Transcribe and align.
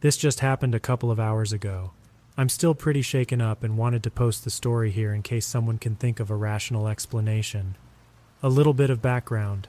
This 0.00 0.16
just 0.16 0.38
happened 0.40 0.76
a 0.76 0.80
couple 0.80 1.10
of 1.10 1.18
hours 1.18 1.52
ago. 1.52 1.90
I'm 2.36 2.48
still 2.48 2.72
pretty 2.72 3.02
shaken 3.02 3.40
up 3.40 3.64
and 3.64 3.76
wanted 3.76 4.04
to 4.04 4.12
post 4.12 4.44
the 4.44 4.50
story 4.50 4.92
here 4.92 5.12
in 5.12 5.22
case 5.22 5.44
someone 5.44 5.78
can 5.78 5.96
think 5.96 6.20
of 6.20 6.30
a 6.30 6.36
rational 6.36 6.86
explanation. 6.86 7.74
A 8.40 8.48
little 8.48 8.74
bit 8.74 8.90
of 8.90 9.02
background. 9.02 9.66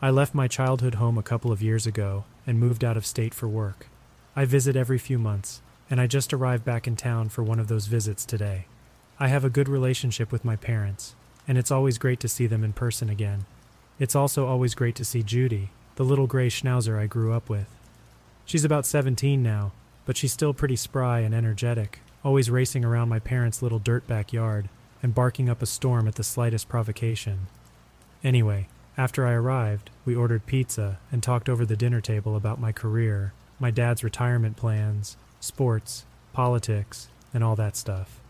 I 0.00 0.10
left 0.10 0.36
my 0.36 0.46
childhood 0.46 0.94
home 0.94 1.18
a 1.18 1.22
couple 1.22 1.50
of 1.50 1.62
years 1.62 1.84
ago 1.84 2.22
and 2.46 2.60
moved 2.60 2.84
out 2.84 2.96
of 2.96 3.04
state 3.04 3.34
for 3.34 3.48
work. 3.48 3.88
I 4.36 4.44
visit 4.44 4.76
every 4.76 4.98
few 4.98 5.18
months, 5.18 5.62
and 5.90 6.00
I 6.00 6.06
just 6.06 6.32
arrived 6.32 6.64
back 6.64 6.86
in 6.86 6.94
town 6.94 7.28
for 7.28 7.42
one 7.42 7.58
of 7.58 7.66
those 7.66 7.86
visits 7.86 8.24
today. 8.24 8.66
I 9.18 9.26
have 9.28 9.44
a 9.44 9.50
good 9.50 9.68
relationship 9.68 10.30
with 10.30 10.44
my 10.44 10.54
parents, 10.54 11.16
and 11.48 11.58
it's 11.58 11.72
always 11.72 11.98
great 11.98 12.20
to 12.20 12.28
see 12.28 12.46
them 12.46 12.62
in 12.62 12.72
person 12.72 13.10
again. 13.10 13.46
It's 13.98 14.14
also 14.14 14.46
always 14.46 14.76
great 14.76 14.94
to 14.94 15.04
see 15.04 15.24
Judy, 15.24 15.70
the 15.96 16.04
little 16.04 16.28
gray 16.28 16.50
schnauzer 16.50 16.96
I 16.96 17.06
grew 17.06 17.32
up 17.32 17.48
with. 17.48 17.75
She's 18.46 18.64
about 18.64 18.86
17 18.86 19.42
now, 19.42 19.72
but 20.04 20.16
she's 20.16 20.32
still 20.32 20.54
pretty 20.54 20.76
spry 20.76 21.18
and 21.20 21.34
energetic, 21.34 21.98
always 22.24 22.48
racing 22.48 22.84
around 22.84 23.08
my 23.08 23.18
parents' 23.18 23.60
little 23.60 23.80
dirt 23.80 24.06
backyard 24.06 24.68
and 25.02 25.14
barking 25.14 25.50
up 25.50 25.62
a 25.62 25.66
storm 25.66 26.06
at 26.06 26.14
the 26.14 26.22
slightest 26.22 26.68
provocation. 26.68 27.48
Anyway, 28.22 28.68
after 28.96 29.26
I 29.26 29.32
arrived, 29.32 29.90
we 30.04 30.14
ordered 30.14 30.46
pizza 30.46 30.98
and 31.10 31.22
talked 31.22 31.48
over 31.48 31.66
the 31.66 31.76
dinner 31.76 32.00
table 32.00 32.36
about 32.36 32.60
my 32.60 32.70
career, 32.70 33.32
my 33.58 33.72
dad's 33.72 34.04
retirement 34.04 34.56
plans, 34.56 35.16
sports, 35.40 36.04
politics, 36.32 37.08
and 37.34 37.42
all 37.42 37.56
that 37.56 37.76
stuff. 37.76 38.20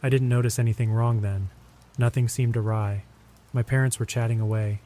I 0.00 0.08
didn't 0.08 0.28
notice 0.28 0.60
anything 0.60 0.92
wrong 0.92 1.22
then. 1.22 1.50
Nothing 1.98 2.28
seemed 2.28 2.56
awry. 2.56 3.02
My 3.52 3.64
parents 3.64 3.98
were 3.98 4.06
chatting 4.06 4.40
away. 4.40 4.80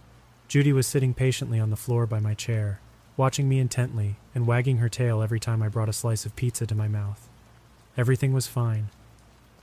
Judy 0.48 0.72
was 0.72 0.86
sitting 0.86 1.12
patiently 1.12 1.60
on 1.60 1.68
the 1.68 1.76
floor 1.76 2.06
by 2.06 2.18
my 2.18 2.34
chair, 2.34 2.80
watching 3.20 3.50
me 3.50 3.58
intently 3.58 4.16
and 4.34 4.46
wagging 4.46 4.78
her 4.78 4.88
tail 4.88 5.20
every 5.20 5.38
time 5.38 5.62
I 5.62 5.68
brought 5.68 5.90
a 5.90 5.92
slice 5.92 6.24
of 6.24 6.34
pizza 6.36 6.64
to 6.66 6.74
my 6.74 6.88
mouth. 6.88 7.28
Everything 7.94 8.32
was 8.32 8.46
fine. 8.46 8.88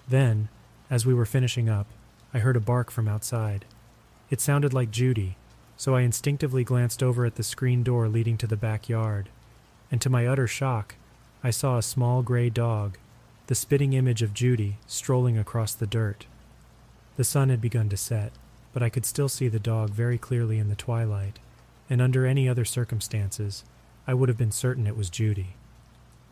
Then, 0.08 0.50
as 0.92 1.08
we 1.08 1.14
were 1.16 1.26
finishing 1.26 1.68
up, 1.68 1.88
I 2.36 2.38
heard 2.38 2.56
a 2.56 2.60
bark 2.60 2.92
from 2.92 3.08
outside. 3.08 3.66
It 4.30 4.42
sounded 4.42 4.76
like 4.76 4.92
Judy, 4.92 5.38
so 5.76 5.96
I 5.96 6.02
instinctively 6.02 6.64
glanced 6.64 7.02
over 7.02 7.26
at 7.26 7.34
the 7.34 7.42
screen 7.42 7.82
door 7.82 8.08
leading 8.08 8.38
to 8.38 8.46
the 8.46 8.56
backyard, 8.56 9.28
and 9.90 10.00
to 10.02 10.10
my 10.10 10.28
utter 10.28 10.46
shock, 10.46 10.94
I 11.44 11.50
saw 11.50 11.80
a 11.80 11.82
small 11.82 12.22
gray 12.22 12.52
dog, 12.52 13.00
the 13.48 13.56
spitting 13.56 13.94
image 13.94 14.22
of 14.22 14.36
Judy, 14.36 14.78
strolling 14.86 15.36
across 15.36 15.74
the 15.74 15.88
dirt. 15.88 16.28
The 17.16 17.24
sun 17.24 17.50
had 17.50 17.62
begun 17.62 17.90
to 17.90 17.98
set, 17.98 18.34
but 18.72 18.84
I 18.84 18.90
could 18.90 19.06
still 19.08 19.30
see 19.30 19.48
the 19.48 19.58
dog 19.58 19.90
very 19.90 20.20
clearly 20.20 20.60
in 20.60 20.70
the 20.70 20.76
twilight, 20.76 21.40
and 21.90 22.02
under 22.02 22.26
any 22.26 22.48
other 22.48 22.66
circumstances, 22.66 23.64
I 24.06 24.14
would 24.14 24.30
have 24.30 24.38
been 24.38 24.52
certain 24.52 24.88
it 24.88 24.98
was 24.98 25.10
Judy. 25.10 25.56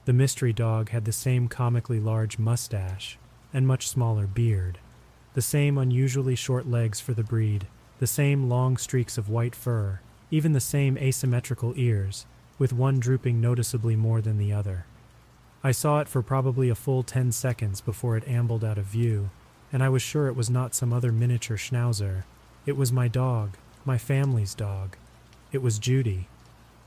The 0.06 0.14
mystery 0.14 0.54
dog 0.54 0.90
had 0.90 1.06
the 1.06 1.12
same 1.12 1.48
comically 1.48 2.00
large 2.00 2.38
mustache 2.38 3.18
and 3.54 3.66
much 3.66 3.88
smaller 3.88 4.28
beard, 4.28 4.78
the 5.34 5.42
same 5.42 5.78
unusually 5.78 6.36
short 6.36 6.68
legs 6.68 7.00
for 7.00 7.14
the 7.14 7.24
breed, 7.24 7.68
the 8.00 8.08
same 8.08 8.50
long 8.50 8.78
streaks 8.78 9.18
of 9.18 9.30
white 9.30 9.56
fur, 9.56 10.00
even 10.32 10.54
the 10.54 10.60
same 10.60 10.98
asymmetrical 10.98 11.74
ears, 11.76 12.26
with 12.58 12.74
one 12.74 13.00
drooping 13.00 13.42
noticeably 13.42 13.96
more 13.96 14.22
than 14.22 14.38
the 14.38 14.54
other. 14.54 14.86
I 15.64 15.72
saw 15.72 16.00
it 16.00 16.08
for 16.08 16.22
probably 16.22 16.70
a 16.70 16.76
full 16.76 17.04
ten 17.04 17.32
seconds 17.32 17.82
before 17.82 18.16
it 18.16 18.28
ambled 18.28 18.64
out 18.64 18.78
of 18.78 18.86
view, 18.86 19.32
and 19.74 19.82
I 19.82 19.90
was 19.90 20.02
sure 20.02 20.28
it 20.28 20.36
was 20.36 20.50
not 20.50 20.76
some 20.76 20.94
other 20.94 21.12
miniature 21.12 21.58
schnauzer. 21.58 22.24
It 22.66 22.78
was 22.78 22.92
my 22.92 23.08
dog, 23.08 23.58
my 23.84 23.98
family's 23.98 24.54
dog. 24.54 24.96
It 25.52 25.62
was 25.62 25.80
Judy. 25.80 26.28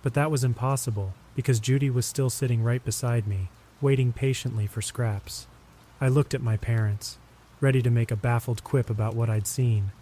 But 0.02 0.14
that 0.14 0.30
was 0.30 0.44
impossible, 0.44 1.14
because 1.34 1.60
Judy 1.60 1.90
was 1.90 2.06
still 2.06 2.30
sitting 2.30 2.62
right 2.62 2.84
beside 2.84 3.26
me, 3.26 3.48
waiting 3.80 4.12
patiently 4.12 4.66
for 4.66 4.82
scraps. 4.82 5.46
I 6.00 6.08
looked 6.08 6.34
at 6.34 6.42
my 6.42 6.56
parents, 6.56 7.18
ready 7.60 7.82
to 7.82 7.90
make 7.90 8.10
a 8.10 8.16
baffled 8.16 8.62
quip 8.62 8.88
about 8.88 9.14
what 9.14 9.28
I'd 9.28 9.46
seen, 9.46 9.92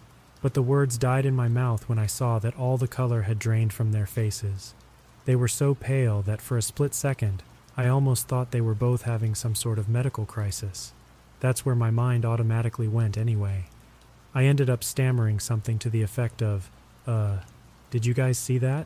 but 0.41 0.53
the 0.53 0.61
words 0.61 0.97
died 0.97 1.25
in 1.25 1.35
my 1.35 1.47
mouth 1.47 1.89
when 1.89 1.97
I 1.97 2.05
saw 2.05 2.39
that 2.39 2.57
all 2.57 2.77
the 2.77 2.87
color 2.87 3.23
had 3.23 3.39
drained 3.39 3.73
from 3.73 3.91
their 3.91 4.05
faces. 4.05 4.73
They 5.25 5.35
were 5.35 5.47
so 5.47 5.73
pale 5.73 6.21
that 6.23 6.41
for 6.41 6.57
a 6.57 6.61
split 6.61 6.93
second 6.93 7.43
I 7.75 7.87
almost 7.87 8.27
thought 8.27 8.51
they 8.51 8.61
were 8.61 8.73
both 8.73 9.03
having 9.03 9.35
some 9.35 9.53
sort 9.53 9.77
of 9.77 9.87
medical 9.87 10.25
crisis. 10.25 10.93
That's 11.39 11.63
where 11.63 11.75
my 11.75 11.91
mind 11.91 12.25
automatically 12.25 12.87
went 12.87 13.17
anyway. 13.17 13.65
I 14.33 14.45
ended 14.45 14.69
up 14.69 14.83
stammering 14.83 15.39
something 15.39 15.77
to 15.79 15.89
the 15.89 16.01
effect 16.01 16.41
of, 16.41 16.71
uh, 17.05 17.37
did 17.89 18.05
you 18.05 18.13
guys 18.13 18.37
see 18.37 18.57
that? 18.57 18.85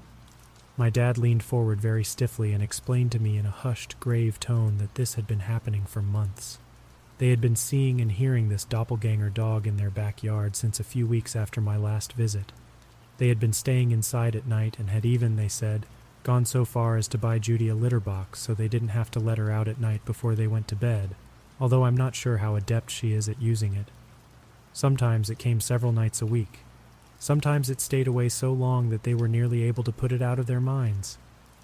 My 0.78 0.90
dad 0.90 1.18
leaned 1.18 1.44
forward 1.44 1.82
very 1.82 2.04
stiffly 2.04 2.54
and 2.54 2.64
explained 2.64 3.12
to 3.12 3.20
me 3.20 3.38
in 3.38 3.46
a 3.46 3.52
hushed, 3.52 4.00
grave 4.00 4.40
tone 4.40 4.78
that 4.78 4.96
this 4.96 5.16
had 5.16 5.28
been 5.28 5.42
happening 5.42 5.84
for 5.86 6.02
months. 6.02 6.60
They 7.18 7.30
had 7.30 7.42
been 7.42 7.56
seeing 7.56 8.02
and 8.02 8.12
hearing 8.12 8.50
this 8.50 8.66
doppelganger 8.66 9.30
dog 9.30 9.68
in 9.68 9.78
their 9.78 9.92
backyard 9.92 10.56
since 10.56 10.80
a 10.80 10.84
few 10.84 11.06
weeks 11.06 11.36
after 11.36 11.62
my 11.62 11.78
last 11.78 12.14
visit. 12.14 12.52
They 13.18 13.28
had 13.28 13.40
been 13.40 13.54
staying 13.54 13.92
inside 13.92 14.36
at 14.36 14.48
night 14.48 14.80
and 14.80 14.90
had 14.90 15.06
even, 15.06 15.36
they 15.36 15.48
said, 15.48 15.86
gone 16.24 16.46
so 16.46 16.66
far 16.66 16.98
as 16.98 17.08
to 17.10 17.18
buy 17.18 17.38
Judy 17.38 17.70
a 17.70 17.76
litter 17.76 18.00
box 18.00 18.40
so 18.40 18.54
they 18.54 18.68
didn't 18.68 18.90
have 18.90 19.12
to 19.12 19.20
let 19.20 19.38
her 19.38 19.52
out 19.52 19.68
at 19.68 19.80
night 19.80 20.04
before 20.06 20.34
they 20.34 20.48
went 20.48 20.68
to 20.70 20.76
bed, 20.76 21.12
although 21.60 21.86
I'm 21.86 21.98
not 21.98 22.16
sure 22.16 22.38
how 22.38 22.56
adept 22.56 22.90
she 22.90 23.14
is 23.14 23.30
at 23.30 23.42
using 23.42 23.76
it. 23.76 23.88
Sometimes 24.74 25.30
it 25.30 25.38
came 25.38 25.60
several 25.60 25.92
nights 25.92 26.22
a 26.22 26.26
week. 26.26 26.60
Sometimes 27.22 27.70
it 27.70 27.80
stayed 27.80 28.08
away 28.08 28.30
so 28.30 28.52
long 28.52 28.90
that 28.90 29.04
they 29.04 29.14
were 29.14 29.28
nearly 29.28 29.62
able 29.62 29.84
to 29.84 29.92
put 29.92 30.12
it 30.12 30.24
out 30.24 30.40
of 30.40 30.48
their 30.48 30.60
minds. 30.60 31.20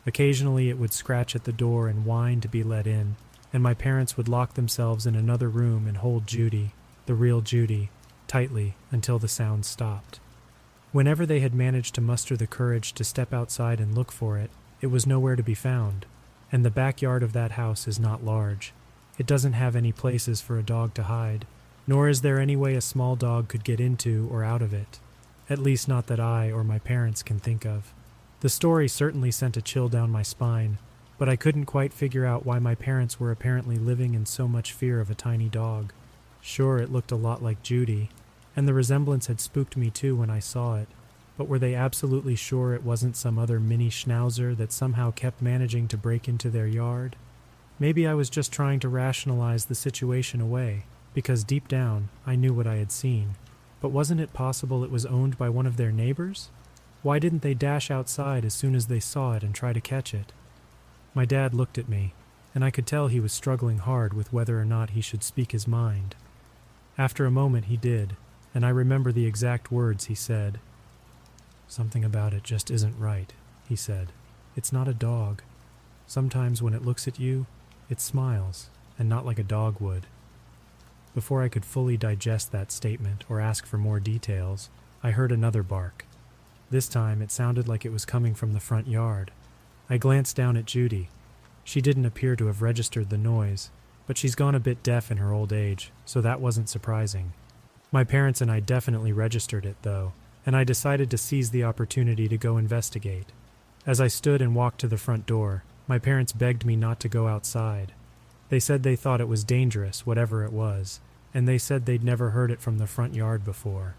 Occasionally 0.06 0.70
it 0.70 0.78
would 0.78 0.94
scratch 0.94 1.36
at 1.36 1.46
the 1.46 1.52
door 1.52 1.88
and 1.88 2.06
whine 2.06 2.42
to 2.42 2.48
be 2.48 2.62
let 2.62 2.86
in, 2.86 3.16
and 3.52 3.64
my 3.64 3.74
parents 3.74 4.16
would 4.16 4.28
lock 4.28 4.54
themselves 4.54 5.08
in 5.08 5.16
another 5.16 5.50
room 5.50 5.88
and 5.88 5.98
hold 5.98 6.28
Judy, 6.28 6.74
the 7.08 7.16
real 7.16 7.42
Judy, 7.42 7.90
tightly 8.28 8.76
until 8.92 9.18
the 9.18 9.28
sound 9.28 9.66
stopped. 9.66 10.20
Whenever 10.92 11.26
they 11.26 11.40
had 11.40 11.56
managed 11.56 11.96
to 11.96 12.02
muster 12.02 12.38
the 12.38 12.46
courage 12.46 12.94
to 12.94 13.04
step 13.04 13.34
outside 13.34 13.80
and 13.80 13.96
look 13.96 14.12
for 14.12 14.38
it, 14.38 14.52
it 14.80 14.88
was 14.88 15.08
nowhere 15.08 15.36
to 15.36 15.42
be 15.42 15.56
found, 15.56 16.06
and 16.52 16.64
the 16.64 16.70
backyard 16.70 17.24
of 17.24 17.34
that 17.34 17.54
house 17.54 17.88
is 17.88 18.00
not 18.00 18.24
large. 18.24 18.74
It 19.18 19.26
doesn't 19.26 19.54
have 19.54 19.76
any 19.76 19.92
places 19.92 20.40
for 20.40 20.60
a 20.60 20.64
dog 20.64 20.94
to 20.94 21.04
hide, 21.06 21.48
nor 21.88 22.08
is 22.10 22.22
there 22.22 22.40
any 22.40 22.56
way 22.56 22.76
a 22.76 22.82
small 22.82 23.16
dog 23.16 23.48
could 23.48 23.64
get 23.64 23.80
into 23.80 24.30
or 24.32 24.44
out 24.44 24.62
of 24.62 24.72
it, 24.72 25.00
at 25.50 25.60
least 25.60 25.88
not 25.88 26.08
that 26.08 26.20
I 26.20 26.52
or 26.52 26.64
my 26.64 26.80
parents 26.80 27.24
can 27.24 27.40
think 27.40 27.66
of. 27.66 27.94
The 28.42 28.50
story 28.50 28.88
certainly 28.88 29.32
sent 29.32 29.58
a 29.58 29.62
chill 29.62 29.90
down 29.90 30.12
my 30.12 30.22
spine, 30.22 30.78
but 31.18 31.28
I 31.28 31.36
couldn't 31.36 31.66
quite 31.66 31.94
figure 31.94 32.26
out 32.26 32.46
why 32.46 32.60
my 32.60 32.76
parents 32.76 33.20
were 33.20 33.32
apparently 33.32 33.78
living 33.78 34.14
in 34.14 34.26
so 34.26 34.48
much 34.48 34.74
fear 34.74 35.00
of 35.00 35.10
a 35.10 35.16
tiny 35.16 35.50
dog. 35.50 35.92
Sure, 36.42 36.78
it 36.78 36.92
looked 36.92 37.12
a 37.12 37.16
lot 37.16 37.42
like 37.42 37.64
Judy, 37.64 38.10
and 38.56 38.68
the 38.68 38.74
resemblance 38.74 39.28
had 39.28 39.42
spooked 39.42 39.76
me 39.76 39.90
too 39.90 40.16
when 40.16 40.30
I 40.30 40.40
saw 40.40 40.76
it, 40.76 40.88
but 41.38 41.48
were 41.48 41.60
they 41.60 41.76
absolutely 41.76 42.36
sure 42.36 42.74
it 42.74 42.84
wasn't 42.84 43.16
some 43.16 43.40
other 43.40 43.60
mini 43.60 43.90
schnauzer 43.90 44.56
that 44.58 44.72
somehow 44.72 45.12
kept 45.12 45.42
managing 45.42 45.88
to 45.90 45.98
break 45.98 46.28
into 46.28 46.50
their 46.50 46.68
yard? 46.68 47.16
Maybe 47.80 48.08
I 48.08 48.14
was 48.14 48.30
just 48.30 48.52
trying 48.52 48.80
to 48.82 48.90
rationalize 48.90 49.66
the 49.66 49.76
situation 49.76 50.42
away, 50.42 50.84
because 51.14 51.44
deep 51.44 51.68
down 51.68 52.10
I 52.26 52.36
knew 52.36 52.54
what 52.54 52.68
I 52.68 52.76
had 52.76 52.92
seen. 52.92 53.36
But 53.80 53.90
wasn't 53.90 54.22
it 54.22 54.34
possible 54.34 54.84
it 54.84 54.92
was 54.92 55.06
owned 55.06 55.38
by 55.38 55.50
one 55.50 55.68
of 55.68 55.78
their 55.78 55.92
neighbors? 55.92 56.50
Why 57.04 57.20
didn't 57.20 57.42
they 57.42 57.54
dash 57.54 57.92
outside 57.92 58.44
as 58.44 58.54
soon 58.54 58.76
as 58.76 58.88
they 58.88 59.00
saw 59.00 59.34
it 59.34 59.44
and 59.44 59.54
try 59.54 59.72
to 59.72 59.82
catch 59.82 60.14
it? 60.14 60.32
My 61.14 61.26
dad 61.26 61.54
looked 61.54 61.78
at 61.78 61.90
me, 61.90 62.14
and 62.56 62.66
I 62.66 62.72
could 62.72 62.88
tell 62.88 63.08
he 63.08 63.20
was 63.20 63.32
struggling 63.32 63.78
hard 63.78 64.14
with 64.14 64.34
whether 64.34 64.60
or 64.60 64.66
not 64.66 64.92
he 64.92 65.02
should 65.02 65.24
speak 65.24 65.52
his 65.52 65.68
mind. 65.68 66.16
After 66.98 67.26
a 67.26 67.32
moment, 67.32 67.66
he 67.66 67.78
did, 67.78 68.16
and 68.54 68.66
I 68.66 68.70
remember 68.70 69.12
the 69.12 69.28
exact 69.28 69.72
words 69.72 70.06
he 70.06 70.16
said. 70.16 70.60
Something 71.68 72.04
about 72.04 72.34
it 72.34 72.44
just 72.44 72.72
isn't 72.72 73.00
right, 73.00 73.32
he 73.70 73.76
said. 73.76 74.12
It's 74.56 74.74
not 74.74 74.88
a 74.88 74.94
dog. 74.94 75.44
Sometimes 76.08 76.62
when 76.62 76.74
it 76.74 76.86
looks 76.86 77.08
at 77.08 77.20
you, 77.20 77.46
it 77.90 78.02
smiles, 78.02 78.70
and 78.98 79.08
not 79.08 79.26
like 79.26 79.38
a 79.38 79.44
dog 79.44 79.80
would. 79.80 80.08
Before 81.18 81.42
I 81.42 81.50
could 81.50 81.66
fully 81.66 81.98
digest 81.98 82.52
that 82.52 82.72
statement 82.72 83.24
or 83.28 83.42
ask 83.42 83.66
for 83.66 83.80
more 83.80 84.00
details, 84.00 84.70
I 85.02 85.10
heard 85.10 85.32
another 85.32 85.64
bark. 85.64 86.06
This 86.70 86.88
time 86.88 87.24
it 87.24 87.32
sounded 87.32 87.68
like 87.68 87.84
it 87.84 87.92
was 87.92 88.06
coming 88.06 88.36
from 88.36 88.54
the 88.54 88.60
front 88.60 88.88
yard. 88.88 89.32
I 89.90 89.98
glanced 89.98 90.36
down 90.36 90.56
at 90.58 90.68
Judy. 90.68 91.10
She 91.64 91.82
didn't 91.82 92.06
appear 92.06 92.36
to 92.36 92.46
have 92.46 92.62
registered 92.62 93.10
the 93.10 93.18
noise, 93.18 93.72
but 94.06 94.16
she's 94.16 94.36
gone 94.36 94.54
a 94.54 94.60
bit 94.60 94.84
deaf 94.84 95.10
in 95.10 95.18
her 95.18 95.34
old 95.34 95.52
age, 95.52 95.92
so 96.06 96.22
that 96.22 96.40
wasn't 96.40 96.70
surprising. 96.70 97.34
My 97.92 98.04
parents 98.04 98.40
and 98.40 98.52
I 98.52 98.60
definitely 98.60 99.12
registered 99.12 99.66
it, 99.66 99.78
though, 99.82 100.14
and 100.46 100.56
I 100.56 100.64
decided 100.64 101.10
to 101.10 101.18
seize 101.18 101.50
the 101.50 101.64
opportunity 101.64 102.28
to 102.28 102.38
go 102.38 102.58
investigate. 102.58 103.32
As 103.88 104.00
I 104.00 104.08
stood 104.08 104.40
and 104.40 104.54
walked 104.54 104.82
to 104.82 104.88
the 104.88 104.98
front 104.98 105.26
door, 105.26 105.64
my 105.88 105.98
parents 105.98 106.32
begged 106.32 106.64
me 106.64 106.76
not 106.76 107.00
to 107.00 107.10
go 107.10 107.28
outside. 107.28 107.94
They 108.50 108.60
said 108.60 108.84
they 108.84 108.96
thought 108.96 109.20
it 109.20 109.28
was 109.28 109.44
dangerous, 109.44 110.06
whatever 110.06 110.46
it 110.46 110.54
was, 110.54 111.02
and 111.38 111.48
they 111.48 111.60
said 111.60 111.86
they'd 111.86 112.04
never 112.04 112.32
heard 112.32 112.50
it 112.50 112.60
from 112.60 112.80
the 112.80 112.88
front 112.88 113.14
yard 113.14 113.46
before. 113.46 113.94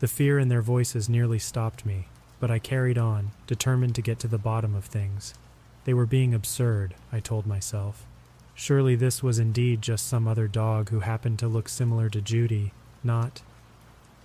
The 0.00 0.06
fear 0.06 0.38
in 0.38 0.48
their 0.48 0.60
voices 0.60 1.08
nearly 1.08 1.38
stopped 1.38 1.86
me, 1.86 2.08
but 2.40 2.50
I 2.50 2.58
carried 2.58 2.98
on, 2.98 3.30
determined 3.46 3.94
to 3.94 4.02
get 4.02 4.18
to 4.18 4.28
the 4.28 4.36
bottom 4.36 4.74
of 4.74 4.84
things. 4.84 5.32
They 5.86 5.94
were 5.94 6.04
being 6.04 6.34
absurd, 6.34 6.94
I 7.10 7.20
told 7.20 7.46
myself. 7.46 8.04
Surely 8.54 8.96
this 8.96 9.22
was 9.22 9.38
indeed 9.38 9.80
just 9.80 10.06
some 10.06 10.28
other 10.28 10.46
dog 10.46 10.90
who 10.90 11.00
happened 11.00 11.38
to 11.38 11.48
look 11.48 11.70
similar 11.70 12.10
to 12.10 12.20
Judy, 12.20 12.74
not 13.02 13.40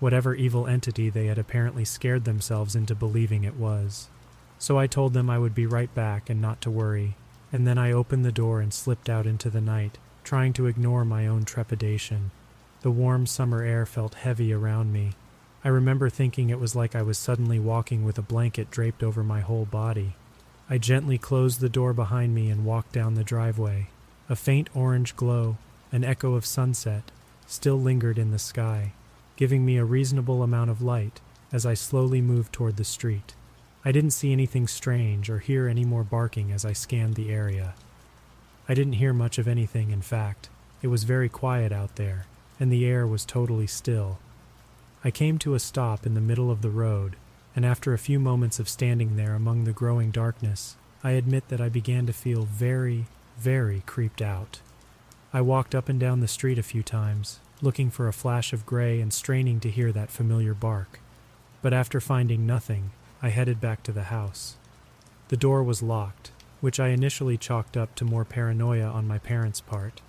whatever 0.01 0.35
evil 0.35 0.67
entity 0.67 1.09
they 1.09 1.27
had 1.27 1.37
apparently 1.37 1.85
scared 1.85 2.25
themselves 2.25 2.75
into 2.75 2.93
believing 2.93 3.45
it 3.45 3.55
was. 3.55 4.09
So 4.57 4.77
I 4.77 4.85
told 4.85 5.13
them 5.13 5.29
I 5.29 5.39
would 5.39 5.55
be 5.55 5.65
right 5.65 5.95
back 5.95 6.29
and 6.29 6.41
not 6.41 6.59
to 6.63 6.69
worry, 6.69 7.15
and 7.53 7.65
then 7.65 7.77
I 7.77 7.93
opened 7.93 8.25
the 8.25 8.33
door 8.33 8.59
and 8.59 8.73
slipped 8.73 9.07
out 9.07 9.25
into 9.25 9.49
the 9.49 9.61
night, 9.61 9.97
trying 10.25 10.51
to 10.51 10.67
ignore 10.67 11.05
my 11.05 11.25
own 11.25 11.45
trepidation. 11.45 12.31
The 12.81 12.91
warm 12.91 13.25
summer 13.25 13.61
air 13.61 13.85
felt 13.85 14.13
heavy 14.13 14.53
around 14.53 14.93
me. 14.93 15.11
I 15.65 15.67
remember 15.67 16.09
thinking 16.09 16.49
it 16.49 16.59
was 16.59 16.75
like 16.75 16.95
I 16.95 17.01
was 17.01 17.17
suddenly 17.17 17.59
walking 17.59 18.05
with 18.05 18.17
a 18.17 18.21
blanket 18.21 18.71
draped 18.71 19.03
over 19.03 19.21
my 19.21 19.41
whole 19.41 19.65
body. 19.65 20.15
I 20.69 20.77
gently 20.77 21.17
closed 21.17 21.59
the 21.59 21.67
door 21.67 21.91
behind 21.91 22.33
me 22.33 22.49
and 22.49 22.63
walked 22.63 22.93
down 22.93 23.15
the 23.15 23.23
driveway. 23.23 23.87
A 24.29 24.35
faint 24.35 24.69
orange 24.73 25.17
glow, 25.17 25.57
an 25.91 26.05
echo 26.05 26.35
of 26.35 26.45
sunset, 26.45 27.11
still 27.47 27.81
lingered 27.81 28.17
in 28.17 28.31
the 28.31 28.39
sky, 28.39 28.93
giving 29.35 29.65
me 29.65 29.77
a 29.77 29.83
reasonable 29.83 30.41
amount 30.41 30.69
of 30.69 30.81
light 30.81 31.19
as 31.51 31.65
I 31.65 31.73
slowly 31.73 32.21
moved 32.21 32.53
toward 32.53 32.77
the 32.77 32.85
street. 32.85 33.33
I 33.83 33.91
didn't 33.91 34.11
see 34.11 34.31
anything 34.31 34.67
strange 34.67 35.29
or 35.29 35.39
hear 35.39 35.67
any 35.67 35.83
more 35.83 36.03
barking 36.03 36.51
as 36.51 36.63
I 36.63 36.73
scanned 36.73 37.15
the 37.15 37.31
area. 37.31 37.73
I 38.69 38.73
didn't 38.73 38.93
hear 38.93 39.13
much 39.13 39.37
of 39.37 39.47
anything, 39.47 39.89
in 39.91 40.01
fact. 40.01 40.49
It 40.81 40.87
was 40.87 41.03
very 41.03 41.27
quiet 41.27 41.71
out 41.71 41.95
there, 41.95 42.25
and 42.59 42.71
the 42.71 42.85
air 42.85 43.07
was 43.07 43.25
totally 43.25 43.67
still. 43.67 44.19
I 45.03 45.11
came 45.11 45.37
to 45.39 45.55
a 45.55 45.59
stop 45.59 46.05
in 46.05 46.13
the 46.13 46.21
middle 46.21 46.51
of 46.51 46.61
the 46.61 46.69
road, 46.69 47.15
and 47.55 47.65
after 47.65 47.93
a 47.93 47.97
few 47.97 48.19
moments 48.19 48.59
of 48.59 48.67
standing 48.67 49.15
there 49.15 49.33
among 49.33 49.63
the 49.63 49.71
growing 49.71 50.11
darkness, 50.11 50.75
I 51.03 51.11
admit 51.11 51.47
that 51.47 51.61
I 51.61 51.69
began 51.69 52.05
to 52.07 52.13
feel 52.13 52.43
very, 52.43 53.05
very 53.37 53.83
creeped 53.85 54.21
out. 54.21 54.59
I 55.31 55.41
walked 55.41 55.73
up 55.73 55.87
and 55.87 55.99
down 55.99 56.19
the 56.19 56.27
street 56.27 56.57
a 56.57 56.63
few 56.63 56.83
times, 56.83 57.39
looking 57.61 57.89
for 57.89 58.07
a 58.07 58.13
flash 58.13 58.51
of 58.51 58.65
gray 58.65 58.99
and 58.99 59.13
straining 59.13 59.59
to 59.61 59.69
hear 59.69 59.91
that 59.91 60.11
familiar 60.11 60.53
bark. 60.53 60.99
But 61.61 61.73
after 61.73 62.01
finding 62.01 62.45
nothing, 62.45 62.91
I 63.21 63.29
headed 63.29 63.61
back 63.61 63.83
to 63.83 63.91
the 63.91 64.03
house. 64.03 64.55
The 65.29 65.37
door 65.37 65.63
was 65.63 65.83
locked, 65.83 66.31
which 66.61 66.79
I 66.79 66.89
initially 66.89 67.37
chalked 67.37 67.77
up 67.77 67.95
to 67.95 68.05
more 68.05 68.25
paranoia 68.25 68.85
on 68.85 69.07
my 69.07 69.17
parents' 69.17 69.61
part. 69.61 70.01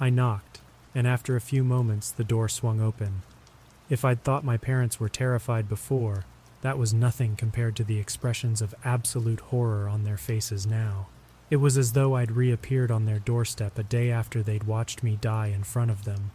I 0.00 0.10
knocked, 0.10 0.60
and 0.96 1.06
after 1.06 1.36
a 1.36 1.42
few 1.42 1.62
moments 1.62 2.10
the 2.10 2.24
door 2.24 2.48
swung 2.48 2.80
open. 2.80 3.20
If 3.90 4.02
I'd 4.02 4.24
thought 4.24 4.46
my 4.46 4.56
parents 4.56 4.98
were 4.98 5.10
terrified 5.10 5.68
before, 5.68 6.24
that 6.62 6.78
was 6.78 6.94
nothing 6.94 7.36
compared 7.36 7.76
to 7.76 7.84
the 7.84 7.98
expressions 7.98 8.62
of 8.62 8.74
absolute 8.82 9.40
horror 9.40 9.90
on 9.90 10.04
their 10.04 10.16
faces 10.16 10.66
now. 10.66 11.08
It 11.50 11.56
was 11.56 11.76
as 11.76 11.92
though 11.92 12.16
I'd 12.16 12.32
reappeared 12.32 12.90
on 12.90 13.04
their 13.04 13.18
doorstep 13.18 13.78
a 13.78 13.82
day 13.82 14.10
after 14.10 14.42
they'd 14.42 14.64
watched 14.64 15.02
me 15.02 15.18
die 15.20 15.48
in 15.48 15.64
front 15.64 15.90
of 15.90 16.06
them. 16.06 16.30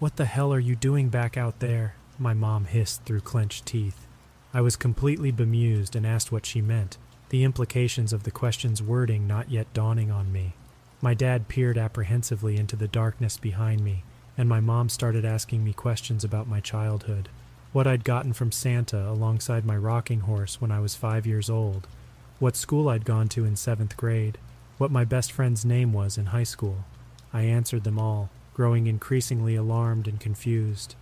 What 0.00 0.16
the 0.16 0.24
hell 0.24 0.52
are 0.52 0.58
you 0.58 0.74
doing 0.74 1.08
back 1.08 1.36
out 1.36 1.60
there? 1.60 1.94
My 2.18 2.34
mom 2.34 2.64
hissed 2.64 3.04
through 3.04 3.20
clenched 3.20 3.64
teeth. 3.64 4.08
I 4.52 4.60
was 4.60 4.74
completely 4.74 5.30
bemused 5.30 5.94
and 5.94 6.04
asked 6.04 6.32
what 6.32 6.46
she 6.46 6.60
meant, 6.60 6.98
the 7.28 7.44
implications 7.44 8.12
of 8.12 8.24
the 8.24 8.32
question's 8.32 8.82
wording 8.82 9.28
not 9.28 9.52
yet 9.52 9.72
dawning 9.72 10.10
on 10.10 10.32
me. 10.32 10.54
My 11.02 11.14
dad 11.14 11.48
peered 11.48 11.78
apprehensively 11.78 12.58
into 12.58 12.76
the 12.76 12.88
darkness 12.88 13.38
behind 13.38 13.82
me, 13.82 14.04
and 14.36 14.48
my 14.48 14.60
mom 14.60 14.88
started 14.88 15.24
asking 15.24 15.64
me 15.64 15.72
questions 15.72 16.24
about 16.24 16.46
my 16.46 16.60
childhood. 16.60 17.28
What 17.72 17.86
I'd 17.86 18.04
gotten 18.04 18.32
from 18.34 18.52
Santa 18.52 19.08
alongside 19.08 19.64
my 19.64 19.76
rocking 19.76 20.20
horse 20.20 20.60
when 20.60 20.70
I 20.70 20.80
was 20.80 20.94
five 20.94 21.26
years 21.26 21.48
old, 21.48 21.86
what 22.38 22.56
school 22.56 22.88
I'd 22.88 23.04
gone 23.04 23.28
to 23.28 23.44
in 23.44 23.56
seventh 23.56 23.96
grade, 23.96 24.38
what 24.76 24.90
my 24.90 25.04
best 25.04 25.32
friend's 25.32 25.64
name 25.64 25.92
was 25.92 26.18
in 26.18 26.26
high 26.26 26.42
school. 26.42 26.84
I 27.32 27.42
answered 27.42 27.84
them 27.84 27.98
all, 27.98 28.28
growing 28.54 28.86
increasingly 28.86 29.56
alarmed 29.56 30.06
and 30.06 30.20
confused. 30.20 30.96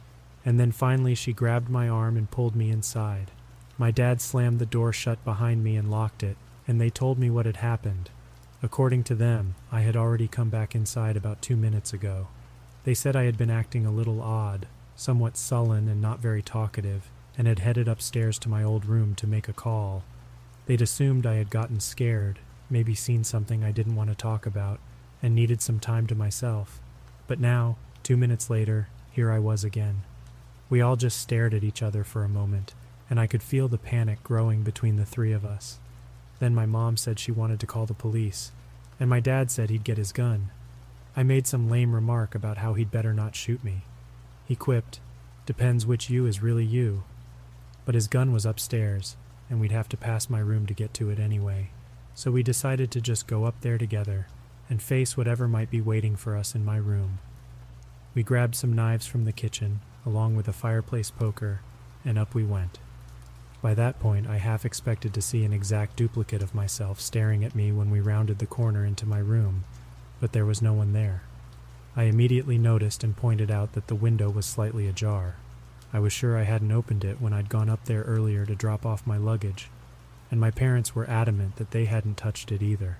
And 0.44 0.60
then 0.60 0.72
finally 0.72 1.14
she 1.14 1.32
grabbed 1.32 1.68
my 1.68 1.88
arm 1.88 2.16
and 2.16 2.30
pulled 2.30 2.54
me 2.54 2.70
inside. 2.70 3.30
My 3.76 3.90
dad 3.90 4.20
slammed 4.20 4.58
the 4.58 4.66
door 4.66 4.92
shut 4.92 5.24
behind 5.24 5.64
me 5.64 5.76
and 5.76 5.90
locked 5.90 6.22
it, 6.22 6.36
and 6.66 6.80
they 6.80 6.90
told 6.90 7.18
me 7.18 7.30
what 7.30 7.46
had 7.46 7.56
happened. 7.56 8.10
According 8.62 9.04
to 9.04 9.14
them, 9.14 9.54
I 9.70 9.82
had 9.82 9.96
already 9.96 10.26
come 10.26 10.48
back 10.48 10.74
inside 10.74 11.16
about 11.16 11.40
two 11.40 11.56
minutes 11.56 11.92
ago. 11.92 12.26
They 12.84 12.94
said 12.94 13.14
I 13.14 13.24
had 13.24 13.38
been 13.38 13.50
acting 13.50 13.86
a 13.86 13.92
little 13.92 14.20
odd, 14.20 14.66
somewhat 14.96 15.36
sullen 15.36 15.88
and 15.88 16.02
not 16.02 16.18
very 16.18 16.42
talkative, 16.42 17.08
and 17.36 17.46
had 17.46 17.60
headed 17.60 17.86
upstairs 17.86 18.36
to 18.40 18.48
my 18.48 18.64
old 18.64 18.84
room 18.84 19.14
to 19.16 19.28
make 19.28 19.48
a 19.48 19.52
call. 19.52 20.02
They'd 20.66 20.82
assumed 20.82 21.24
I 21.24 21.34
had 21.34 21.50
gotten 21.50 21.78
scared, 21.78 22.40
maybe 22.68 22.96
seen 22.96 23.22
something 23.22 23.62
I 23.62 23.70
didn't 23.70 23.94
want 23.94 24.10
to 24.10 24.16
talk 24.16 24.44
about, 24.44 24.80
and 25.22 25.34
needed 25.34 25.62
some 25.62 25.78
time 25.78 26.08
to 26.08 26.16
myself. 26.16 26.80
But 27.28 27.38
now, 27.38 27.76
two 28.02 28.16
minutes 28.16 28.50
later, 28.50 28.88
here 29.12 29.30
I 29.30 29.38
was 29.38 29.62
again. 29.62 30.02
We 30.68 30.80
all 30.80 30.96
just 30.96 31.20
stared 31.20 31.54
at 31.54 31.64
each 31.64 31.80
other 31.80 32.02
for 32.02 32.24
a 32.24 32.28
moment, 32.28 32.74
and 33.08 33.20
I 33.20 33.28
could 33.28 33.42
feel 33.42 33.68
the 33.68 33.78
panic 33.78 34.22
growing 34.24 34.62
between 34.62 34.96
the 34.96 35.06
three 35.06 35.32
of 35.32 35.44
us. 35.44 35.78
Then 36.38 36.54
my 36.54 36.66
mom 36.66 36.96
said 36.96 37.18
she 37.18 37.32
wanted 37.32 37.60
to 37.60 37.66
call 37.66 37.86
the 37.86 37.94
police, 37.94 38.52
and 39.00 39.10
my 39.10 39.20
dad 39.20 39.50
said 39.50 39.70
he'd 39.70 39.84
get 39.84 39.98
his 39.98 40.12
gun. 40.12 40.50
I 41.16 41.22
made 41.22 41.46
some 41.46 41.68
lame 41.68 41.94
remark 41.94 42.34
about 42.34 42.58
how 42.58 42.74
he'd 42.74 42.90
better 42.90 43.12
not 43.12 43.34
shoot 43.34 43.64
me. 43.64 43.82
He 44.46 44.54
quipped, 44.54 45.00
Depends 45.46 45.86
which 45.86 46.10
you 46.10 46.26
is 46.26 46.42
really 46.42 46.64
you. 46.64 47.04
But 47.84 47.94
his 47.94 48.06
gun 48.06 48.32
was 48.32 48.44
upstairs, 48.44 49.16
and 49.48 49.60
we'd 49.60 49.72
have 49.72 49.88
to 49.88 49.96
pass 49.96 50.28
my 50.28 50.40
room 50.40 50.66
to 50.66 50.74
get 50.74 50.92
to 50.94 51.10
it 51.10 51.18
anyway. 51.18 51.70
So 52.14 52.30
we 52.30 52.42
decided 52.42 52.90
to 52.90 53.00
just 53.00 53.26
go 53.26 53.44
up 53.44 53.60
there 53.60 53.78
together 53.78 54.26
and 54.68 54.82
face 54.82 55.16
whatever 55.16 55.48
might 55.48 55.70
be 55.70 55.80
waiting 55.80 56.16
for 56.16 56.36
us 56.36 56.54
in 56.54 56.64
my 56.64 56.76
room. 56.76 57.18
We 58.14 58.22
grabbed 58.22 58.56
some 58.56 58.72
knives 58.72 59.06
from 59.06 59.24
the 59.24 59.32
kitchen, 59.32 59.80
along 60.04 60.36
with 60.36 60.48
a 60.48 60.52
fireplace 60.52 61.10
poker, 61.10 61.60
and 62.04 62.18
up 62.18 62.34
we 62.34 62.44
went. 62.44 62.78
By 63.60 63.74
that 63.74 63.98
point, 63.98 64.26
I 64.26 64.36
half 64.36 64.64
expected 64.64 65.12
to 65.14 65.22
see 65.22 65.44
an 65.44 65.52
exact 65.52 65.96
duplicate 65.96 66.42
of 66.42 66.54
myself 66.54 67.00
staring 67.00 67.44
at 67.44 67.54
me 67.54 67.72
when 67.72 67.90
we 67.90 68.00
rounded 68.00 68.38
the 68.38 68.46
corner 68.46 68.84
into 68.84 69.06
my 69.06 69.18
room 69.18 69.64
but 70.20 70.32
there 70.32 70.46
was 70.46 70.62
no 70.62 70.72
one 70.72 70.92
there. 70.92 71.22
I 71.96 72.04
immediately 72.04 72.58
noticed 72.58 73.02
and 73.02 73.16
pointed 73.16 73.50
out 73.50 73.72
that 73.72 73.86
the 73.86 73.94
window 73.94 74.30
was 74.30 74.46
slightly 74.46 74.86
ajar. 74.86 75.36
I 75.92 76.00
was 76.00 76.12
sure 76.12 76.36
I 76.36 76.42
hadn't 76.42 76.72
opened 76.72 77.04
it 77.04 77.20
when 77.20 77.32
I'd 77.32 77.48
gone 77.48 77.68
up 77.68 77.84
there 77.86 78.02
earlier 78.02 78.44
to 78.46 78.54
drop 78.54 78.84
off 78.84 79.06
my 79.06 79.16
luggage, 79.16 79.68
and 80.30 80.40
my 80.40 80.50
parents 80.50 80.94
were 80.94 81.08
adamant 81.08 81.56
that 81.56 81.70
they 81.70 81.86
hadn't 81.86 82.16
touched 82.16 82.52
it 82.52 82.62
either. 82.62 82.98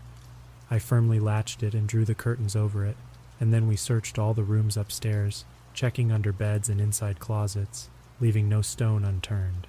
I 0.71 0.79
firmly 0.79 1.21
latched 1.21 1.63
it 1.63 1.75
and 1.75 1.89
drew 1.89 2.05
the 2.05 2.15
curtains 2.15 2.57
over 2.57 2.85
it, 2.85 2.97
and 3.41 3.53
then 3.53 3.69
we 3.69 3.77
searched 3.77 4.19
all 4.19 4.35
the 4.35 4.43
rooms 4.43 4.77
upstairs, 4.77 5.45
checking 5.75 6.11
under 6.11 6.33
beds 6.33 6.69
and 6.69 6.81
inside 6.81 7.21
closets, 7.21 7.89
leaving 8.21 8.49
no 8.49 8.63
stone 8.63 9.05
unturned. 9.05 9.67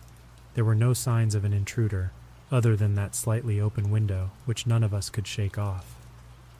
There 0.56 0.65
were 0.65 0.75
no 0.75 0.94
signs 0.94 1.36
of 1.36 1.46
an 1.46 1.53
intruder, 1.53 2.12
other 2.51 2.75
than 2.75 2.96
that 2.96 3.15
slightly 3.15 3.62
open 3.62 3.91
window, 3.91 4.32
which 4.46 4.68
none 4.68 4.84
of 4.84 4.94
us 4.94 5.10
could 5.10 5.27
shake 5.27 5.58
off. 5.58 5.96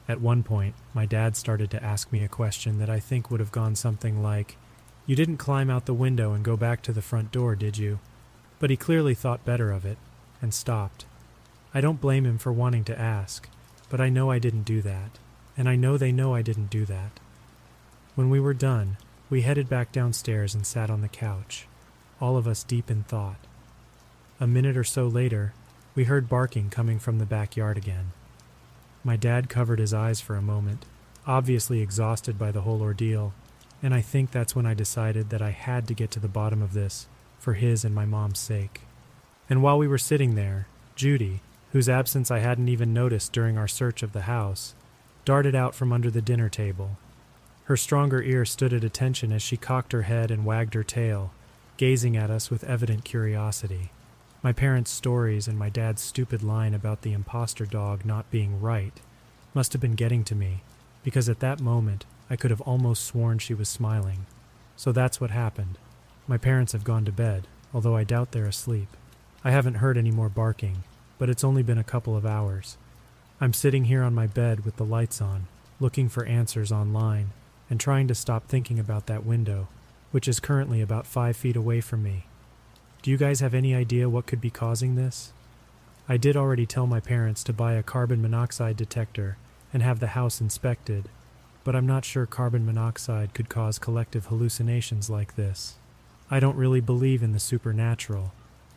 At 0.08 0.20
one 0.20 0.42
point, 0.42 0.74
my 0.94 1.06
dad 1.06 1.36
started 1.36 1.70
to 1.70 1.84
ask 1.84 2.10
me 2.10 2.24
a 2.24 2.28
question 2.28 2.78
that 2.78 2.90
I 2.90 2.98
think 3.00 3.30
would 3.30 3.40
have 3.40 3.52
gone 3.52 3.76
something 3.76 4.22
like, 4.22 4.56
You 5.06 5.14
didn't 5.16 5.36
climb 5.36 5.70
out 5.70 5.86
the 5.86 5.94
window 5.94 6.32
and 6.32 6.44
go 6.44 6.56
back 6.56 6.82
to 6.82 6.92
the 6.92 7.02
front 7.02 7.30
door, 7.32 7.54
did 7.54 7.78
you? 7.78 7.98
But 8.58 8.70
he 8.70 8.76
clearly 8.76 9.14
thought 9.14 9.44
better 9.44 9.70
of 9.70 9.84
it. 9.84 9.98
and 10.42 10.54
stopped. 10.54 11.04
I 11.74 11.80
don't 11.80 12.00
blame 12.00 12.24
him 12.24 12.38
for 12.38 12.50
wanting 12.50 12.82
to 12.84 12.98
ask, 12.98 13.48
but 13.90 14.00
I 14.00 14.08
know 14.08 14.30
I 14.30 14.38
didn't 14.38 14.62
do 14.62 14.80
that, 14.82 15.18
and 15.56 15.68
I 15.68 15.76
know 15.76 15.96
they 15.96 16.12
know 16.12 16.34
I 16.34 16.42
didn't 16.42 16.70
do 16.70 16.86
that. 16.86 17.20
When 18.14 18.30
we 18.30 18.40
were 18.40 18.54
done, 18.54 18.96
we 19.28 19.42
headed 19.42 19.68
back 19.68 19.92
downstairs 19.92 20.54
and 20.54 20.66
sat 20.66 20.90
on 20.90 21.02
the 21.02 21.08
couch, 21.08 21.66
all 22.20 22.36
of 22.36 22.48
us 22.48 22.64
deep 22.64 22.90
in 22.90 23.02
thought. 23.04 23.36
A 24.42 24.46
minute 24.46 24.74
or 24.74 24.84
so 24.84 25.06
later, 25.06 25.52
we 25.94 26.04
heard 26.04 26.30
barking 26.30 26.70
coming 26.70 26.98
from 26.98 27.18
the 27.18 27.26
backyard 27.26 27.76
again. 27.76 28.12
My 29.04 29.16
dad 29.16 29.50
covered 29.50 29.78
his 29.78 29.92
eyes 29.92 30.22
for 30.22 30.34
a 30.34 30.40
moment, 30.40 30.86
obviously 31.26 31.82
exhausted 31.82 32.38
by 32.38 32.50
the 32.50 32.62
whole 32.62 32.80
ordeal, 32.80 33.34
and 33.82 33.92
I 33.92 34.00
think 34.00 34.30
that's 34.30 34.56
when 34.56 34.64
I 34.64 34.72
decided 34.72 35.28
that 35.28 35.42
I 35.42 35.50
had 35.50 35.86
to 35.88 35.94
get 35.94 36.10
to 36.12 36.20
the 36.20 36.26
bottom 36.26 36.62
of 36.62 36.72
this 36.72 37.06
for 37.38 37.52
his 37.52 37.84
and 37.84 37.94
my 37.94 38.06
mom's 38.06 38.38
sake. 38.38 38.80
And 39.50 39.62
while 39.62 39.76
we 39.76 39.86
were 39.86 39.98
sitting 39.98 40.36
there, 40.36 40.68
Judy, 40.96 41.42
whose 41.72 41.90
absence 41.90 42.30
I 42.30 42.38
hadn't 42.38 42.68
even 42.68 42.94
noticed 42.94 43.34
during 43.34 43.58
our 43.58 43.68
search 43.68 44.02
of 44.02 44.14
the 44.14 44.22
house, 44.22 44.74
darted 45.26 45.54
out 45.54 45.74
from 45.74 45.92
under 45.92 46.10
the 46.10 46.22
dinner 46.22 46.48
table. 46.48 46.96
Her 47.64 47.76
stronger 47.76 48.22
ear 48.22 48.46
stood 48.46 48.72
at 48.72 48.84
attention 48.84 49.32
as 49.32 49.42
she 49.42 49.58
cocked 49.58 49.92
her 49.92 50.02
head 50.02 50.30
and 50.30 50.46
wagged 50.46 50.72
her 50.72 50.82
tail, 50.82 51.30
gazing 51.76 52.16
at 52.16 52.30
us 52.30 52.50
with 52.50 52.64
evident 52.64 53.04
curiosity. 53.04 53.90
My 54.42 54.52
parents' 54.52 54.90
stories 54.90 55.46
and 55.46 55.58
my 55.58 55.68
dad's 55.68 56.00
stupid 56.00 56.42
line 56.42 56.72
about 56.72 57.02
the 57.02 57.12
impostor 57.12 57.66
dog 57.66 58.06
not 58.06 58.30
being 58.30 58.60
right 58.60 58.98
must 59.52 59.74
have 59.74 59.82
been 59.82 59.94
getting 59.94 60.24
to 60.24 60.34
me, 60.34 60.62
because 61.02 61.28
at 61.28 61.40
that 61.40 61.60
moment 61.60 62.06
I 62.30 62.36
could 62.36 62.50
have 62.50 62.62
almost 62.62 63.04
sworn 63.04 63.38
she 63.38 63.52
was 63.52 63.68
smiling. 63.68 64.24
So 64.76 64.92
that's 64.92 65.20
what 65.20 65.30
happened. 65.30 65.76
My 66.26 66.38
parents 66.38 66.72
have 66.72 66.84
gone 66.84 67.04
to 67.04 67.12
bed, 67.12 67.48
although 67.74 67.96
I 67.96 68.04
doubt 68.04 68.32
they're 68.32 68.46
asleep. 68.46 68.88
I 69.44 69.50
haven't 69.50 69.74
heard 69.74 69.98
any 69.98 70.10
more 70.10 70.30
barking, 70.30 70.84
but 71.18 71.28
it's 71.28 71.44
only 71.44 71.62
been 71.62 71.78
a 71.78 71.84
couple 71.84 72.16
of 72.16 72.24
hours. 72.24 72.78
I'm 73.42 73.52
sitting 73.52 73.84
here 73.84 74.02
on 74.02 74.14
my 74.14 74.26
bed 74.26 74.64
with 74.64 74.76
the 74.76 74.84
lights 74.84 75.20
on, 75.20 75.48
looking 75.80 76.08
for 76.08 76.24
answers 76.24 76.72
online, 76.72 77.30
and 77.68 77.78
trying 77.78 78.08
to 78.08 78.14
stop 78.14 78.46
thinking 78.46 78.78
about 78.78 79.06
that 79.06 79.26
window, 79.26 79.68
which 80.12 80.26
is 80.26 80.40
currently 80.40 80.80
about 80.80 81.06
five 81.06 81.36
feet 81.36 81.56
away 81.56 81.82
from 81.82 82.02
me. 82.02 82.24
Do 83.02 83.10
you 83.10 83.16
guys 83.16 83.40
have 83.40 83.54
any 83.54 83.74
idea 83.74 84.10
what 84.10 84.26
could 84.26 84.42
be 84.42 84.50
causing 84.50 84.94
this? 84.94 85.32
I 86.06 86.18
did 86.18 86.36
already 86.36 86.66
tell 86.66 86.86
my 86.86 87.00
parents 87.00 87.42
to 87.44 87.52
buy 87.54 87.72
a 87.72 87.82
carbon 87.82 88.20
monoxide 88.20 88.76
detector 88.76 89.38
and 89.72 89.82
have 89.82 90.00
the 90.00 90.08
house 90.08 90.38
inspected, 90.38 91.08
but 91.64 91.74
I'm 91.74 91.86
not 91.86 92.04
sure 92.04 92.26
carbon 92.26 92.66
monoxide 92.66 93.32
could 93.32 93.48
cause 93.48 93.78
collective 93.78 94.26
hallucinations 94.26 95.08
like 95.08 95.36
this. 95.36 95.76
I 96.30 96.40
don't 96.40 96.58
really 96.58 96.82
believe 96.82 97.22
in 97.22 97.32
the 97.32 97.40
supernatural, 97.40 98.32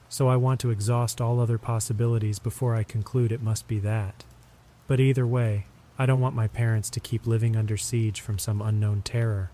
so 0.08 0.30
I 0.30 0.38
want 0.38 0.62
to 0.62 0.72
exhaust 0.72 1.20
all 1.20 1.42
other 1.42 1.58
possibilities 1.58 2.40
before 2.40 2.76
I 2.76 2.84
conclude 2.84 3.34
it 3.34 3.44
must 3.44 3.68
be 3.68 3.80
that. 3.80 4.24
But 4.88 5.02
either 5.02 5.28
way, 5.28 5.66
I 6.00 6.06
don't 6.06 6.22
want 6.22 6.34
my 6.34 6.48
parents 6.48 6.90
to 6.92 7.02
keep 7.02 7.28
living 7.28 7.58
under 7.58 7.76
siege 7.76 8.22
from 8.22 8.40
some 8.40 8.62
unknown 8.62 9.02
terror, 9.02 9.52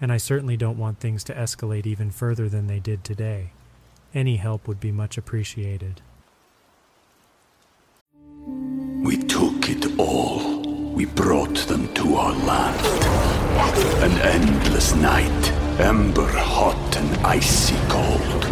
and 0.00 0.12
I 0.12 0.18
certainly 0.18 0.56
don't 0.56 0.78
want 0.78 1.00
things 1.00 1.24
to 1.24 1.34
escalate 1.34 1.86
even 1.86 2.12
further 2.12 2.48
than 2.48 2.68
they 2.68 2.78
did 2.78 3.02
today. 3.02 3.50
Any 4.14 4.36
help 4.36 4.68
would 4.68 4.78
be 4.78 4.92
much 4.92 5.16
appreciated. 5.16 6.02
We 9.02 9.16
took 9.16 9.70
it 9.70 9.98
all. 9.98 10.60
We 10.92 11.06
brought 11.06 11.56
them 11.66 11.92
to 11.94 12.16
our 12.16 12.34
land. 12.44 12.86
An 14.04 14.12
endless 14.20 14.94
night, 14.94 15.52
ember 15.80 16.28
hot 16.28 16.96
and 16.96 17.26
icy 17.26 17.76
cold. 17.88 18.42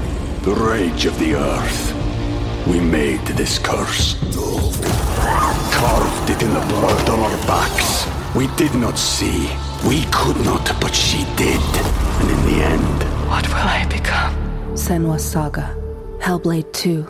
The 0.45 0.55
rage 0.55 1.05
of 1.05 1.19
the 1.19 1.35
earth. 1.35 2.67
We 2.67 2.81
made 2.81 3.21
this 3.27 3.59
curse. 3.59 4.17
Carved 5.73 6.31
it 6.31 6.43
in 6.43 6.55
the 6.55 6.67
blood 6.69 7.09
on 7.11 7.21
our 7.21 7.37
backs. 7.47 8.07
We 8.35 8.47
did 8.57 8.75
not 8.75 8.99
see. 8.99 9.51
We 9.87 10.05
could 10.11 10.43
not, 10.45 10.65
but 10.81 10.95
she 10.95 11.25
did. 11.37 11.61
And 12.21 12.31
in 12.31 12.47
the 12.47 12.65
end, 12.65 13.29
What 13.29 13.47
will 13.49 13.57
I 13.57 13.87
become? 13.89 14.40
Senua's 14.75 15.29
Saga. 15.29 15.77
Hellblade 16.19 16.73
2. 16.73 17.07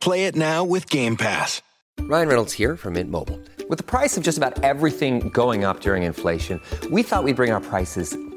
Play 0.00 0.26
it 0.26 0.36
now 0.36 0.64
with 0.64 0.88
Game 0.88 1.16
Pass. 1.16 1.62
Ryan 1.98 2.28
Reynolds 2.28 2.52
here 2.52 2.76
from 2.76 2.94
Mint 2.94 3.10
Mobile. 3.10 3.38
With 3.68 3.78
the 3.78 3.84
price 3.84 4.16
of 4.16 4.22
just 4.22 4.38
about 4.38 4.64
everything 4.64 5.28
going 5.30 5.64
up 5.64 5.80
during 5.80 6.02
inflation, 6.04 6.60
we 6.90 7.02
thought 7.02 7.24
we'd 7.24 7.36
bring 7.36 7.52
our 7.52 7.60
prices 7.60 8.16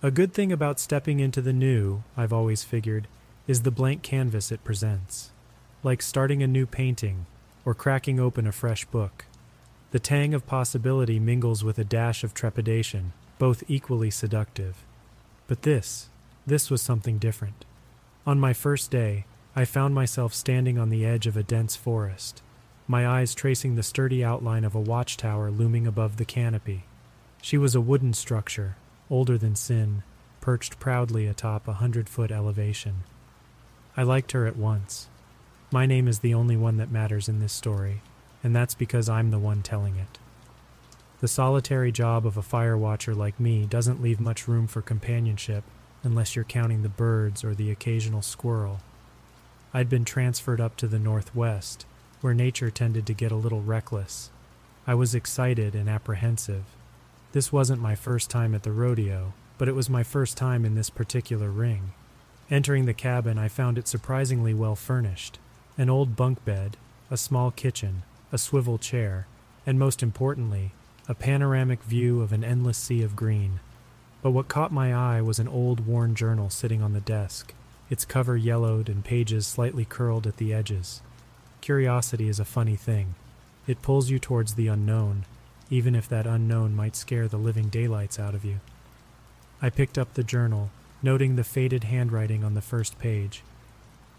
A 0.00 0.12
good 0.12 0.32
thing 0.32 0.52
about 0.52 0.78
stepping 0.78 1.18
into 1.18 1.42
the 1.42 1.52
new, 1.52 2.04
I've 2.16 2.32
always 2.32 2.62
figured, 2.62 3.08
is 3.48 3.62
the 3.62 3.72
blank 3.72 4.02
canvas 4.02 4.52
it 4.52 4.62
presents. 4.62 5.32
Like 5.82 6.02
starting 6.02 6.40
a 6.40 6.46
new 6.46 6.66
painting 6.66 7.26
or 7.64 7.74
cracking 7.74 8.20
open 8.20 8.46
a 8.46 8.52
fresh 8.52 8.84
book. 8.84 9.24
The 9.90 9.98
tang 9.98 10.34
of 10.34 10.46
possibility 10.46 11.18
mingles 11.18 11.64
with 11.64 11.80
a 11.80 11.84
dash 11.84 12.22
of 12.22 12.32
trepidation, 12.32 13.12
both 13.40 13.64
equally 13.66 14.08
seductive. 14.08 14.76
But 15.48 15.62
this, 15.62 16.10
this 16.46 16.70
was 16.70 16.80
something 16.80 17.18
different. 17.18 17.64
On 18.24 18.38
my 18.38 18.52
first 18.52 18.92
day, 18.92 19.24
I 19.56 19.64
found 19.64 19.96
myself 19.96 20.32
standing 20.32 20.78
on 20.78 20.90
the 20.90 21.04
edge 21.04 21.26
of 21.26 21.36
a 21.36 21.42
dense 21.42 21.74
forest, 21.74 22.40
my 22.86 23.04
eyes 23.04 23.34
tracing 23.34 23.74
the 23.74 23.82
sturdy 23.82 24.22
outline 24.22 24.62
of 24.62 24.76
a 24.76 24.80
watchtower 24.80 25.50
looming 25.50 25.88
above 25.88 26.18
the 26.18 26.24
canopy. 26.24 26.84
She 27.42 27.58
was 27.58 27.74
a 27.74 27.80
wooden 27.80 28.12
structure, 28.14 28.76
older 29.10 29.38
than 29.38 29.56
sin, 29.56 30.02
perched 30.40 30.78
proudly 30.78 31.26
atop 31.26 31.66
a 31.68 31.74
hundred 31.74 32.08
foot 32.08 32.30
elevation. 32.30 33.04
I 33.96 34.02
liked 34.02 34.32
her 34.32 34.46
at 34.46 34.56
once. 34.56 35.08
My 35.70 35.86
name 35.86 36.08
is 36.08 36.20
the 36.20 36.34
only 36.34 36.56
one 36.56 36.76
that 36.78 36.90
matters 36.90 37.28
in 37.28 37.40
this 37.40 37.52
story, 37.52 38.00
and 38.42 38.54
that's 38.54 38.74
because 38.74 39.08
I'm 39.08 39.30
the 39.30 39.38
one 39.38 39.62
telling 39.62 39.96
it. 39.96 40.18
The 41.20 41.28
solitary 41.28 41.90
job 41.90 42.24
of 42.24 42.36
a 42.36 42.42
fire 42.42 42.78
watcher 42.78 43.14
like 43.14 43.40
me 43.40 43.66
doesn't 43.66 44.00
leave 44.00 44.20
much 44.20 44.46
room 44.46 44.66
for 44.66 44.80
companionship 44.80 45.64
unless 46.04 46.36
you're 46.36 46.44
counting 46.44 46.82
the 46.82 46.88
birds 46.88 47.42
or 47.42 47.54
the 47.54 47.70
occasional 47.70 48.22
squirrel. 48.22 48.80
I'd 49.74 49.90
been 49.90 50.04
transferred 50.04 50.60
up 50.60 50.76
to 50.76 50.86
the 50.86 50.98
northwest, 50.98 51.84
where 52.20 52.34
nature 52.34 52.70
tended 52.70 53.06
to 53.06 53.14
get 53.14 53.32
a 53.32 53.36
little 53.36 53.62
reckless. 53.62 54.30
I 54.86 54.94
was 54.94 55.14
excited 55.14 55.74
and 55.74 55.88
apprehensive. 55.88 56.64
This 57.32 57.52
wasn't 57.52 57.82
my 57.82 57.94
first 57.94 58.30
time 58.30 58.54
at 58.54 58.62
the 58.62 58.72
rodeo, 58.72 59.34
but 59.58 59.68
it 59.68 59.74
was 59.74 59.90
my 59.90 60.02
first 60.02 60.36
time 60.36 60.64
in 60.64 60.74
this 60.74 60.88
particular 60.88 61.50
ring. 61.50 61.92
Entering 62.50 62.86
the 62.86 62.94
cabin, 62.94 63.36
I 63.36 63.48
found 63.48 63.76
it 63.76 63.86
surprisingly 63.86 64.54
well 64.54 64.76
furnished 64.76 65.38
an 65.76 65.88
old 65.88 66.16
bunk 66.16 66.44
bed, 66.44 66.76
a 67.08 67.16
small 67.16 67.52
kitchen, 67.52 68.02
a 68.32 68.38
swivel 68.38 68.78
chair, 68.78 69.28
and 69.64 69.78
most 69.78 70.02
importantly, 70.02 70.72
a 71.08 71.14
panoramic 71.14 71.82
view 71.84 72.20
of 72.20 72.32
an 72.32 72.42
endless 72.42 72.76
sea 72.76 73.02
of 73.02 73.14
green. 73.14 73.60
But 74.20 74.32
what 74.32 74.48
caught 74.48 74.72
my 74.72 74.92
eye 74.92 75.20
was 75.20 75.38
an 75.38 75.46
old 75.46 75.86
worn 75.86 76.16
journal 76.16 76.50
sitting 76.50 76.82
on 76.82 76.94
the 76.94 77.00
desk, 77.00 77.54
its 77.90 78.04
cover 78.04 78.36
yellowed 78.36 78.88
and 78.88 79.04
pages 79.04 79.46
slightly 79.46 79.84
curled 79.84 80.26
at 80.26 80.38
the 80.38 80.52
edges. 80.52 81.00
Curiosity 81.60 82.28
is 82.28 82.40
a 82.40 82.44
funny 82.44 82.76
thing. 82.76 83.14
It 83.68 83.82
pulls 83.82 84.10
you 84.10 84.18
towards 84.18 84.54
the 84.54 84.66
unknown, 84.66 85.24
even 85.70 85.94
if 85.94 86.08
that 86.08 86.26
unknown 86.26 86.74
might 86.74 86.96
scare 86.96 87.28
the 87.28 87.36
living 87.36 87.68
daylights 87.68 88.18
out 88.18 88.34
of 88.34 88.44
you. 88.44 88.60
I 89.60 89.70
picked 89.70 89.98
up 89.98 90.14
the 90.14 90.22
journal, 90.22 90.70
noting 91.02 91.36
the 91.36 91.44
faded 91.44 91.84
handwriting 91.84 92.44
on 92.44 92.54
the 92.54 92.60
first 92.60 92.98
page. 92.98 93.42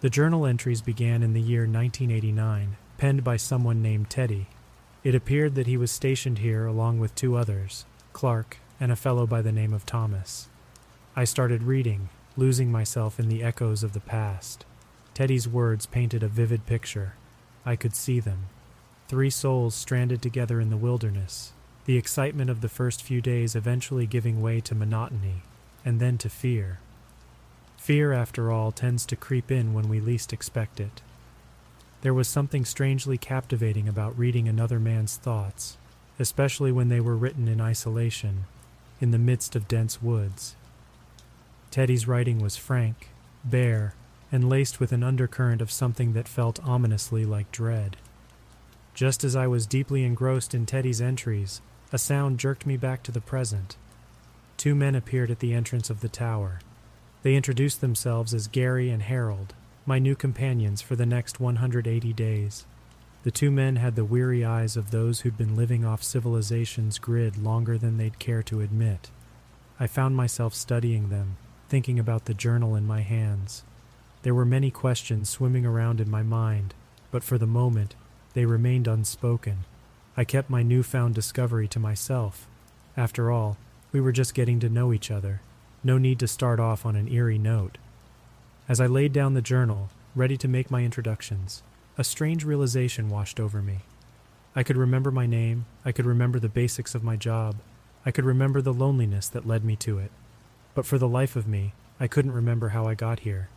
The 0.01 0.09
journal 0.09 0.45
entries 0.45 0.81
began 0.81 1.23
in 1.23 1.33
the 1.33 1.41
year 1.41 1.61
1989, 1.61 2.77
penned 2.97 3.23
by 3.23 3.37
someone 3.37 3.81
named 3.81 4.09
Teddy. 4.09 4.47
It 5.03 5.15
appeared 5.15 5.55
that 5.55 5.67
he 5.67 5.77
was 5.77 5.91
stationed 5.91 6.39
here 6.39 6.65
along 6.65 6.99
with 6.99 7.15
two 7.15 7.35
others, 7.35 7.85
Clark 8.13 8.57
and 8.79 8.91
a 8.91 8.95
fellow 8.95 9.25
by 9.27 9.41
the 9.41 9.51
name 9.51 9.73
of 9.73 9.85
Thomas. 9.85 10.47
I 11.15 11.23
started 11.23 11.63
reading, 11.63 12.09
losing 12.37 12.71
myself 12.71 13.19
in 13.19 13.27
the 13.27 13.43
echoes 13.43 13.83
of 13.83 13.93
the 13.93 13.99
past. 13.99 14.65
Teddy's 15.13 15.47
words 15.47 15.85
painted 15.85 16.23
a 16.23 16.29
vivid 16.29 16.65
picture. 16.65 17.13
I 17.65 17.75
could 17.75 17.95
see 17.95 18.19
them. 18.19 18.47
Three 19.09 19.31
souls 19.31 19.73
stranded 19.73 20.21
together 20.21 20.61
in 20.61 20.69
the 20.69 20.77
wilderness, 20.77 21.51
the 21.85 21.97
excitement 21.97 22.51
of 22.51 22.61
the 22.61 22.69
first 22.69 23.01
few 23.01 23.21
days 23.21 23.55
eventually 23.55 24.05
giving 24.05 24.39
way 24.39 24.61
to 24.61 24.75
monotony, 24.75 25.41
and 25.83 25.99
then 25.99 26.19
to 26.19 26.29
fear. 26.29 26.79
Fear, 27.75 28.13
after 28.13 28.51
all, 28.51 28.71
tends 28.71 29.07
to 29.07 29.15
creep 29.15 29.49
in 29.49 29.73
when 29.73 29.89
we 29.89 29.99
least 29.99 30.31
expect 30.31 30.79
it. 30.79 31.01
There 32.01 32.13
was 32.13 32.27
something 32.27 32.63
strangely 32.65 33.17
captivating 33.17 33.87
about 33.87 34.15
reading 34.15 34.47
another 34.47 34.79
man's 34.79 35.17
thoughts, 35.17 35.79
especially 36.19 36.71
when 36.71 36.89
they 36.89 36.99
were 36.99 37.17
written 37.17 37.47
in 37.47 37.59
isolation, 37.59 38.45
in 39.01 39.09
the 39.09 39.17
midst 39.17 39.55
of 39.55 39.67
dense 39.67 40.03
woods. 40.03 40.55
Teddy's 41.71 42.07
writing 42.07 42.37
was 42.37 42.57
frank, 42.57 43.09
bare, 43.43 43.95
and 44.31 44.47
laced 44.47 44.79
with 44.79 44.91
an 44.91 45.01
undercurrent 45.01 45.63
of 45.63 45.71
something 45.71 46.13
that 46.13 46.27
felt 46.27 46.63
ominously 46.63 47.25
like 47.25 47.51
dread. 47.51 47.97
Just 48.99 49.23
as 49.23 49.33
I 49.33 49.47
was 49.47 49.65
deeply 49.65 50.03
engrossed 50.03 50.53
in 50.53 50.65
Teddy's 50.65 50.99
entries, 50.99 51.61
a 51.93 51.97
sound 51.97 52.37
jerked 52.37 52.65
me 52.65 52.75
back 52.75 53.01
to 53.03 53.13
the 53.13 53.21
present. 53.21 53.77
Two 54.57 54.75
men 54.75 54.93
appeared 54.93 55.31
at 55.31 55.39
the 55.39 55.53
entrance 55.53 55.89
of 55.89 56.01
the 56.01 56.09
tower. 56.09 56.59
They 57.23 57.37
introduced 57.37 57.79
themselves 57.79 58.33
as 58.33 58.49
Gary 58.49 58.89
and 58.89 59.01
Harold, 59.01 59.53
my 59.85 59.99
new 59.99 60.17
companions 60.17 60.81
for 60.81 60.97
the 60.97 61.05
next 61.05 61.39
180 61.39 62.11
days. 62.11 62.65
The 63.23 63.31
two 63.31 63.51
men 63.51 63.77
had 63.77 63.95
the 63.95 64.03
weary 64.03 64.43
eyes 64.43 64.75
of 64.75 64.91
those 64.91 65.21
who'd 65.21 65.37
been 65.37 65.55
living 65.55 65.85
off 65.85 66.03
civilization's 66.03 66.99
grid 66.99 67.37
longer 67.37 67.77
than 67.77 67.95
they'd 67.95 68.19
care 68.19 68.43
to 68.43 68.59
admit. 68.59 69.11
I 69.79 69.87
found 69.87 70.17
myself 70.17 70.53
studying 70.53 71.07
them, 71.07 71.37
thinking 71.69 71.99
about 71.99 72.25
the 72.25 72.33
journal 72.33 72.75
in 72.75 72.85
my 72.85 72.99
hands. 72.99 73.63
There 74.23 74.35
were 74.35 74.43
many 74.43 74.71
questions 74.71 75.29
swimming 75.29 75.65
around 75.65 76.01
in 76.01 76.11
my 76.11 76.21
mind, 76.21 76.73
but 77.11 77.23
for 77.23 77.37
the 77.37 77.47
moment, 77.47 77.95
they 78.33 78.45
remained 78.45 78.87
unspoken. 78.87 79.65
I 80.15 80.23
kept 80.23 80.49
my 80.49 80.63
newfound 80.63 81.15
discovery 81.15 81.67
to 81.69 81.79
myself. 81.79 82.47
After 82.97 83.31
all, 83.31 83.57
we 83.91 84.01
were 84.01 84.11
just 84.11 84.33
getting 84.33 84.59
to 84.59 84.69
know 84.69 84.93
each 84.93 85.09
other. 85.09 85.41
No 85.83 85.97
need 85.97 86.19
to 86.19 86.27
start 86.27 86.59
off 86.59 86.85
on 86.85 86.95
an 86.95 87.07
eerie 87.07 87.37
note. 87.37 87.77
As 88.67 88.79
I 88.79 88.85
laid 88.85 89.13
down 89.13 89.33
the 89.33 89.41
journal, 89.41 89.89
ready 90.15 90.37
to 90.37 90.47
make 90.47 90.69
my 90.69 90.83
introductions, 90.83 91.63
a 91.97 92.03
strange 92.03 92.43
realization 92.43 93.09
washed 93.09 93.39
over 93.39 93.61
me. 93.61 93.79
I 94.55 94.63
could 94.63 94.77
remember 94.77 95.11
my 95.11 95.25
name, 95.25 95.65
I 95.85 95.91
could 95.91 96.05
remember 96.05 96.39
the 96.39 96.49
basics 96.49 96.93
of 96.95 97.03
my 97.03 97.15
job, 97.15 97.55
I 98.05 98.11
could 98.11 98.25
remember 98.25 98.61
the 98.61 98.73
loneliness 98.73 99.27
that 99.29 99.47
led 99.47 99.63
me 99.63 99.75
to 99.77 99.99
it. 99.99 100.11
But 100.75 100.85
for 100.85 100.97
the 100.97 101.07
life 101.07 101.35
of 101.35 101.47
me, 101.47 101.73
I 101.99 102.07
couldn't 102.07 102.31
remember 102.31 102.69
how 102.69 102.85
I 102.85 102.93
got 102.93 103.21
here. 103.21 103.49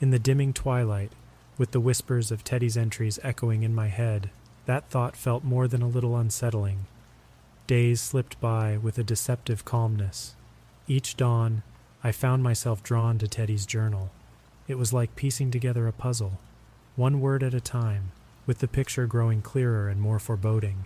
In 0.00 0.10
the 0.10 0.18
dimming 0.18 0.52
twilight, 0.52 1.12
with 1.58 1.72
the 1.72 1.80
whispers 1.80 2.30
of 2.30 2.44
Teddy's 2.44 2.76
entries 2.76 3.18
echoing 3.22 3.62
in 3.62 3.74
my 3.74 3.88
head, 3.88 4.30
that 4.66 4.88
thought 4.88 5.16
felt 5.16 5.44
more 5.44 5.68
than 5.68 5.82
a 5.82 5.88
little 5.88 6.16
unsettling. 6.16 6.86
Days 7.66 8.00
slipped 8.00 8.40
by 8.40 8.76
with 8.76 8.98
a 8.98 9.04
deceptive 9.04 9.64
calmness. 9.64 10.34
Each 10.88 11.16
dawn, 11.16 11.62
I 12.04 12.12
found 12.12 12.42
myself 12.42 12.82
drawn 12.82 13.18
to 13.18 13.28
Teddy's 13.28 13.66
journal. 13.66 14.10
It 14.66 14.76
was 14.76 14.92
like 14.92 15.16
piecing 15.16 15.50
together 15.50 15.86
a 15.86 15.92
puzzle, 15.92 16.38
one 16.96 17.20
word 17.20 17.42
at 17.42 17.54
a 17.54 17.60
time, 17.60 18.12
with 18.46 18.58
the 18.58 18.68
picture 18.68 19.06
growing 19.06 19.42
clearer 19.42 19.88
and 19.88 20.00
more 20.00 20.18
foreboding. 20.18 20.84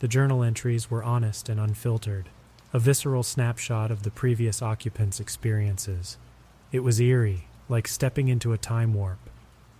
The 0.00 0.08
journal 0.08 0.42
entries 0.42 0.90
were 0.90 1.02
honest 1.02 1.48
and 1.48 1.58
unfiltered, 1.58 2.28
a 2.72 2.78
visceral 2.78 3.22
snapshot 3.22 3.90
of 3.90 4.02
the 4.02 4.10
previous 4.10 4.62
occupants' 4.62 5.20
experiences. 5.20 6.16
It 6.72 6.80
was 6.80 7.00
eerie, 7.00 7.46
like 7.68 7.88
stepping 7.88 8.28
into 8.28 8.52
a 8.52 8.58
time 8.58 8.94
warp. 8.94 9.18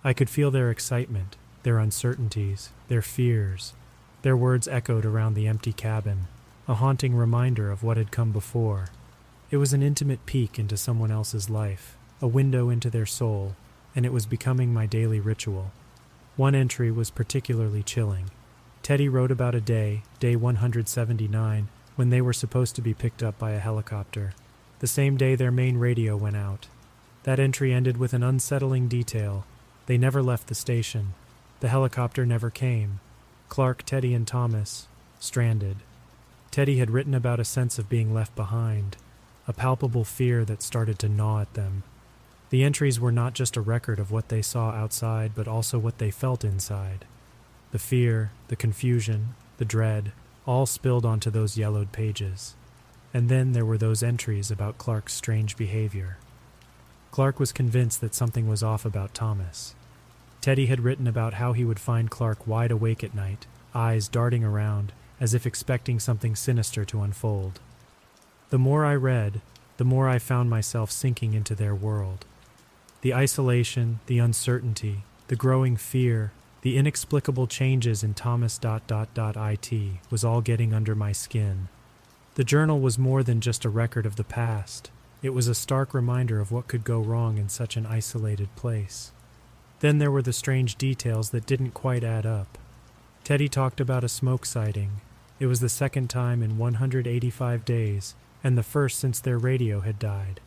I 0.03 0.13
could 0.13 0.29
feel 0.29 0.49
their 0.49 0.71
excitement, 0.71 1.35
their 1.63 1.77
uncertainties, 1.77 2.69
their 2.87 3.01
fears. 3.01 3.73
Their 4.21 4.37
words 4.37 4.67
echoed 4.67 5.05
around 5.05 5.33
the 5.33 5.47
empty 5.47 5.73
cabin, 5.73 6.27
a 6.67 6.75
haunting 6.75 7.15
reminder 7.15 7.71
of 7.71 7.83
what 7.83 7.97
had 7.97 8.11
come 8.11 8.31
before. 8.31 8.87
It 9.51 9.57
was 9.57 9.73
an 9.73 9.83
intimate 9.83 10.25
peek 10.25 10.59
into 10.59 10.77
someone 10.77 11.11
else's 11.11 11.49
life, 11.49 11.97
a 12.21 12.27
window 12.27 12.69
into 12.69 12.89
their 12.89 13.05
soul, 13.05 13.55
and 13.95 14.05
it 14.05 14.13
was 14.13 14.25
becoming 14.25 14.73
my 14.73 14.85
daily 14.85 15.19
ritual. 15.19 15.71
One 16.35 16.55
entry 16.55 16.91
was 16.91 17.09
particularly 17.09 17.83
chilling. 17.83 18.29
Teddy 18.83 19.09
wrote 19.09 19.31
about 19.31 19.55
a 19.55 19.61
day, 19.61 20.03
day 20.19 20.35
179, 20.35 21.67
when 21.95 22.09
they 22.09 22.21
were 22.21 22.33
supposed 22.33 22.75
to 22.75 22.81
be 22.81 22.93
picked 22.93 23.21
up 23.21 23.37
by 23.37 23.51
a 23.51 23.59
helicopter, 23.59 24.33
the 24.79 24.87
same 24.87 25.17
day 25.17 25.35
their 25.35 25.51
main 25.51 25.77
radio 25.77 26.15
went 26.15 26.37
out. 26.37 26.67
That 27.23 27.39
entry 27.39 27.73
ended 27.73 27.97
with 27.97 28.13
an 28.13 28.23
unsettling 28.23 28.87
detail. 28.87 29.45
They 29.89 29.97
never 29.97 30.21
left 30.21 30.45
the 30.45 30.53
station. 30.53 31.15
The 31.61 31.67
helicopter 31.67 32.23
never 32.23 32.51
came. 32.51 32.99
Clark, 33.47 33.81
Teddy, 33.87 34.13
and 34.13 34.27
Thomas, 34.27 34.87
stranded. 35.19 35.77
Teddy 36.51 36.77
had 36.77 36.91
written 36.91 37.15
about 37.15 37.39
a 37.39 37.43
sense 37.43 37.79
of 37.79 37.89
being 37.89 38.13
left 38.13 38.35
behind, 38.35 38.97
a 39.47 39.51
palpable 39.51 40.03
fear 40.03 40.45
that 40.45 40.61
started 40.61 40.99
to 40.99 41.09
gnaw 41.09 41.41
at 41.41 41.55
them. 41.55 41.81
The 42.51 42.63
entries 42.63 42.99
were 42.99 43.11
not 43.11 43.33
just 43.33 43.57
a 43.57 43.61
record 43.61 43.97
of 43.97 44.11
what 44.11 44.29
they 44.29 44.43
saw 44.43 44.69
outside, 44.69 45.31
but 45.33 45.47
also 45.47 45.79
what 45.79 45.97
they 45.97 46.11
felt 46.11 46.45
inside. 46.45 47.05
The 47.71 47.79
fear, 47.79 48.29
the 48.47 48.55
confusion, 48.55 49.33
the 49.57 49.65
dread, 49.65 50.11
all 50.45 50.67
spilled 50.67 51.03
onto 51.03 51.31
those 51.31 51.57
yellowed 51.57 51.91
pages. 51.91 52.53
And 53.11 53.27
then 53.27 53.53
there 53.53 53.65
were 53.65 53.79
those 53.79 54.03
entries 54.03 54.51
about 54.51 54.77
Clark's 54.77 55.15
strange 55.15 55.57
behavior. 55.57 56.19
Clark 57.09 57.39
was 57.39 57.51
convinced 57.51 58.01
that 58.01 58.13
something 58.13 58.47
was 58.47 58.61
off 58.61 58.85
about 58.85 59.15
Thomas. 59.15 59.73
Teddy 60.41 60.67
had 60.67 60.81
written 60.81 61.07
about 61.07 61.35
how 61.35 61.53
he 61.53 61.65
would 61.65 61.79
find 61.79 62.09
Clark 62.09 62.47
wide 62.47 62.71
awake 62.71 63.03
at 63.03 63.15
night, 63.15 63.45
eyes 63.75 64.07
darting 64.07 64.43
around, 64.43 64.93
as 65.19 65.33
if 65.33 65.45
expecting 65.45 65.99
something 65.99 66.35
sinister 66.35 66.85
to 66.85 67.01
unfold. 67.01 67.59
The 68.49 68.57
more 68.57 68.85
I 68.85 68.95
read, 68.95 69.41
the 69.77 69.83
more 69.85 70.07
I 70.07 70.17
found 70.19 70.49
myself 70.49 70.91
sinking 70.91 71.33
into 71.33 71.55
their 71.55 71.75
world. 71.75 72.25
The 73.01 73.13
isolation, 73.13 73.99
the 74.07 74.19
uncertainty, 74.19 75.03
the 75.27 75.35
growing 75.35 75.77
fear, 75.77 76.31
the 76.61 76.77
inexplicable 76.77 77.47
changes 77.47 78.03
in 78.03 78.13
Thomas 78.13 78.57
dot 78.57 78.85
dot 78.87 79.13
dot 79.13 79.37
it 79.37 79.99
was 80.09 80.25
all 80.25 80.41
getting 80.41 80.73
under 80.73 80.95
my 80.95 81.11
skin. 81.11 81.69
The 82.35 82.43
journal 82.43 82.79
was 82.79 82.97
more 82.97 83.23
than 83.23 83.41
just 83.41 83.65
a 83.65 83.69
record 83.69 84.05
of 84.05 84.15
the 84.15 84.23
past. 84.23 84.91
It 85.21 85.29
was 85.29 85.47
a 85.47 85.55
stark 85.55 85.93
reminder 85.93 86.39
of 86.39 86.51
what 86.51 86.67
could 86.67 86.83
go 86.83 86.99
wrong 86.99 87.37
in 87.37 87.49
such 87.49 87.77
an 87.77 87.85
isolated 87.85 88.53
place. 88.55 89.11
Then 89.79 89.97
there 89.97 90.11
were 90.11 90.21
the 90.21 90.33
strange 90.33 90.75
details 90.75 91.29
that 91.29 91.45
didn't 91.45 91.71
quite 91.71 92.03
add 92.03 92.25
up. 92.25 92.57
Teddy 93.23 93.47
talked 93.47 93.79
about 93.79 94.03
a 94.03 94.09
smoke 94.09 94.45
sighting. 94.45 95.01
It 95.39 95.45
was 95.45 95.59
the 95.59 95.69
second 95.69 96.09
time 96.09 96.43
in 96.43 96.57
185 96.57 97.63
days, 97.63 98.15
and 98.43 98.57
the 98.57 98.63
first 98.63 98.99
since 98.99 99.19
their 99.19 99.37
radio 99.37 99.81
had 99.81 99.99
died. 99.99 100.41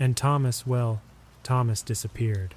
And 0.00 0.16
Thomas, 0.16 0.66
well, 0.66 1.00
Thomas 1.42 1.82
disappeared. 1.82 2.54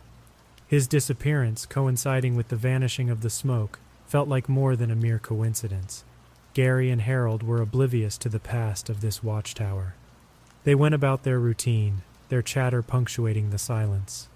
His 0.68 0.88
disappearance, 0.88 1.66
coinciding 1.66 2.36
with 2.36 2.50
the 2.50 2.56
vanishing 2.56 3.10
of 3.10 3.22
the 3.22 3.30
smoke, 3.30 3.80
felt 4.08 4.28
like 4.28 4.50
more 4.50 4.76
than 4.76 4.90
a 4.90 4.96
mere 4.96 5.20
coincidence. 5.20 6.04
Gary 6.54 6.90
and 6.90 7.02
Harold 7.02 7.44
were 7.44 7.62
oblivious 7.62 8.18
to 8.20 8.30
the 8.30 8.40
past 8.40 8.90
of 8.90 9.02
this 9.02 9.24
watchtower. 9.24 9.94
They 10.64 10.74
went 10.74 10.96
about 10.96 11.24
their 11.24 11.40
routine, 11.40 12.02
their 12.30 12.42
chatter 12.42 12.82
punctuating 12.82 13.50
the 13.50 13.58
silence. 13.60 14.28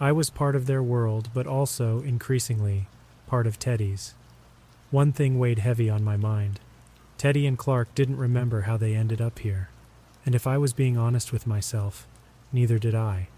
I 0.00 0.12
was 0.12 0.30
part 0.30 0.54
of 0.54 0.66
their 0.66 0.82
world, 0.82 1.30
but 1.34 1.46
also, 1.46 2.00
increasingly, 2.02 2.86
part 3.26 3.46
of 3.48 3.58
Teddy's. 3.58 4.14
One 4.90 5.12
thing 5.12 5.38
weighed 5.38 5.58
heavy 5.58 5.90
on 5.90 6.04
my 6.04 6.16
mind. 6.16 6.60
Teddy 7.16 7.46
and 7.48 7.58
Clark 7.58 7.92
didn't 7.96 8.16
remember 8.16 8.62
how 8.62 8.76
they 8.76 8.94
ended 8.94 9.20
up 9.20 9.40
here. 9.40 9.70
And 10.24 10.36
if 10.36 10.46
I 10.46 10.56
was 10.56 10.72
being 10.72 10.96
honest 10.96 11.32
with 11.32 11.48
myself, 11.48 12.06
neither 12.52 12.78
did 12.78 12.94
I. 12.94 13.28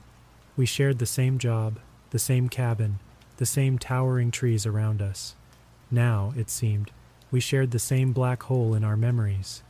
We 0.54 0.66
shared 0.66 0.98
the 0.98 1.06
same 1.06 1.38
job, 1.38 1.78
the 2.10 2.18
same 2.18 2.50
cabin, 2.50 2.98
the 3.38 3.46
same 3.46 3.78
towering 3.78 4.30
trees 4.30 4.66
around 4.66 5.00
us. 5.00 5.34
Now, 5.90 6.34
it 6.36 6.50
seemed, 6.50 6.90
we 7.30 7.40
shared 7.40 7.70
the 7.70 7.78
same 7.78 8.12
black 8.12 8.42
hole 8.44 8.74
in 8.74 8.84
our 8.84 8.96
memories. 8.96 9.62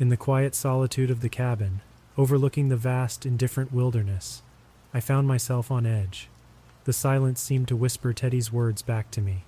In 0.00 0.08
the 0.08 0.16
quiet 0.16 0.56
solitude 0.56 1.10
of 1.12 1.20
the 1.20 1.28
cabin, 1.28 1.80
overlooking 2.18 2.70
the 2.70 2.76
vast, 2.76 3.24
indifferent 3.24 3.72
wilderness, 3.72 4.42
I 4.96 5.00
found 5.00 5.26
myself 5.26 5.72
on 5.72 5.86
edge. 5.86 6.28
The 6.84 6.92
silence 6.92 7.40
seemed 7.42 7.66
to 7.66 7.76
whisper 7.76 8.12
Teddy's 8.12 8.52
words 8.52 8.80
back 8.80 9.10
to 9.10 9.20
me. 9.20 9.42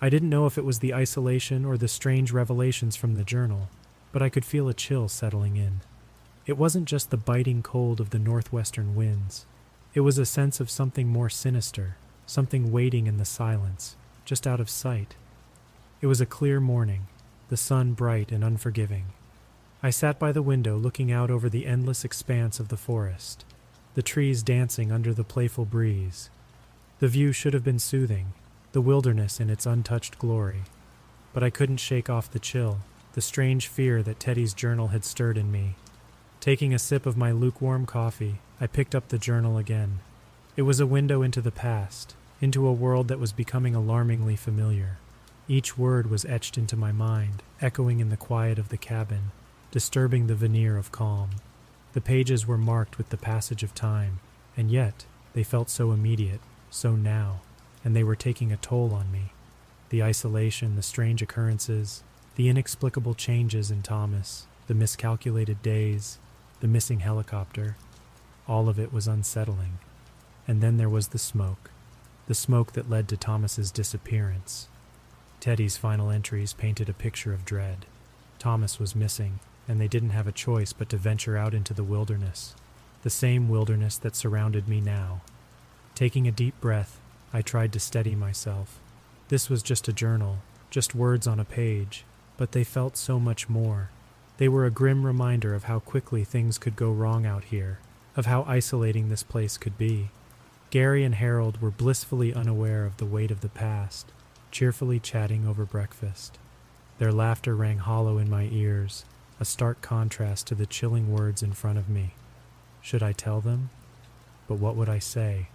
I 0.00 0.08
didn't 0.08 0.30
know 0.30 0.46
if 0.46 0.56
it 0.56 0.64
was 0.64 0.78
the 0.78 0.94
isolation 0.94 1.64
or 1.64 1.76
the 1.76 1.88
strange 1.88 2.30
revelations 2.30 2.94
from 2.94 3.16
the 3.16 3.24
journal, 3.24 3.70
but 4.12 4.22
I 4.22 4.28
could 4.28 4.44
feel 4.44 4.68
a 4.68 4.74
chill 4.74 5.08
settling 5.08 5.56
in. 5.56 5.80
It 6.46 6.56
wasn't 6.56 6.86
just 6.86 7.10
the 7.10 7.16
biting 7.16 7.60
cold 7.60 7.98
of 7.98 8.10
the 8.10 8.20
northwestern 8.20 8.94
winds. 8.94 9.46
It 9.94 10.02
was 10.02 10.16
a 10.16 10.24
sense 10.24 10.60
of 10.60 10.70
something 10.70 11.08
more 11.08 11.28
sinister, 11.28 11.96
something 12.24 12.70
waiting 12.70 13.08
in 13.08 13.16
the 13.16 13.24
silence, 13.24 13.96
just 14.24 14.46
out 14.46 14.60
of 14.60 14.70
sight. 14.70 15.16
It 16.00 16.06
was 16.06 16.20
a 16.20 16.26
clear 16.26 16.60
morning, 16.60 17.08
the 17.48 17.56
sun 17.56 17.94
bright 17.94 18.30
and 18.30 18.44
unforgiving. 18.44 19.06
I 19.82 19.90
sat 19.90 20.20
by 20.20 20.30
the 20.30 20.42
window 20.42 20.76
looking 20.76 21.10
out 21.10 21.32
over 21.32 21.48
the 21.48 21.66
endless 21.66 22.04
expanse 22.04 22.60
of 22.60 22.68
the 22.68 22.76
forest 22.76 23.44
the 23.98 24.02
trees 24.02 24.44
dancing 24.44 24.92
under 24.92 25.12
the 25.12 25.24
playful 25.24 25.64
breeze. 25.64 26.30
The 27.00 27.08
view 27.08 27.32
should 27.32 27.52
have 27.52 27.64
been 27.64 27.80
soothing, 27.80 28.32
the 28.70 28.80
wilderness 28.80 29.40
in 29.40 29.50
its 29.50 29.66
untouched 29.66 30.20
glory. 30.20 30.60
But 31.32 31.42
I 31.42 31.50
couldn't 31.50 31.78
shake 31.78 32.08
off 32.08 32.30
the 32.30 32.38
chill, 32.38 32.78
the 33.14 33.20
strange 33.20 33.66
fear 33.66 34.04
that 34.04 34.20
Teddy's 34.20 34.54
journal 34.54 34.88
had 34.94 35.04
stirred 35.04 35.36
in 35.36 35.50
me. 35.50 35.74
Taking 36.38 36.72
a 36.72 36.78
sip 36.78 37.06
of 37.06 37.16
my 37.16 37.32
lukewarm 37.32 37.86
coffee, 37.86 38.38
I 38.60 38.68
picked 38.68 38.94
up 38.94 39.08
the 39.08 39.18
journal 39.18 39.58
again. 39.58 39.98
It 40.56 40.62
was 40.62 40.78
a 40.78 40.86
window 40.86 41.22
into 41.22 41.40
the 41.40 41.50
past, 41.50 42.14
into 42.40 42.68
a 42.68 42.72
world 42.72 43.08
that 43.08 43.18
was 43.18 43.32
becoming 43.32 43.74
alarmingly 43.74 44.36
familiar. 44.36 44.98
Each 45.48 45.76
word 45.76 46.08
was 46.08 46.24
etched 46.24 46.56
into 46.56 46.76
my 46.76 46.92
mind, 46.92 47.42
echoing 47.60 47.98
in 47.98 48.10
the 48.10 48.16
quiet 48.16 48.60
of 48.60 48.68
the 48.68 48.78
cabin, 48.78 49.32
disturbing 49.72 50.28
the 50.28 50.36
veneer 50.36 50.76
of 50.76 50.92
calm. 50.92 51.30
The 51.94 52.00
pages 52.00 52.46
were 52.46 52.58
marked 52.58 52.98
with 52.98 53.08
the 53.08 53.16
passage 53.16 53.62
of 53.62 53.74
time, 53.74 54.20
and 54.56 54.70
yet 54.70 55.06
they 55.32 55.42
felt 55.42 55.70
so 55.70 55.92
immediate, 55.92 56.40
so 56.70 56.94
now, 56.94 57.40
and 57.84 57.96
they 57.96 58.04
were 58.04 58.16
taking 58.16 58.52
a 58.52 58.56
toll 58.56 58.92
on 58.92 59.10
me. 59.10 59.32
The 59.90 60.02
isolation, 60.02 60.76
the 60.76 60.82
strange 60.82 61.22
occurrences, 61.22 62.02
the 62.36 62.48
inexplicable 62.48 63.14
changes 63.14 63.70
in 63.70 63.82
Thomas, 63.82 64.46
the 64.66 64.74
miscalculated 64.74 65.62
days, 65.62 66.18
the 66.60 66.68
missing 66.68 67.00
helicopter, 67.00 67.76
all 68.46 68.68
of 68.68 68.78
it 68.78 68.92
was 68.92 69.08
unsettling. 69.08 69.78
And 70.46 70.60
then 70.60 70.76
there 70.76 70.88
was 70.88 71.08
the 71.08 71.18
smoke, 71.18 71.70
the 72.26 72.34
smoke 72.34 72.72
that 72.72 72.90
led 72.90 73.08
to 73.08 73.16
Thomas's 73.16 73.70
disappearance. 73.70 74.68
Teddy's 75.40 75.76
final 75.76 76.10
entries 76.10 76.52
painted 76.52 76.88
a 76.88 76.94
picture 76.94 77.32
of 77.32 77.44
dread. 77.44 77.86
Thomas 78.38 78.78
was 78.78 78.94
missing, 78.94 79.40
and 79.68 79.80
they 79.80 79.86
didn't 79.86 80.10
have 80.10 80.26
a 80.26 80.32
choice 80.32 80.72
but 80.72 80.88
to 80.88 80.96
venture 80.96 81.36
out 81.36 81.54
into 81.54 81.74
the 81.74 81.84
wilderness, 81.84 82.54
the 83.02 83.10
same 83.10 83.48
wilderness 83.48 83.98
that 83.98 84.16
surrounded 84.16 84.66
me 84.66 84.80
now. 84.80 85.20
Taking 85.94 86.26
a 86.26 86.32
deep 86.32 86.58
breath, 86.60 86.98
I 87.32 87.42
tried 87.42 87.72
to 87.74 87.80
steady 87.80 88.14
myself. 88.14 88.80
This 89.28 89.50
was 89.50 89.62
just 89.62 89.86
a 89.88 89.92
journal, 89.92 90.38
just 90.70 90.94
words 90.94 91.26
on 91.26 91.38
a 91.38 91.44
page, 91.44 92.04
but 92.38 92.52
they 92.52 92.64
felt 92.64 92.96
so 92.96 93.20
much 93.20 93.48
more. 93.48 93.90
They 94.38 94.48
were 94.48 94.64
a 94.64 94.70
grim 94.70 95.04
reminder 95.04 95.54
of 95.54 95.64
how 95.64 95.80
quickly 95.80 96.24
things 96.24 96.56
could 96.56 96.76
go 96.76 96.90
wrong 96.90 97.26
out 97.26 97.44
here, 97.44 97.78
of 98.16 98.26
how 98.26 98.44
isolating 98.48 99.08
this 99.08 99.22
place 99.22 99.58
could 99.58 99.76
be. 99.76 100.08
Gary 100.70 101.04
and 101.04 101.14
Harold 101.14 101.60
were 101.60 101.70
blissfully 101.70 102.32
unaware 102.32 102.84
of 102.84 102.96
the 102.96 103.06
weight 103.06 103.30
of 103.30 103.40
the 103.40 103.48
past, 103.48 104.12
cheerfully 104.50 104.98
chatting 105.00 105.46
over 105.46 105.64
breakfast. 105.64 106.38
Their 106.98 107.12
laughter 107.12 107.54
rang 107.54 107.78
hollow 107.78 108.18
in 108.18 108.30
my 108.30 108.48
ears, 108.50 109.04
a 109.40 109.44
stark 109.44 109.80
contrast 109.80 110.46
to 110.46 110.54
the 110.54 110.66
chilling 110.66 111.12
words 111.12 111.42
in 111.42 111.52
front 111.52 111.78
of 111.78 111.88
me. 111.88 112.14
Should 112.80 113.02
I 113.02 113.12
tell 113.12 113.40
them? 113.40 113.70
But 114.48 114.58
what 114.58 114.76
would 114.76 114.88
I 114.88 114.98
say? 114.98 115.48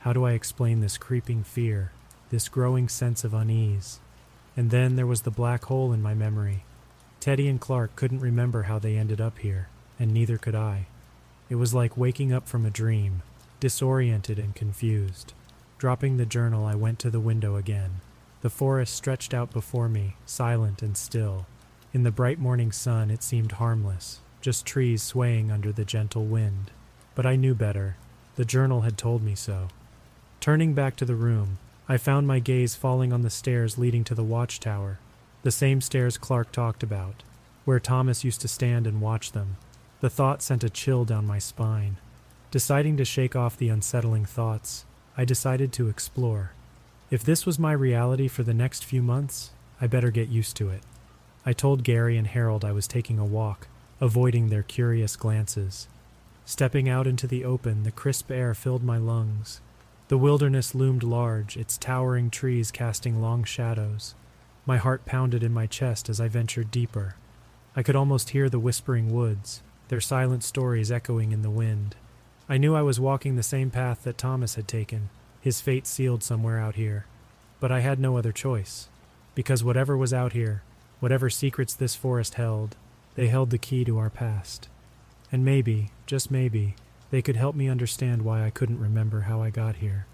How 0.00 0.12
do 0.12 0.24
I 0.24 0.32
explain 0.32 0.80
this 0.80 0.98
creeping 0.98 1.44
fear, 1.44 1.92
this 2.30 2.48
growing 2.48 2.88
sense 2.88 3.24
of 3.24 3.34
unease? 3.34 4.00
And 4.56 4.70
then 4.70 4.96
there 4.96 5.06
was 5.06 5.22
the 5.22 5.30
black 5.30 5.64
hole 5.64 5.92
in 5.92 6.02
my 6.02 6.14
memory. 6.14 6.64
Teddy 7.20 7.48
and 7.48 7.60
Clark 7.60 7.96
couldn't 7.96 8.20
remember 8.20 8.64
how 8.64 8.78
they 8.78 8.96
ended 8.96 9.20
up 9.20 9.38
here, 9.38 9.68
and 9.98 10.12
neither 10.12 10.36
could 10.36 10.54
I. 10.54 10.86
It 11.48 11.56
was 11.56 11.74
like 11.74 11.96
waking 11.96 12.32
up 12.32 12.46
from 12.46 12.66
a 12.66 12.70
dream, 12.70 13.22
disoriented 13.60 14.38
and 14.38 14.54
confused. 14.54 15.32
Dropping 15.78 16.18
the 16.18 16.26
journal, 16.26 16.66
I 16.66 16.74
went 16.74 16.98
to 17.00 17.10
the 17.10 17.20
window 17.20 17.56
again. 17.56 18.00
The 18.42 18.50
forest 18.50 18.94
stretched 18.94 19.32
out 19.32 19.52
before 19.52 19.88
me, 19.88 20.16
silent 20.26 20.82
and 20.82 20.96
still. 20.96 21.46
In 21.94 22.02
the 22.02 22.10
bright 22.10 22.40
morning 22.40 22.72
sun, 22.72 23.08
it 23.08 23.22
seemed 23.22 23.52
harmless, 23.52 24.18
just 24.40 24.66
trees 24.66 25.00
swaying 25.00 25.52
under 25.52 25.70
the 25.70 25.84
gentle 25.84 26.24
wind. 26.24 26.72
But 27.14 27.24
I 27.24 27.36
knew 27.36 27.54
better. 27.54 27.94
The 28.34 28.44
journal 28.44 28.80
had 28.80 28.98
told 28.98 29.22
me 29.22 29.36
so. 29.36 29.68
Turning 30.40 30.74
back 30.74 30.96
to 30.96 31.04
the 31.04 31.14
room, 31.14 31.58
I 31.88 31.96
found 31.98 32.26
my 32.26 32.40
gaze 32.40 32.74
falling 32.74 33.12
on 33.12 33.22
the 33.22 33.30
stairs 33.30 33.78
leading 33.78 34.02
to 34.04 34.14
the 34.16 34.24
watchtower, 34.24 34.98
the 35.44 35.52
same 35.52 35.80
stairs 35.80 36.18
Clark 36.18 36.50
talked 36.50 36.82
about, 36.82 37.22
where 37.64 37.78
Thomas 37.78 38.24
used 38.24 38.40
to 38.40 38.48
stand 38.48 38.88
and 38.88 39.00
watch 39.00 39.30
them. 39.30 39.56
The 40.00 40.10
thought 40.10 40.42
sent 40.42 40.64
a 40.64 40.70
chill 40.70 41.04
down 41.04 41.28
my 41.28 41.38
spine. 41.38 41.98
Deciding 42.50 42.96
to 42.96 43.04
shake 43.04 43.36
off 43.36 43.56
the 43.56 43.68
unsettling 43.68 44.24
thoughts, 44.24 44.84
I 45.16 45.24
decided 45.24 45.72
to 45.74 45.88
explore. 45.88 46.54
If 47.12 47.22
this 47.22 47.46
was 47.46 47.56
my 47.56 47.72
reality 47.72 48.26
for 48.26 48.42
the 48.42 48.52
next 48.52 48.84
few 48.84 49.00
months, 49.00 49.52
I 49.80 49.86
better 49.86 50.10
get 50.10 50.28
used 50.28 50.56
to 50.56 50.70
it. 50.70 50.82
I 51.46 51.52
told 51.52 51.84
Gary 51.84 52.16
and 52.16 52.26
Harold 52.26 52.64
I 52.64 52.72
was 52.72 52.88
taking 52.88 53.18
a 53.18 53.24
walk, 53.24 53.68
avoiding 54.00 54.48
their 54.48 54.62
curious 54.62 55.14
glances. 55.14 55.88
Stepping 56.46 56.88
out 56.88 57.06
into 57.06 57.26
the 57.26 57.44
open, 57.44 57.82
the 57.82 57.90
crisp 57.90 58.30
air 58.30 58.54
filled 58.54 58.82
my 58.82 58.96
lungs. 58.96 59.60
The 60.08 60.18
wilderness 60.18 60.74
loomed 60.74 61.02
large, 61.02 61.56
its 61.56 61.76
towering 61.76 62.30
trees 62.30 62.70
casting 62.70 63.20
long 63.20 63.44
shadows. 63.44 64.14
My 64.66 64.78
heart 64.78 65.04
pounded 65.04 65.42
in 65.42 65.52
my 65.52 65.66
chest 65.66 66.08
as 66.08 66.20
I 66.20 66.28
ventured 66.28 66.70
deeper. 66.70 67.16
I 67.76 67.82
could 67.82 67.96
almost 67.96 68.30
hear 68.30 68.48
the 68.48 68.58
whispering 68.58 69.12
woods, 69.12 69.62
their 69.88 70.00
silent 70.00 70.44
stories 70.44 70.92
echoing 70.92 71.32
in 71.32 71.42
the 71.42 71.50
wind. 71.50 71.96
I 72.48 72.56
knew 72.56 72.74
I 72.74 72.82
was 72.82 73.00
walking 73.00 73.36
the 73.36 73.42
same 73.42 73.70
path 73.70 74.04
that 74.04 74.18
Thomas 74.18 74.54
had 74.54 74.68
taken, 74.68 75.10
his 75.40 75.60
fate 75.60 75.86
sealed 75.86 76.22
somewhere 76.22 76.58
out 76.58 76.74
here. 76.74 77.06
But 77.60 77.72
I 77.72 77.80
had 77.80 77.98
no 77.98 78.16
other 78.16 78.32
choice, 78.32 78.88
because 79.34 79.64
whatever 79.64 79.96
was 79.96 80.12
out 80.14 80.32
here, 80.32 80.62
whatever 81.04 81.28
secrets 81.28 81.74
this 81.74 81.94
forest 81.94 82.36
held, 82.36 82.76
they 83.14 83.26
held 83.26 83.50
the 83.50 83.58
key 83.58 83.84
to 83.84 83.98
our 83.98 84.08
past. 84.08 84.70
And 85.30 85.44
maybe, 85.44 85.90
just 86.06 86.30
maybe, 86.30 86.76
they 87.10 87.20
could 87.20 87.36
help 87.36 87.54
me 87.54 87.68
understand 87.68 88.22
why 88.22 88.42
I 88.42 88.48
couldn't 88.48 88.80
remember 88.80 89.20
how 89.20 89.42
I 89.42 89.50
got 89.50 89.76
here. 89.76 90.06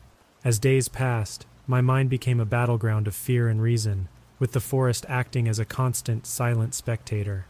As 0.44 0.59
days 0.59 0.88
passed, 0.88 1.46
my 1.64 1.81
mind 1.81 2.11
became 2.11 2.40
a 2.40 2.44
battleground 2.44 3.07
of 3.07 3.14
fear 3.14 3.46
and 3.46 3.62
reason, 3.62 4.09
with 4.40 4.50
the 4.50 4.59
forest 4.59 5.07
acting 5.09 5.46
as 5.46 5.61
a 5.61 5.64
constant, 5.64 6.26
silent 6.26 6.74
spectator. 6.74 7.46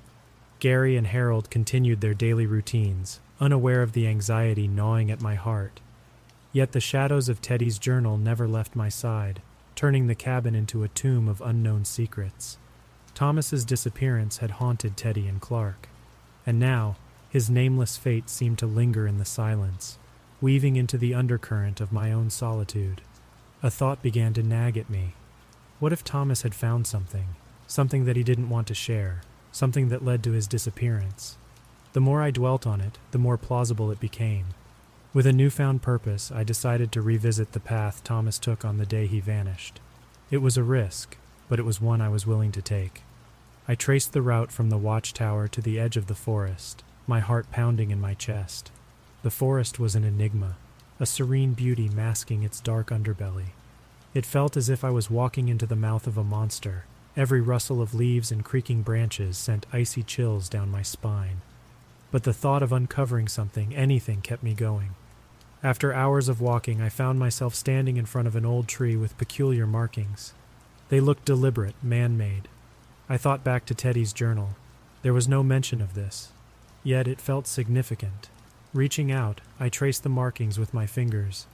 Gary 0.58 0.94
and 0.94 1.06
Harold 1.06 1.48
continued 1.48 2.02
their 2.02 2.12
daily 2.12 2.44
routines, 2.44 3.20
unaware 3.40 3.82
of 3.82 3.94
the 3.94 4.06
anxiety 4.06 4.68
gnawing 4.68 5.10
at 5.10 5.22
my 5.22 5.34
heart. 5.34 5.80
Yet 6.52 6.72
the 6.72 6.78
shadows 6.78 7.30
of 7.30 7.40
Teddy's 7.40 7.78
journal 7.78 8.18
never 8.18 8.46
left 8.46 8.76
my 8.76 8.90
side, 8.90 9.40
turning 9.74 10.08
the 10.08 10.14
cabin 10.14 10.54
into 10.54 10.82
a 10.82 10.88
tomb 10.88 11.26
of 11.26 11.40
unknown 11.40 11.86
secrets. 11.86 12.58
Thomas's 13.20 13.66
disappearance 13.66 14.38
had 14.38 14.52
haunted 14.52 14.96
Teddy 14.96 15.28
and 15.28 15.42
Clark, 15.42 15.90
and 16.46 16.58
now 16.58 16.96
his 17.28 17.50
nameless 17.50 17.98
fate 17.98 18.30
seemed 18.30 18.58
to 18.60 18.66
linger 18.66 19.06
in 19.06 19.18
the 19.18 19.26
silence, 19.26 19.98
weaving 20.40 20.76
into 20.76 20.96
the 20.96 21.12
undercurrent 21.12 21.82
of 21.82 21.92
my 21.92 22.12
own 22.12 22.30
solitude. 22.30 23.02
A 23.62 23.70
thought 23.70 24.00
began 24.00 24.32
to 24.32 24.42
nag 24.42 24.78
at 24.78 24.88
me. 24.88 25.12
What 25.80 25.92
if 25.92 26.02
Thomas 26.02 26.40
had 26.40 26.54
found 26.54 26.86
something, 26.86 27.36
something 27.66 28.06
that 28.06 28.16
he 28.16 28.22
didn't 28.22 28.48
want 28.48 28.66
to 28.68 28.74
share, 28.74 29.20
something 29.52 29.90
that 29.90 30.02
led 30.02 30.24
to 30.24 30.32
his 30.32 30.46
disappearance? 30.46 31.36
The 31.92 32.00
more 32.00 32.22
I 32.22 32.30
dwelt 32.30 32.66
on 32.66 32.80
it, 32.80 32.96
the 33.10 33.18
more 33.18 33.36
plausible 33.36 33.90
it 33.90 34.00
became. 34.00 34.46
With 35.12 35.26
a 35.26 35.32
newfound 35.34 35.82
purpose, 35.82 36.32
I 36.32 36.42
decided 36.42 36.90
to 36.92 37.02
revisit 37.02 37.52
the 37.52 37.60
path 37.60 38.02
Thomas 38.02 38.38
took 38.38 38.64
on 38.64 38.78
the 38.78 38.86
day 38.86 39.06
he 39.06 39.20
vanished. 39.20 39.78
It 40.30 40.38
was 40.38 40.56
a 40.56 40.62
risk, 40.62 41.18
but 41.50 41.58
it 41.58 41.66
was 41.66 41.82
one 41.82 42.00
I 42.00 42.08
was 42.08 42.26
willing 42.26 42.52
to 42.52 42.62
take. 42.62 43.02
I 43.70 43.76
traced 43.76 44.12
the 44.12 44.20
route 44.20 44.50
from 44.50 44.68
the 44.68 44.76
watchtower 44.76 45.46
to 45.46 45.60
the 45.60 45.78
edge 45.78 45.96
of 45.96 46.08
the 46.08 46.16
forest, 46.16 46.82
my 47.06 47.20
heart 47.20 47.52
pounding 47.52 47.92
in 47.92 48.00
my 48.00 48.14
chest. 48.14 48.72
The 49.22 49.30
forest 49.30 49.78
was 49.78 49.94
an 49.94 50.02
enigma, 50.02 50.56
a 50.98 51.06
serene 51.06 51.52
beauty 51.52 51.88
masking 51.88 52.42
its 52.42 52.58
dark 52.58 52.88
underbelly. 52.88 53.50
It 54.12 54.26
felt 54.26 54.56
as 54.56 54.68
if 54.68 54.82
I 54.82 54.90
was 54.90 55.08
walking 55.08 55.48
into 55.48 55.66
the 55.66 55.76
mouth 55.76 56.08
of 56.08 56.18
a 56.18 56.24
monster. 56.24 56.84
Every 57.16 57.40
rustle 57.40 57.80
of 57.80 57.94
leaves 57.94 58.32
and 58.32 58.44
creaking 58.44 58.82
branches 58.82 59.38
sent 59.38 59.66
icy 59.72 60.02
chills 60.02 60.48
down 60.48 60.72
my 60.72 60.82
spine. 60.82 61.40
But 62.10 62.24
the 62.24 62.34
thought 62.34 62.64
of 62.64 62.72
uncovering 62.72 63.28
something, 63.28 63.72
anything, 63.72 64.20
kept 64.20 64.42
me 64.42 64.52
going. 64.52 64.96
After 65.62 65.94
hours 65.94 66.28
of 66.28 66.40
walking, 66.40 66.82
I 66.82 66.88
found 66.88 67.20
myself 67.20 67.54
standing 67.54 67.98
in 67.98 68.06
front 68.06 68.26
of 68.26 68.34
an 68.34 68.44
old 68.44 68.66
tree 68.66 68.96
with 68.96 69.16
peculiar 69.16 69.64
markings. 69.64 70.34
They 70.88 70.98
looked 70.98 71.24
deliberate, 71.24 71.76
man 71.84 72.18
made. 72.18 72.48
I 73.10 73.18
thought 73.18 73.44
back 73.44 73.66
to 73.66 73.74
Teddy's 73.74 74.14
journal. 74.14 74.50
There 75.02 75.12
was 75.12 75.28
no 75.28 75.42
mention 75.42 75.82
of 75.82 75.94
this. 75.94 76.30
Yet 76.84 77.08
it 77.08 77.20
felt 77.20 77.46
significant. 77.46 78.30
Reaching 78.72 79.10
out, 79.10 79.42
I 79.58 79.68
traced 79.68 80.04
the 80.04 80.08
markings 80.08 80.58
with 80.58 80.72
my 80.72 80.86
fingers, 80.86 81.46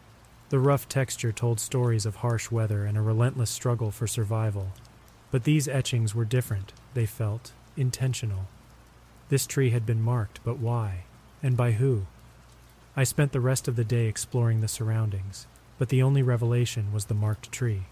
the 0.48 0.58
rough 0.60 0.88
texture 0.88 1.32
told 1.32 1.58
stories 1.58 2.06
of 2.06 2.16
harsh 2.16 2.50
weather 2.52 2.84
and 2.84 2.96
a 2.96 3.02
relentless 3.02 3.50
struggle 3.50 3.90
for 3.90 4.06
survival. 4.06 4.68
But 5.32 5.42
these 5.42 5.66
etchings 5.66 6.14
were 6.14 6.24
different, 6.24 6.72
they 6.94 7.06
felt, 7.06 7.52
intentional. 7.76 8.46
This 9.28 9.46
tree 9.46 9.70
had 9.70 9.84
been 9.84 10.02
marked, 10.02 10.38
but 10.44 10.58
why? 10.58 11.04
And 11.42 11.56
by 11.56 11.72
who? 11.72 12.06
I 12.96 13.02
spent 13.02 13.32
the 13.32 13.40
rest 13.40 13.66
of 13.66 13.74
the 13.74 13.84
day 13.84 14.06
exploring 14.06 14.60
the 14.60 14.68
surroundings, 14.68 15.48
but 15.78 15.88
the 15.88 16.02
only 16.02 16.22
revelation 16.22 16.92
was 16.92 17.06
the 17.06 17.14
marked 17.14 17.50
tree. 17.50 17.86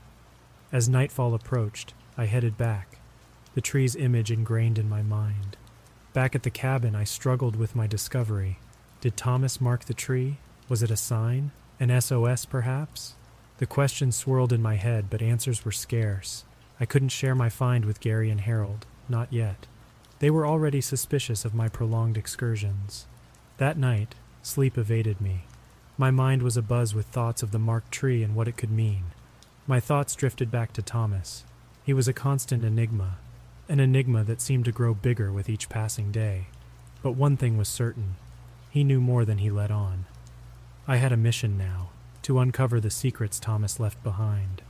As 0.70 0.88
nightfall 0.88 1.35
approached, 1.35 1.92
I 2.16 2.27
headed 2.27 2.57
back, 2.57 2.98
the 3.55 3.61
tree's 3.61 3.97
image 3.97 4.31
ingrained 4.31 4.79
in 4.79 4.88
my 4.88 5.03
mind. 5.03 5.57
Back 6.12 6.35
at 6.35 6.43
the 6.43 6.51
cabin, 6.51 6.95
I 6.95 7.05
struggled 7.05 7.57
with 7.57 7.77
my 7.77 7.87
discovery. 7.87 8.59
Did 9.01 9.17
Thomas 9.17 9.61
mark 9.61 9.85
the 9.85 9.95
tree? 9.95 10.38
Was 10.69 10.83
it 10.83 10.90
a 10.90 10.97
sign? 10.97 11.53
An 11.79 12.01
SOS, 12.01 12.45
perhaps? 12.45 13.14
The 13.59 13.67
questions 13.67 14.17
swirled 14.17 14.53
in 14.53 14.62
my 14.62 14.75
head, 14.75 15.07
but 15.09 15.23
answers 15.23 15.64
were 15.64 15.73
scarce. 15.73 16.45
I 16.81 16.87
couldn't 16.87 17.11
share 17.11 17.35
my 17.35 17.49
find 17.49 17.85
with 17.85 18.01
Gary 18.01 18.31
and 18.31 18.40
Harold, 18.40 18.87
not 19.09 19.33
yet. 19.33 19.67
They 20.19 20.31
were 20.31 20.47
already 20.47 20.81
suspicious 20.81 21.45
of 21.45 21.55
my 21.55 21.69
prolonged 21.69 22.17
excursions. 22.17 23.07
That 23.59 23.79
night, 23.79 24.17
sleep 24.43 24.77
evaded 24.77 25.21
me. 25.21 25.45
My 25.97 26.11
mind 26.11 26.43
was 26.43 26.57
abuzz 26.57 26.95
with 26.95 27.07
thoughts 27.07 27.43
of 27.43 27.53
the 27.53 27.59
marked 27.59 27.93
tree 27.93 28.25
and 28.25 28.35
what 28.35 28.49
it 28.49 28.57
could 28.57 28.71
mean. 28.71 29.05
My 29.67 29.79
thoughts 29.79 30.17
drifted 30.17 30.51
back 30.51 30.73
to 30.73 30.83
Thomas. 30.83 31.45
He 31.85 31.93
was 31.93 32.09
a 32.09 32.12
constant 32.12 32.64
enigma, 32.64 33.19
an 33.68 33.81
enigma 33.81 34.24
that 34.24 34.40
seemed 34.40 34.64
to 34.66 34.72
grow 34.72 34.94
bigger 34.94 35.33
with 35.33 35.48
each 35.48 35.68
passing 35.68 36.12
day. 36.12 36.46
But 37.03 37.12
one 37.12 37.37
thing 37.37 37.57
was 37.57 37.68
certain 37.68 38.16
he 38.70 38.83
knew 38.83 39.00
more 39.00 39.24
than 39.24 39.38
he 39.38 39.50
let 39.50 39.70
on. 39.70 40.07
I 40.88 40.96
had 40.96 41.12
a 41.12 41.16
mission 41.16 41.57
now 41.57 41.90
to 42.22 42.40
uncover 42.40 42.81
the 42.81 42.90
secrets 42.90 43.38
Thomas 43.38 43.79
left 43.79 44.03
behind. 44.03 44.62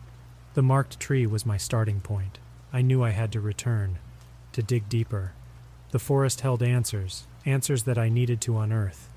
The 0.54 0.62
marked 0.62 1.00
tree 1.00 1.26
was 1.26 1.46
my 1.46 1.56
starting 1.56 2.00
point. 2.00 2.38
I 2.72 2.82
knew 2.82 3.02
I 3.02 3.10
had 3.10 3.32
to 3.32 3.40
return, 3.40 3.98
to 4.52 4.62
dig 4.62 4.88
deeper. 4.88 5.32
The 5.90 5.98
forest 5.98 6.42
held 6.42 6.62
answers, 6.62 7.26
answers 7.46 7.84
that 7.84 7.96
I 7.96 8.08
needed 8.08 8.40
to 8.42 8.58
unearth, 8.58 9.08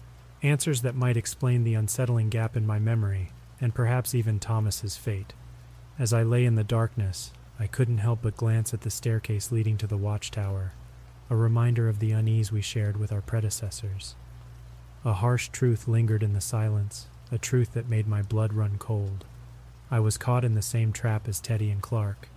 answers 0.41 0.83
that 0.83 0.95
might 0.95 1.17
explain 1.17 1.63
the 1.63 1.73
unsettling 1.73 2.29
gap 2.29 2.55
in 2.55 2.65
my 2.65 2.79
memory, 2.79 3.31
and 3.59 3.75
perhaps 3.75 4.15
even 4.15 4.39
Thomas's 4.39 4.95
fate. 4.95 5.33
As 5.99 6.13
I 6.13 6.23
lay 6.23 6.45
in 6.45 6.55
the 6.55 6.63
darkness, 6.63 7.31
I 7.59 7.67
couldn't 7.67 7.99
help 7.99 8.19
but 8.21 8.37
glance 8.37 8.73
at 8.73 8.81
the 8.81 8.89
staircase 8.89 9.51
leading 9.51 9.77
to 9.77 9.87
the 9.87 9.97
watchtower, 9.97 10.73
a 11.29 11.35
reminder 11.35 11.89
of 11.89 11.99
the 11.99 12.11
unease 12.11 12.51
we 12.51 12.61
shared 12.61 12.97
with 12.97 13.11
our 13.11 13.21
predecessors. 13.21 14.15
A 15.03 15.13
harsh 15.13 15.49
truth 15.49 15.87
lingered 15.87 16.23
in 16.23 16.33
the 16.33 16.41
silence, 16.41 17.07
a 17.31 17.37
truth 17.37 17.73
that 17.73 17.89
made 17.89 18.07
my 18.07 18.21
blood 18.21 18.53
run 18.53 18.77
cold. 18.77 19.25
I 19.89 19.99
was 19.99 20.17
caught 20.17 20.43
in 20.43 20.53
the 20.53 20.61
same 20.61 20.93
trap 20.93 21.27
as 21.27 21.39
Teddy 21.39 21.71
and 21.71 21.81
Clark, 21.81 22.29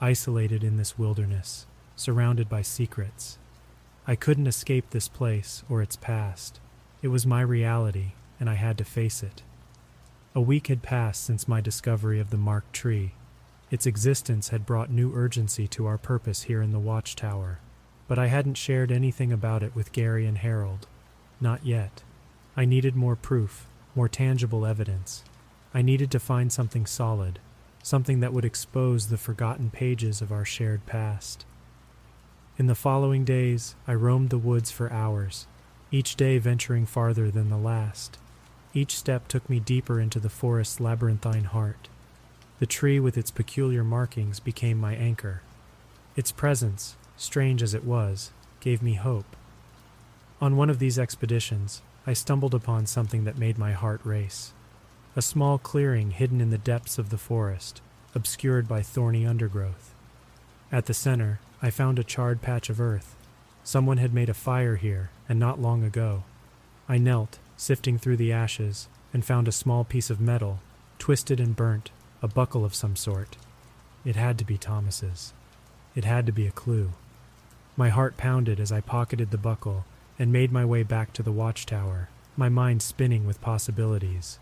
isolated 0.00 0.62
in 0.62 0.76
this 0.76 0.98
wilderness, 0.98 1.66
surrounded 1.96 2.48
by 2.48 2.62
secrets. 2.62 3.38
I 4.06 4.14
couldn't 4.14 4.46
escape 4.46 4.90
this 4.90 5.08
place 5.08 5.64
or 5.68 5.82
its 5.82 5.96
past. 5.96 6.60
It 7.02 7.08
was 7.08 7.26
my 7.26 7.40
reality, 7.40 8.12
and 8.38 8.48
I 8.48 8.54
had 8.54 8.78
to 8.78 8.84
face 8.84 9.22
it. 9.22 9.42
A 10.34 10.40
week 10.40 10.68
had 10.68 10.82
passed 10.82 11.24
since 11.24 11.48
my 11.48 11.60
discovery 11.60 12.20
of 12.20 12.30
the 12.30 12.36
marked 12.36 12.72
tree. 12.72 13.12
Its 13.70 13.86
existence 13.86 14.48
had 14.48 14.64
brought 14.64 14.90
new 14.90 15.14
urgency 15.14 15.68
to 15.68 15.86
our 15.86 15.98
purpose 15.98 16.44
here 16.44 16.62
in 16.62 16.72
the 16.72 16.78
watchtower, 16.78 17.60
but 18.06 18.18
I 18.18 18.28
hadn't 18.28 18.54
shared 18.54 18.90
anything 18.90 19.32
about 19.32 19.62
it 19.62 19.74
with 19.74 19.92
Gary 19.92 20.24
and 20.26 20.38
Harold. 20.38 20.86
Not 21.40 21.66
yet. 21.66 22.02
I 22.56 22.64
needed 22.64 22.96
more 22.96 23.14
proof, 23.14 23.66
more 23.94 24.08
tangible 24.08 24.64
evidence. 24.64 25.22
I 25.74 25.82
needed 25.82 26.10
to 26.12 26.18
find 26.18 26.50
something 26.50 26.86
solid, 26.86 27.38
something 27.82 28.20
that 28.20 28.32
would 28.32 28.44
expose 28.44 29.08
the 29.08 29.18
forgotten 29.18 29.70
pages 29.70 30.22
of 30.22 30.32
our 30.32 30.44
shared 30.44 30.86
past. 30.86 31.44
In 32.56 32.66
the 32.66 32.74
following 32.74 33.24
days, 33.24 33.76
I 33.86 33.94
roamed 33.94 34.30
the 34.30 34.38
woods 34.38 34.70
for 34.70 34.92
hours, 34.92 35.46
each 35.90 36.16
day 36.16 36.38
venturing 36.38 36.86
farther 36.86 37.30
than 37.30 37.50
the 37.50 37.58
last. 37.58 38.18
Each 38.72 38.96
step 38.96 39.28
took 39.28 39.48
me 39.48 39.60
deeper 39.60 40.00
into 40.00 40.18
the 40.18 40.28
forest's 40.30 40.80
labyrinthine 40.80 41.44
heart. 41.44 41.88
The 42.58 42.66
tree 42.66 42.98
with 42.98 43.16
its 43.16 43.30
peculiar 43.30 43.84
markings 43.84 44.40
became 44.40 44.78
my 44.78 44.94
anchor. 44.94 45.42
Its 46.16 46.32
presence, 46.32 46.96
strange 47.16 47.62
as 47.62 47.74
it 47.74 47.84
was, 47.84 48.32
gave 48.60 48.82
me 48.82 48.94
hope. 48.94 49.36
On 50.40 50.56
one 50.56 50.70
of 50.70 50.78
these 50.78 50.98
expeditions, 50.98 51.82
I 52.06 52.12
stumbled 52.12 52.54
upon 52.54 52.86
something 52.86 53.24
that 53.24 53.38
made 53.38 53.58
my 53.58 53.72
heart 53.72 54.00
race. 54.04 54.52
A 55.14 55.22
small 55.22 55.58
clearing 55.58 56.12
hidden 56.12 56.40
in 56.40 56.50
the 56.50 56.58
depths 56.58 56.98
of 56.98 57.10
the 57.10 57.18
forest, 57.18 57.80
obscured 58.14 58.66
by 58.66 58.82
thorny 58.82 59.26
undergrowth. 59.26 59.94
At 60.72 60.86
the 60.86 60.94
center, 60.94 61.40
I 61.62 61.70
found 61.70 61.98
a 61.98 62.04
charred 62.04 62.42
patch 62.42 62.70
of 62.70 62.80
earth. 62.80 63.14
Someone 63.64 63.98
had 63.98 64.14
made 64.14 64.28
a 64.28 64.34
fire 64.34 64.76
here, 64.76 65.10
and 65.28 65.38
not 65.38 65.60
long 65.60 65.84
ago. 65.84 66.24
I 66.88 66.98
knelt, 66.98 67.38
sifting 67.56 67.98
through 67.98 68.16
the 68.16 68.32
ashes, 68.32 68.88
and 69.12 69.24
found 69.24 69.46
a 69.46 69.52
small 69.52 69.84
piece 69.84 70.10
of 70.10 70.20
metal, 70.20 70.60
twisted 70.98 71.40
and 71.40 71.54
burnt, 71.54 71.90
a 72.22 72.28
buckle 72.28 72.64
of 72.64 72.74
some 72.74 72.96
sort. 72.96 73.36
It 74.04 74.16
had 74.16 74.38
to 74.38 74.44
be 74.44 74.58
Thomas's. 74.58 75.32
It 75.94 76.04
had 76.04 76.26
to 76.26 76.32
be 76.32 76.46
a 76.46 76.52
clue. 76.52 76.92
My 77.76 77.90
heart 77.90 78.16
pounded 78.16 78.58
as 78.58 78.72
I 78.72 78.80
pocketed 78.80 79.30
the 79.30 79.38
buckle 79.38 79.84
and 80.18 80.32
made 80.32 80.50
my 80.50 80.64
way 80.64 80.82
back 80.82 81.12
to 81.12 81.22
the 81.22 81.32
watchtower, 81.32 82.08
my 82.36 82.48
mind 82.48 82.82
spinning 82.82 83.26
with 83.26 83.40
possibilities. 83.40 84.38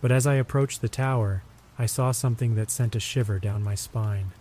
But 0.00 0.10
as 0.10 0.26
I 0.26 0.34
approached 0.34 0.80
the 0.80 0.88
tower, 0.88 1.42
I 1.78 1.86
saw 1.86 2.12
something 2.12 2.56
that 2.56 2.70
sent 2.70 2.96
a 2.96 3.00
shiver 3.00 3.38
down 3.38 3.62
my 3.62 3.74
spine. 3.74 4.32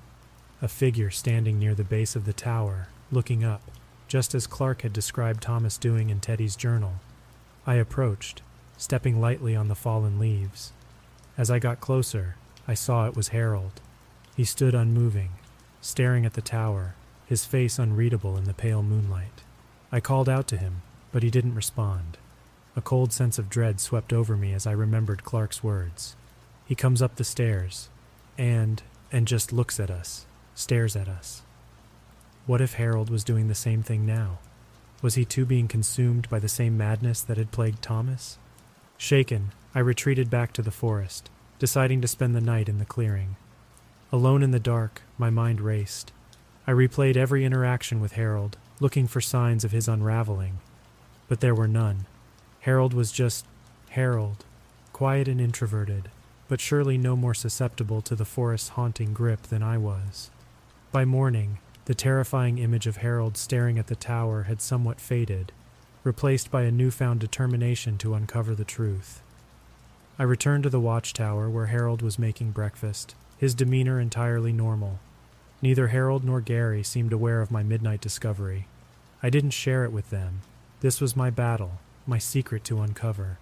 A 0.62 0.68
figure 0.68 1.10
standing 1.10 1.60
near 1.60 1.76
the 1.76 1.84
base 1.84 2.16
of 2.16 2.26
the 2.26 2.34
tower, 2.34 2.88
looking 3.12 3.44
up, 3.44 3.62
just 4.08 4.34
as 4.36 4.48
Clark 4.48 4.82
had 4.82 4.94
described 4.94 5.42
Thomas 5.42 5.78
doing 5.78 6.10
in 6.10 6.20
Teddy's 6.20 6.56
journal. 6.56 6.94
I 7.66 7.76
approached, 7.76 8.42
stepping 8.78 9.20
lightly 9.20 9.56
on 9.56 9.68
the 9.68 9.76
fallen 9.76 10.20
leaves. 10.20 10.72
As 11.38 11.50
I 11.50 11.60
got 11.60 11.80
closer, 11.80 12.36
I 12.68 12.74
saw 12.74 13.08
it 13.08 13.16
was 13.16 13.30
Harold. 13.30 13.82
He 14.36 14.46
stood 14.46 14.74
unmoving, 14.74 15.32
staring 15.82 16.26
at 16.26 16.34
the 16.34 16.42
tower, 16.42 16.96
his 17.26 17.46
face 17.46 17.78
unreadable 17.78 18.38
in 18.38 18.46
the 18.46 18.54
pale 18.54 18.84
moonlight. 18.84 19.42
I 19.92 20.00
called 20.00 20.30
out 20.30 20.48
to 20.48 20.58
him, 20.58 20.82
but 21.12 21.24
he 21.24 21.30
didn't 21.30 21.56
respond. 21.56 22.18
A 22.76 22.82
cold 22.82 23.14
sense 23.14 23.38
of 23.38 23.50
dread 23.50 23.80
swept 23.80 24.12
over 24.12 24.36
me 24.36 24.54
as 24.54 24.66
I 24.66 24.72
remembered 24.72 25.24
Clark's 25.24 25.64
words. 25.64 26.16
He 26.66 26.76
comes 26.76 27.02
up 27.02 27.16
the 27.16 27.24
stairs, 27.24 27.90
and 28.38 28.82
and 29.12 29.28
just 29.28 29.54
looks 29.54 29.80
at 29.80 29.92
us, 29.92 30.26
stares 30.56 30.96
at 30.96 31.08
us. 31.08 31.44
What 32.48 32.62
if 32.62 32.74
Harold 32.74 33.10
was 33.10 33.24
doing 33.24 33.48
the 33.48 33.56
same 33.56 33.84
thing 33.84 34.06
now? 34.06 34.40
Was 35.04 35.16
he 35.16 35.24
too 35.26 35.46
being 35.46 35.68
consumed 35.68 36.30
by 36.30 36.40
the 36.40 36.50
same 36.50 36.78
madness 36.78 37.22
that 37.22 37.38
had 37.38 37.52
plagued 37.52 37.82
Thomas? 37.82 38.38
Shaken, 38.98 39.52
I 39.76 39.80
retreated 39.80 40.30
back 40.30 40.52
to 40.54 40.62
the 40.62 40.72
forest, 40.72 41.30
deciding 41.64 42.02
to 42.02 42.10
spend 42.10 42.36
the 42.36 42.42
night 42.42 42.68
in 42.68 42.78
the 42.78 42.84
clearing. 42.84 43.38
Alone 44.12 44.44
in 44.44 44.52
the 44.52 44.60
dark, 44.60 45.02
my 45.18 45.30
mind 45.30 45.62
raced. 45.62 46.12
I 46.68 46.72
replayed 46.72 47.16
every 47.16 47.46
interaction 47.46 48.02
with 48.02 48.12
Harold, 48.12 48.58
looking 48.82 49.08
for 49.08 49.22
signs 49.22 49.64
of 49.64 49.72
his 49.72 49.88
unraveling. 49.88 50.60
But 51.30 51.40
there 51.40 51.56
were 51.56 51.70
none. 51.70 52.06
Harold 52.60 52.94
was 52.94 53.14
just 53.14 53.46
Harold, 53.92 54.44
quiet 54.92 55.30
and 55.30 55.40
introverted, 55.40 56.10
but 56.50 56.60
surely 56.60 56.98
no 56.98 57.16
more 57.16 57.34
susceptible 57.34 58.02
to 58.02 58.14
the 58.14 58.26
forest's 58.26 58.76
haunting 58.76 59.14
grip 59.14 59.44
than 59.44 59.64
I 59.64 59.78
was. 59.78 60.32
By 60.92 61.06
morning, 61.06 61.60
the 61.86 61.96
terrifying 61.96 62.58
image 62.58 62.88
of 62.88 62.98
Harold 62.98 63.38
staring 63.38 63.80
at 63.80 63.88
the 63.88 63.96
tower 63.96 64.44
had 64.44 64.62
somewhat 64.62 65.00
faded, 65.00 65.54
replaced 66.04 66.52
by 66.52 66.64
a 66.64 66.72
newfound 66.74 67.22
determination 67.22 67.98
to 68.00 68.16
uncover 68.16 68.54
the 68.54 68.66
truth. 68.66 69.22
I 70.24 70.26
returned 70.26 70.64
to 70.64 70.70
the 70.70 70.80
watchtower 70.80 71.50
where 71.50 71.66
Harold 71.66 72.02
was 72.02 72.18
making 72.18 72.52
breakfast, 72.52 73.14
his 73.38 73.54
demeanor 73.54 74.00
entirely 74.00 74.54
normal. 74.54 75.00
Neither 75.62 75.88
Harold 75.88 76.24
nor 76.24 76.40
Gary 76.40 76.82
seemed 76.82 77.12
aware 77.12 77.42
of 77.42 77.52
my 77.52 77.62
midnight 77.62 78.00
discovery. 78.00 78.66
I 79.22 79.30
didn't 79.30 79.50
share 79.50 79.84
it 79.84 79.92
with 79.92 80.12
them. 80.12 80.40
This 80.80 81.02
was 81.02 81.18
my 81.18 81.30
battle, 81.30 81.82
my 82.08 82.20
secret 82.20 82.64
to 82.64 82.80
uncover. 82.80 83.38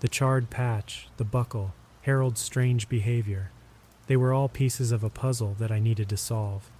The 0.00 0.08
charred 0.08 0.48
patch, 0.48 1.06
the 1.18 1.24
buckle, 1.26 1.74
Harold's 2.00 2.40
strange 2.40 2.88
behavior. 2.88 3.50
They 4.06 4.16
were 4.16 4.32
all 4.32 4.48
pieces 4.48 4.90
of 4.90 5.04
a 5.04 5.10
puzzle 5.10 5.54
that 5.58 5.70
I 5.70 5.80
needed 5.80 6.08
to 6.08 6.16
solve. 6.16 6.70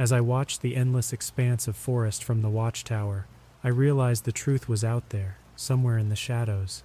As 0.00 0.10
I 0.10 0.20
watched 0.20 0.62
the 0.62 0.74
endless 0.74 1.12
expanse 1.12 1.68
of 1.68 1.76
forest 1.76 2.24
from 2.24 2.42
the 2.42 2.50
watchtower, 2.50 3.26
I 3.62 3.68
realized 3.68 4.24
the 4.24 4.32
truth 4.32 4.68
was 4.68 4.82
out 4.82 5.10
there, 5.10 5.36
somewhere 5.54 5.96
in 5.96 6.08
the 6.08 6.16
shadows, 6.16 6.82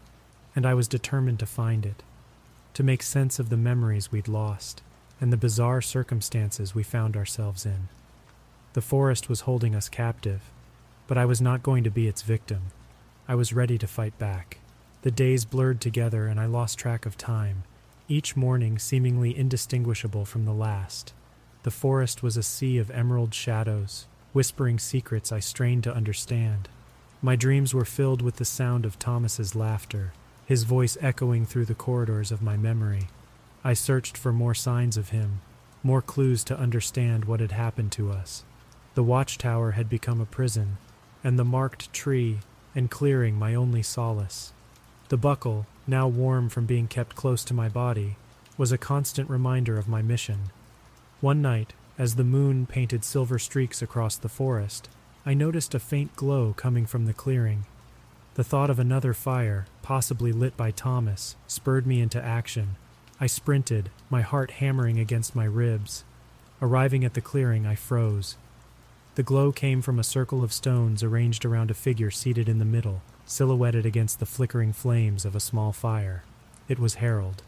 and 0.56 0.66
I 0.66 0.74
was 0.74 0.88
determined 0.88 1.40
to 1.40 1.46
find 1.46 1.86
it, 1.86 2.04
to 2.74 2.84
make 2.84 3.04
sense 3.04 3.40
of 3.40 3.50
the 3.50 3.58
memories 3.58 4.12
we'd 4.12 4.28
lost 4.28 4.82
and 5.22 5.32
the 5.32 5.38
bizarre 5.38 5.82
circumstances 5.82 6.76
we 6.76 6.84
found 6.84 7.16
ourselves 7.16 7.66
in. 7.66 7.88
The 8.74 8.82
forest 8.82 9.30
was 9.30 9.42
holding 9.42 9.76
us 9.76 9.90
captive, 9.90 10.42
but 11.08 11.18
I 11.18 11.26
was 11.26 11.42
not 11.42 11.64
going 11.64 11.84
to 11.84 11.92
be 11.92 12.08
its 12.08 12.22
victim. 12.22 12.64
I 13.28 13.36
was 13.36 13.54
ready 13.54 13.78
to 13.78 13.88
fight 13.88 14.18
back. 14.20 14.58
The 15.04 15.12
days 15.12 15.46
blurred 15.46 15.80
together 15.80 16.28
and 16.28 16.40
I 16.40 16.46
lost 16.46 16.78
track 16.78 17.06
of 17.06 17.18
time, 17.18 17.64
each 18.08 18.36
morning 18.36 18.78
seemingly 18.78 19.38
indistinguishable 19.38 20.26
from 20.26 20.46
the 20.46 20.54
last. 20.54 21.14
The 21.64 21.72
forest 21.72 22.22
was 22.22 22.38
a 22.38 22.44
sea 22.44 22.78
of 22.78 22.92
emerald 22.92 23.34
shadows, 23.34 24.06
whispering 24.34 24.80
secrets 24.80 25.32
I 25.32 25.40
strained 25.40 25.84
to 25.86 25.96
understand. 25.96 26.68
My 27.22 27.36
dreams 27.36 27.74
were 27.74 27.86
filled 27.86 28.22
with 28.22 28.36
the 28.36 28.46
sound 28.46 28.86
of 28.86 29.00
Thomas's 29.00 29.56
laughter, 29.56 30.12
his 30.46 30.64
voice 30.64 30.98
echoing 31.02 31.46
through 31.46 31.66
the 31.66 31.76
corridors 31.76 32.32
of 32.32 32.42
my 32.42 32.56
memory. 32.56 33.08
I 33.64 33.74
searched 33.74 34.18
for 34.18 34.32
more 34.32 34.54
signs 34.54 34.98
of 34.98 35.10
him, 35.10 35.42
more 35.84 36.02
clues 36.02 36.44
to 36.46 36.58
understand 36.58 37.26
what 37.26 37.40
had 37.40 37.52
happened 37.52 37.92
to 37.94 38.12
us. 38.12 38.44
The 38.94 39.04
watchtower 39.04 39.72
had 39.72 39.90
become 39.90 40.22
a 40.22 40.26
prison, 40.26 40.78
and 41.24 41.38
the 41.38 41.44
marked 41.44 41.92
tree 41.92 42.40
and 42.76 42.92
clearing 42.92 43.40
my 43.40 43.56
only 43.56 43.82
solace. 43.82 44.54
The 45.10 45.18
buckle, 45.18 45.66
now 45.88 46.08
warm 46.08 46.50
from 46.50 46.66
being 46.66 46.88
kept 46.88 47.16
close 47.16 47.44
to 47.46 47.54
my 47.54 47.70
body, 47.70 48.16
was 48.58 48.72
a 48.72 48.78
constant 48.78 49.30
reminder 49.30 49.78
of 49.78 49.88
my 49.88 50.02
mission. 50.02 50.52
One 51.22 51.42
night, 51.42 51.74
as 51.98 52.16
the 52.16 52.24
moon 52.24 52.66
painted 52.66 53.04
silver 53.04 53.40
streaks 53.40 53.82
across 53.82 54.16
the 54.16 54.30
forest, 54.30 54.90
I 55.26 55.34
noticed 55.34 55.74
a 55.74 55.80
faint 55.80 56.16
glow 56.16 56.54
coming 56.56 56.86
from 56.86 57.06
the 57.06 57.14
clearing. 57.14 57.66
The 58.36 58.44
thought 58.44 58.70
of 58.70 58.80
another 58.80 59.14
fire, 59.14 59.66
possibly 59.82 60.34
lit 60.34 60.58
by 60.58 60.72
Thomas, 60.72 61.38
spurred 61.48 61.88
me 61.88 62.02
into 62.02 62.22
action. 62.22 62.76
I 63.18 63.28
sprinted, 63.28 63.90
my 64.10 64.22
heart 64.22 64.52
hammering 64.52 65.00
against 65.00 65.38
my 65.38 65.46
ribs. 65.46 66.04
Arriving 66.62 67.06
at 67.06 67.14
the 67.14 67.22
clearing, 67.22 67.66
I 67.66 67.76
froze. 67.76 68.36
The 69.16 69.24
glow 69.24 69.54
came 69.54 69.82
from 69.82 70.00
a 70.00 70.04
circle 70.04 70.44
of 70.44 70.52
stones 70.52 71.02
arranged 71.02 71.46
around 71.46 71.72
a 71.72 71.74
figure 71.74 72.12
seated 72.12 72.50
in 72.50 72.60
the 72.60 72.66
middle, 72.66 73.02
silhouetted 73.26 73.86
against 73.86 74.20
the 74.20 74.26
flickering 74.26 74.74
flames 74.74 75.24
of 75.24 75.34
a 75.34 75.40
small 75.40 75.72
fire. 75.72 76.24
It 76.68 76.78
was 76.78 76.96
Harold. 76.96 77.42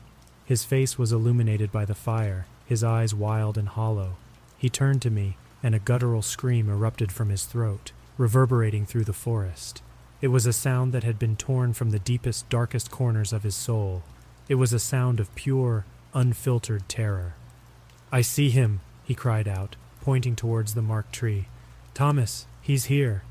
His 0.45 0.63
face 0.63 0.97
was 0.97 1.11
illuminated 1.11 1.69
by 1.69 1.83
the 1.83 1.95
fire, 1.95 2.45
his 2.65 2.81
eyes 2.81 3.13
wild 3.13 3.57
and 3.57 3.67
hollow. 3.67 4.15
He 4.57 4.69
turned 4.69 5.01
to 5.01 5.09
me, 5.09 5.35
and 5.61 5.75
a 5.75 5.79
guttural 5.79 6.21
scream 6.21 6.69
erupted 6.69 7.11
from 7.11 7.27
his 7.27 7.43
throat, 7.43 7.91
reverberating 8.17 8.85
through 8.85 9.03
the 9.03 9.11
forest. 9.11 9.81
It 10.19 10.29
was 10.29 10.45
a 10.45 10.53
sound 10.53 10.93
that 10.93 11.03
had 11.03 11.19
been 11.19 11.35
torn 11.35 11.73
from 11.73 11.91
the 11.91 11.99
deepest, 11.99 12.49
darkest 12.49 12.89
corners 12.89 13.31
of 13.31 13.43
his 13.43 13.55
soul. 13.55 14.01
It 14.49 14.55
was 14.55 14.73
a 14.73 14.79
sound 14.79 15.19
of 15.19 15.33
pure, 15.35 15.85
unfiltered 16.13 16.89
terror. 16.89 17.35
I 18.11 18.21
see 18.21 18.49
him, 18.49 18.79
he 19.03 19.13
cried 19.13 19.47
out, 19.47 19.75
pointing 20.01 20.35
towards 20.35 20.73
the 20.73 20.81
marked 20.81 21.13
tree. 21.13 21.47
Thomas, 21.93 22.47
he's 22.61 22.85
here. 22.85 23.23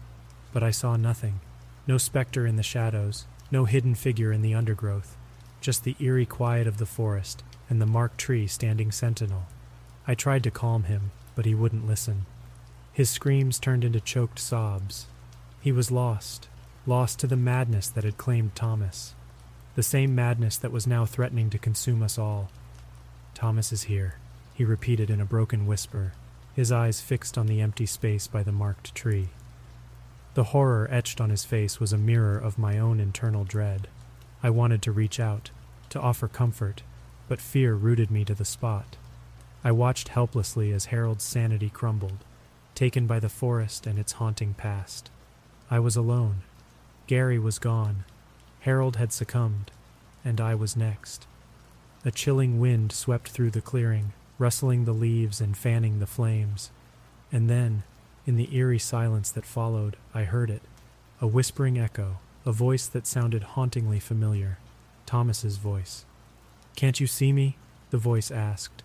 But 0.53 0.63
I 0.63 0.71
saw 0.71 0.97
nothing. 0.97 1.41
No 1.89 1.99
specter 1.99 2.47
in 2.47 2.57
the 2.57 2.63
shadows, 2.63 3.27
no 3.51 3.65
hidden 3.65 3.95
figure 3.95 4.33
in 4.33 4.43
the 4.43 4.55
undergrowth, 4.55 5.17
just 5.61 5.85
the 5.85 5.97
eerie 5.99 6.27
quiet 6.27 6.67
of 6.67 6.79
the 6.79 6.87
forest 6.87 7.43
and 7.69 7.81
the 7.81 7.87
marked 7.87 8.19
tree 8.19 8.47
standing 8.47 8.93
sentinel. 8.93 9.47
I 10.07 10.15
tried 10.15 10.45
to 10.45 10.51
calm 10.51 10.85
him, 10.85 11.11
but 11.35 11.47
he 11.47 11.55
wouldn't 11.55 11.87
listen. 11.87 12.27
His 12.93 13.11
screams 13.11 13.59
turned 13.59 13.85
into 13.85 14.01
choked 14.01 14.39
sobs. 14.39 15.07
He 15.61 15.73
was 15.73 15.91
lost, 15.91 16.49
lost 16.87 17.19
to 17.21 17.27
the 17.27 17.37
madness 17.37 17.89
that 17.89 18.05
had 18.05 18.17
claimed 18.17 18.55
Thomas, 18.55 19.15
the 19.75 19.83
same 19.83 20.15
madness 20.15 20.57
that 20.57 20.73
was 20.73 20.87
now 20.87 21.05
threatening 21.05 21.51
to 21.51 21.59
consume 21.59 22.03
us 22.03 22.19
all. 22.19 22.51
Thomas 23.35 23.73
is 23.73 23.85
here, 23.85 24.15
he 24.55 24.65
repeated 24.65 25.11
in 25.11 25.21
a 25.21 25.27
broken 25.27 25.67
whisper, 25.67 26.13
his 26.55 26.73
eyes 26.73 27.01
fixed 27.01 27.37
on 27.37 27.47
the 27.47 27.61
empty 27.61 27.85
space 27.85 28.27
by 28.27 28.43
the 28.43 28.53
marked 28.53 28.95
tree. 28.95 29.29
The 30.35 30.45
horror 30.45 30.89
etched 30.91 31.21
on 31.21 31.31
his 31.31 31.45
face 31.45 31.79
was 31.81 31.93
a 31.93 31.99
mirror 31.99 32.39
of 32.39 32.59
my 32.59 32.79
own 32.79 33.01
internal 33.01 33.45
dread. 33.45 33.89
I 34.43 34.51
wanted 34.51 34.81
to 34.83 34.93
reach 34.93 35.21
out, 35.21 35.51
to 35.91 36.01
offer 36.01 36.29
comfort, 36.29 36.83
but 37.29 37.41
fear 37.41 37.75
rooted 37.75 38.11
me 38.11 38.25
to 38.25 38.35
the 38.35 38.45
spot. 38.45 38.97
I 39.65 39.73
watched 39.73 40.09
helplessly 40.09 40.73
as 40.73 40.87
Harold's 40.87 41.25
sanity 41.25 41.69
crumbled, 41.69 42.19
taken 42.75 43.07
by 43.07 43.19
the 43.19 43.29
forest 43.29 43.87
and 43.87 43.99
its 43.99 44.13
haunting 44.13 44.55
past. 44.55 45.11
I 45.71 45.81
was 45.81 45.97
alone. 45.97 46.43
Gary 47.07 47.39
was 47.39 47.59
gone. 47.59 48.05
Harold 48.61 48.97
had 48.97 49.13
succumbed, 49.13 49.71
and 50.25 50.41
I 50.41 50.55
was 50.55 50.77
next. 50.77 51.27
A 52.05 52.11
chilling 52.11 52.59
wind 52.59 52.93
swept 52.93 53.29
through 53.29 53.51
the 53.51 53.61
clearing, 53.61 54.13
rustling 54.39 54.85
the 54.85 54.93
leaves 54.93 55.41
and 55.41 55.57
fanning 55.57 55.99
the 55.99 56.07
flames. 56.07 56.71
And 57.31 57.49
then, 57.49 57.85
in 58.27 58.37
the 58.37 58.55
eerie 58.57 58.79
silence 58.79 59.31
that 59.31 59.47
followed, 59.47 59.97
I 60.15 60.25
heard 60.25 60.51
it 60.51 60.63
a 61.21 61.27
whispering 61.27 61.79
echo, 61.79 62.19
a 62.45 62.53
voice 62.53 62.87
that 62.87 63.07
sounded 63.07 63.43
hauntingly 63.43 63.99
familiar 63.99 64.59
Thomas's 65.07 65.57
voice. 65.57 66.05
Can't 66.75 67.01
you 67.01 67.07
see 67.07 67.33
me? 67.33 67.57
the 67.91 67.99
voice 67.99 68.31
asked. 68.31 68.83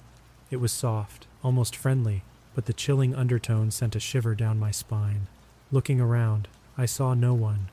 It 0.49 0.57
was 0.57 0.71
soft, 0.71 1.27
almost 1.43 1.75
friendly, 1.75 2.23
but 2.55 2.67
the 2.67 2.73
chilling 2.73 3.15
undertone 3.15 3.71
sent 3.71 3.95
a 3.95 3.99
shiver 3.99 4.36
down 4.36 4.60
my 4.60 4.71
spine. 4.71 5.27
Looking 5.71 5.99
around, 5.99 6.47
I 6.77 6.86
saw 6.86 7.13
no 7.13 7.34
one. 7.34 7.69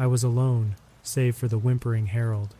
I 0.00 0.06
was 0.06 0.24
alone, 0.24 0.76
save 1.02 1.36
for 1.36 1.46
the 1.46 1.58
whimpering 1.58 2.06
Harold. 2.06 2.54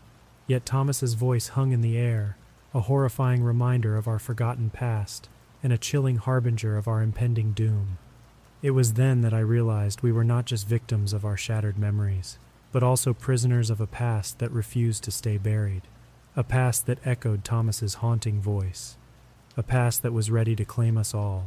Yet 0.46 0.66
Thomas's 0.66 1.14
voice 1.14 1.48
hung 1.48 1.72
in 1.72 1.81
the 1.81 1.96
air, 1.96 2.37
a 2.74 2.81
horrifying 2.81 3.42
reminder 3.42 3.96
of 3.96 4.07
our 4.07 4.18
forgotten 4.18 4.68
past, 4.68 5.31
and 5.62 5.72
a 5.72 5.79
chilling 5.79 6.16
harbinger 6.16 6.76
of 6.76 6.87
our 6.87 7.00
impending 7.00 7.53
doom. 7.53 7.96
It 8.61 8.72
was 8.72 8.92
then 8.92 9.22
that 9.22 9.33
I 9.33 9.38
realized 9.38 10.03
we 10.03 10.12
were 10.12 10.22
not 10.22 10.44
just 10.44 10.68
victims 10.68 11.14
of 11.14 11.24
our 11.24 11.38
shattered 11.38 11.79
memories, 11.79 12.38
but 12.72 12.83
also 12.83 13.14
prisoners 13.14 13.70
of 13.70 13.81
a 13.81 13.87
past 13.87 14.38
that 14.40 14.53
refused 14.53 15.03
to 15.05 15.11
stay 15.11 15.38
buried, 15.38 15.85
a 16.37 16.44
past 16.44 16.85
that 16.85 17.07
echoed 17.07 17.42
Thomas's 17.42 17.94
haunting 17.94 18.42
voice, 18.42 18.98
a 19.57 19.62
past 19.62 20.03
that 20.03 20.12
was 20.12 20.31
ready 20.31 20.55
to 20.57 20.66
claim 20.66 20.98
us 20.98 21.14
all. 21.14 21.46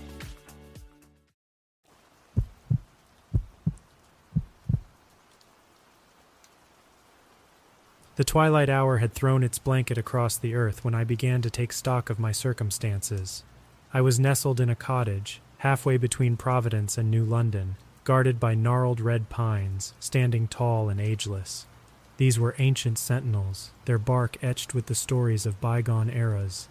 The 8.21 8.25
twilight 8.25 8.69
hour 8.69 8.97
had 8.99 9.13
thrown 9.13 9.41
its 9.41 9.57
blanket 9.57 9.97
across 9.97 10.37
the 10.37 10.53
earth 10.53 10.85
when 10.85 10.93
I 10.93 11.03
began 11.03 11.41
to 11.41 11.49
take 11.49 11.73
stock 11.73 12.11
of 12.11 12.19
my 12.19 12.31
circumstances. 12.31 13.43
I 13.95 14.01
was 14.01 14.19
nestled 14.19 14.59
in 14.59 14.69
a 14.69 14.75
cottage, 14.75 15.41
halfway 15.57 15.97
between 15.97 16.37
Providence 16.37 16.99
and 16.99 17.09
New 17.09 17.25
London, 17.25 17.77
guarded 18.03 18.39
by 18.39 18.53
gnarled 18.53 19.01
red 19.01 19.29
pines, 19.29 19.95
standing 19.99 20.47
tall 20.47 20.87
and 20.87 21.01
ageless. 21.01 21.65
These 22.17 22.37
were 22.37 22.53
ancient 22.59 22.99
sentinels, 22.99 23.71
their 23.85 23.97
bark 23.97 24.37
etched 24.43 24.75
with 24.75 24.85
the 24.85 24.93
stories 24.93 25.47
of 25.47 25.59
bygone 25.59 26.11
eras. 26.11 26.69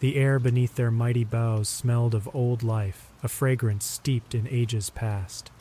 The 0.00 0.16
air 0.16 0.40
beneath 0.40 0.74
their 0.74 0.90
mighty 0.90 1.22
boughs 1.22 1.68
smelled 1.68 2.16
of 2.16 2.28
old 2.34 2.64
life, 2.64 3.06
a 3.22 3.28
fragrance 3.28 3.84
steeped 3.84 4.34
in 4.34 4.48
ages 4.48 4.90
past. 4.90 5.52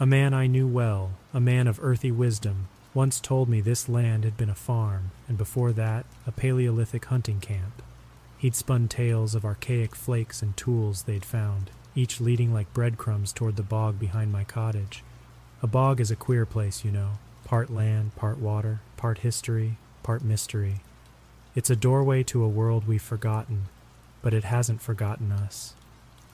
A 0.00 0.06
man 0.06 0.34
I 0.34 0.48
knew 0.48 0.66
well, 0.66 1.12
a 1.32 1.38
man 1.38 1.68
of 1.68 1.78
earthy 1.80 2.10
wisdom, 2.10 2.66
once 2.94 3.20
told 3.20 3.48
me 3.48 3.60
this 3.60 3.88
land 3.88 4.24
had 4.24 4.36
been 4.36 4.50
a 4.50 4.54
farm, 4.54 5.10
and 5.26 5.38
before 5.38 5.72
that, 5.72 6.04
a 6.26 6.32
Paleolithic 6.32 7.06
hunting 7.06 7.40
camp. 7.40 7.82
He'd 8.38 8.54
spun 8.54 8.88
tales 8.88 9.34
of 9.34 9.44
archaic 9.44 9.94
flakes 9.94 10.42
and 10.42 10.56
tools 10.56 11.04
they'd 11.04 11.24
found, 11.24 11.70
each 11.94 12.20
leading 12.20 12.52
like 12.52 12.74
breadcrumbs 12.74 13.32
toward 13.32 13.56
the 13.56 13.62
bog 13.62 13.98
behind 13.98 14.32
my 14.32 14.44
cottage. 14.44 15.02
A 15.62 15.66
bog 15.66 16.00
is 16.00 16.10
a 16.10 16.16
queer 16.16 16.44
place, 16.44 16.84
you 16.84 16.90
know 16.90 17.18
part 17.44 17.70
land, 17.70 18.16
part 18.16 18.38
water, 18.38 18.80
part 18.96 19.18
history, 19.18 19.76
part 20.02 20.22
mystery. 20.22 20.80
It's 21.54 21.68
a 21.68 21.76
doorway 21.76 22.22
to 22.24 22.42
a 22.42 22.48
world 22.48 22.86
we've 22.86 23.02
forgotten, 23.02 23.66
but 24.22 24.32
it 24.32 24.44
hasn't 24.44 24.80
forgotten 24.80 25.30
us. 25.30 25.74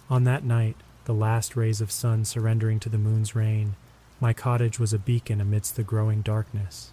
On 0.08 0.22
that 0.24 0.44
night, 0.44 0.76
the 1.06 1.14
last 1.14 1.56
rays 1.56 1.80
of 1.80 1.90
sun 1.90 2.24
surrendering 2.24 2.78
to 2.80 2.88
the 2.88 2.98
moon's 2.98 3.34
reign, 3.34 3.74
my 4.20 4.32
cottage 4.32 4.78
was 4.78 4.92
a 4.92 4.98
beacon 4.98 5.40
amidst 5.40 5.76
the 5.76 5.82
growing 5.82 6.22
darkness. 6.22 6.90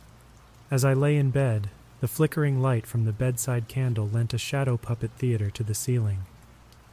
As 0.70 0.86
I 0.86 0.94
lay 0.94 1.18
in 1.18 1.32
bed, 1.32 1.70
the 2.02 2.08
flickering 2.08 2.62
light 2.62 2.86
from 2.86 3.06
the 3.06 3.14
bedside 3.14 3.68
candle 3.68 4.08
lent 4.08 4.34
a 4.34 4.38
shadow 4.38 4.78
puppet 4.78 5.12
theater 5.18 5.50
to 5.50 5.64
the 5.64 5.74
ceiling. 5.74 6.26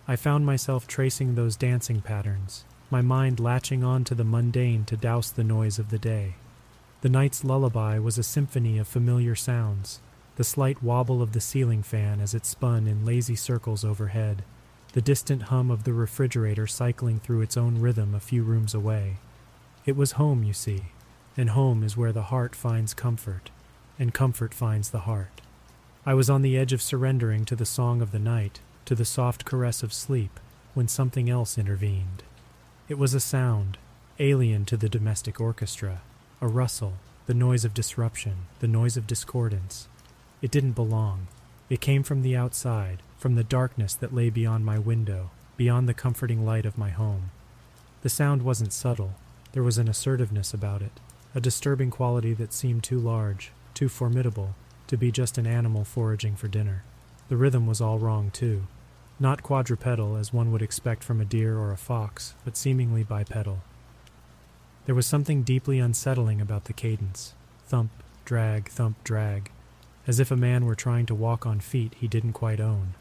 I 0.09 0.17
found 0.17 0.47
myself 0.47 0.87
tracing 0.87 1.35
those 1.35 1.57
dancing 1.57 2.01
patterns, 2.01 2.65
my 2.91 3.03
mind 3.03 3.41
latching 3.41 3.85
on 3.85 4.05
to 4.05 4.15
the 4.15 4.25
mundane 4.25 4.85
to 4.87 4.97
douse 4.97 5.31
the 5.31 5.45
noise 5.45 5.79
of 5.79 5.91
the 5.91 5.99
day. 5.99 6.35
The 7.03 7.09
night's 7.09 7.45
lullaby 7.45 7.99
was 7.99 8.19
a 8.19 8.23
symphony 8.23 8.79
of 8.79 8.89
familiar 8.89 9.35
sounds 9.35 10.01
the 10.37 10.45
slight 10.45 10.83
wobble 10.83 11.21
of 11.21 11.33
the 11.33 11.41
ceiling 11.41 11.83
fan 11.83 12.21
as 12.21 12.35
it 12.35 12.47
spun 12.47 12.87
in 12.87 13.05
lazy 13.05 13.37
circles 13.37 13.85
overhead, 13.85 14.43
the 14.93 15.03
distant 15.03 15.45
hum 15.45 15.71
of 15.71 15.85
the 15.85 15.93
refrigerator 15.93 16.67
cycling 16.67 17.21
through 17.21 17.43
its 17.43 17.57
own 17.57 17.81
rhythm 17.81 18.15
a 18.15 18.21
few 18.21 18.43
rooms 18.43 18.75
away. 18.75 19.19
It 19.85 19.97
was 19.97 20.13
home, 20.13 20.45
you 20.45 20.53
see, 20.53 20.83
and 21.37 21.51
home 21.51 21.83
is 21.83 21.97
where 21.97 22.13
the 22.13 22.25
heart 22.25 22.55
finds 22.55 22.95
comfort, 22.95 23.51
and 23.99 24.15
comfort 24.15 24.55
finds 24.55 24.91
the 24.91 25.01
heart. 25.01 25.41
I 26.07 26.15
was 26.15 26.31
on 26.31 26.43
the 26.43 26.57
edge 26.57 26.73
of 26.73 26.81
surrendering 26.81 27.45
to 27.47 27.57
the 27.57 27.67
song 27.67 28.01
of 28.01 28.13
the 28.13 28.19
night, 28.19 28.61
to 28.85 28.95
the 28.95 29.05
soft 29.05 29.45
caress 29.45 29.83
of 29.83 29.93
sleep, 29.93 30.39
when 30.75 30.87
something 30.87 31.29
else 31.29 31.59
intervened. 31.59 32.23
It 32.89 32.99
was 32.99 33.13
a 33.13 33.21
sound, 33.21 33.77
alien 34.19 34.65
to 34.67 34.77
the 34.77 34.89
domestic 34.89 35.41
orchestra, 35.41 36.03
a 36.41 36.47
rustle, 36.47 36.95
the 37.27 37.35
noise 37.35 37.65
of 37.65 37.75
disruption, 37.75 38.47
the 38.61 38.69
noise 38.69 38.97
of 38.97 39.07
discordance. 39.07 39.89
It 40.41 40.51
didn't 40.51 40.73
belong. 40.73 41.27
It 41.69 41.81
came 41.81 42.03
from 42.03 42.23
the 42.23 42.37
outside, 42.37 43.03
from 43.19 43.35
the 43.35 43.45
darkness 43.45 43.95
that 43.95 44.15
lay 44.15 44.31
beyond 44.31 44.65
my 44.65 44.79
window, 44.79 45.31
beyond 45.57 45.89
the 45.89 45.95
comforting 45.95 46.45
light 46.45 46.67
of 46.67 46.79
my 46.79 46.91
home. 46.91 47.31
The 48.03 48.09
sound 48.09 48.43
wasn't 48.43 48.73
subtle. 48.73 49.15
There 49.53 49.63
was 49.63 49.79
an 49.79 49.89
assertiveness 49.89 50.55
about 50.55 50.83
it, 50.83 50.99
a 51.35 51.41
disturbing 51.41 51.91
quality 51.91 52.33
that 52.35 52.53
seemed 52.53 52.83
too 52.83 52.99
large, 52.99 53.53
too 53.75 53.89
formidable, 53.89 54.55
to 54.87 54.97
be 54.97 55.11
just 55.13 55.39
an 55.39 55.47
animal 55.47 55.85
foraging 55.85 56.37
for 56.37 56.49
dinner. 56.49 56.85
The 57.29 57.37
rhythm 57.37 57.67
was 57.67 57.81
all 57.81 57.99
wrong, 57.99 58.31
too. 58.31 58.67
not 59.21 59.43
quadrupedal 59.43 60.17
as 60.17 60.33
one 60.33 60.51
would 60.51 60.63
expect 60.63 61.05
from 61.05 61.21
a 61.21 61.25
deer 61.25 61.57
or 61.57 61.71
a 61.71 61.77
fox, 61.77 62.35
but 62.45 62.57
seemingly 62.57 63.05
bipedal. 63.05 63.63
There 64.87 64.97
was 64.97 65.07
something 65.07 65.43
deeply 65.43 65.79
unsettling 65.79 66.41
about 66.41 66.65
the 66.65 66.73
cadence 66.73 67.35
thump, 67.67 67.91
drag, 68.25 68.69
thump, 68.69 69.03
drag, 69.05 69.51
as 70.07 70.19
if 70.21 70.31
a 70.31 70.37
man 70.37 70.67
were 70.67 70.75
trying 70.75 71.07
to 71.07 71.15
walk 71.15 71.47
on 71.47 71.61
feet 71.61 71.95
he 71.99 72.09
didn't 72.09 72.33
quite 72.33 72.61
own. 72.61 72.95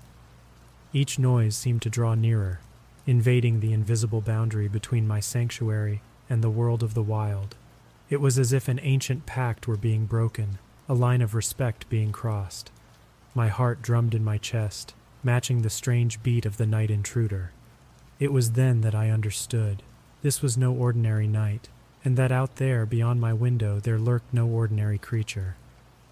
Each 0.93 1.17
noise 1.17 1.55
seemed 1.55 1.81
to 1.81 1.89
draw 1.89 2.13
nearer, 2.13 2.59
invading 3.07 3.59
the 3.59 3.73
invisible 3.73 4.21
boundary 4.21 4.67
between 4.67 5.07
my 5.07 5.19
sanctuary 5.19 6.01
and 6.31 6.41
the 6.41 6.49
world 6.49 6.81
of 6.81 6.93
the 6.93 7.03
wild. 7.03 7.55
It 8.09 8.21
was 8.21 8.39
as 8.39 8.53
if 8.53 8.69
an 8.69 8.79
ancient 8.81 9.25
pact 9.25 9.67
were 9.67 9.75
being 9.75 10.05
broken, 10.05 10.59
a 10.87 10.93
line 10.93 11.21
of 11.21 11.35
respect 11.35 11.89
being 11.89 12.13
crossed. 12.13 12.71
My 13.35 13.49
heart 13.49 13.81
drummed 13.81 14.15
in 14.15 14.23
my 14.23 14.37
chest, 14.37 14.93
matching 15.23 15.61
the 15.61 15.69
strange 15.69 16.23
beat 16.23 16.45
of 16.45 16.55
the 16.55 16.65
night 16.65 16.89
intruder. 16.89 17.51
It 18.17 18.31
was 18.31 18.53
then 18.53 18.79
that 18.79 18.95
I 18.95 19.09
understood. 19.09 19.83
This 20.21 20.41
was 20.41 20.57
no 20.57 20.71
ordinary 20.71 21.27
night, 21.27 21.67
and 22.05 22.15
that 22.15 22.31
out 22.31 22.55
there 22.55 22.85
beyond 22.85 23.19
my 23.19 23.33
window 23.33 23.81
there 23.81 23.99
lurked 23.99 24.33
no 24.33 24.47
ordinary 24.47 24.97
creature. 24.97 25.57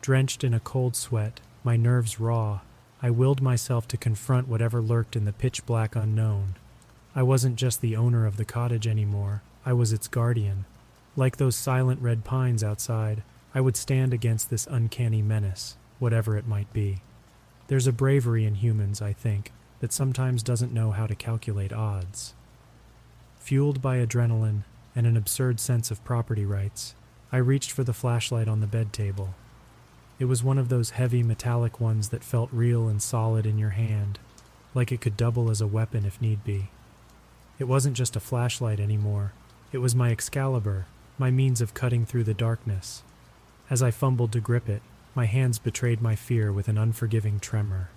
Drenched 0.01 0.43
in 0.43 0.53
a 0.53 0.59
cold 0.59 0.97
sweat, 0.97 1.39
my 1.63 1.77
nerves 1.77 2.19
raw, 2.19 2.59
I 3.01 3.09
willed 3.09 3.41
myself 3.41 3.87
to 3.87 3.97
confront 3.97 4.49
whatever 4.49 4.81
lurked 4.81 5.15
in 5.15 5.23
the 5.23 5.31
pitch 5.31 5.65
black 5.65 5.95
unknown. 5.95 6.55
I 7.15 7.23
wasn't 7.23 7.55
just 7.55 7.79
the 7.79 7.95
owner 7.95 8.25
of 8.25 8.35
the 8.35 8.43
cottage 8.43 8.85
anymore, 8.85 9.41
I 9.65 9.73
was 9.73 9.93
its 9.93 10.07
guardian. 10.07 10.65
Like 11.15 11.37
those 11.37 11.55
silent 11.55 12.01
red 12.01 12.23
pines 12.23 12.63
outside, 12.63 13.23
I 13.53 13.61
would 13.61 13.75
stand 13.75 14.13
against 14.13 14.49
this 14.49 14.67
uncanny 14.67 15.21
menace, 15.21 15.75
whatever 15.99 16.37
it 16.37 16.47
might 16.47 16.71
be. 16.71 17.01
There's 17.67 17.87
a 17.87 17.91
bravery 17.91 18.45
in 18.45 18.55
humans, 18.55 19.01
I 19.01 19.13
think, 19.13 19.51
that 19.79 19.93
sometimes 19.93 20.43
doesn't 20.43 20.73
know 20.73 20.91
how 20.91 21.07
to 21.07 21.15
calculate 21.15 21.73
odds. 21.73 22.33
Fueled 23.39 23.81
by 23.81 23.97
adrenaline 23.97 24.63
and 24.95 25.05
an 25.07 25.17
absurd 25.17 25.59
sense 25.59 25.91
of 25.91 26.03
property 26.03 26.45
rights, 26.45 26.95
I 27.31 27.37
reached 27.37 27.71
for 27.71 27.83
the 27.83 27.93
flashlight 27.93 28.47
on 28.47 28.59
the 28.59 28.67
bed 28.67 28.91
table. 28.91 29.35
It 30.19 30.25
was 30.25 30.43
one 30.43 30.57
of 30.57 30.69
those 30.69 30.91
heavy 30.91 31.23
metallic 31.23 31.79
ones 31.79 32.09
that 32.09 32.23
felt 32.23 32.49
real 32.51 32.87
and 32.87 33.01
solid 33.01 33.45
in 33.45 33.57
your 33.57 33.69
hand, 33.69 34.19
like 34.73 34.91
it 34.91 35.01
could 35.01 35.15
double 35.15 35.49
as 35.49 35.61
a 35.61 35.67
weapon 35.67 36.05
if 36.05 36.21
need 36.21 36.43
be. 36.43 36.69
It 37.57 37.65
wasn't 37.65 37.97
just 37.97 38.15
a 38.15 38.19
flashlight 38.19 38.79
anymore, 38.79 39.33
it 39.71 39.77
was 39.77 39.95
my 39.95 40.11
Excalibur, 40.11 40.85
my 41.17 41.29
means 41.29 41.61
of 41.61 41.73
cutting 41.73 42.05
through 42.05 42.23
the 42.23 42.33
darkness. 42.33 43.03
As 43.69 43.83
I 43.83 43.91
fumbled 43.91 44.31
to 44.31 44.39
grip 44.39 44.67
it, 44.67 44.81
my 45.13 45.25
hands 45.25 45.59
betrayed 45.59 46.01
my 46.01 46.15
fear 46.15 46.51
with 46.51 46.67
an 46.67 46.77
unforgiving 46.77 47.39
tremor. 47.39 47.89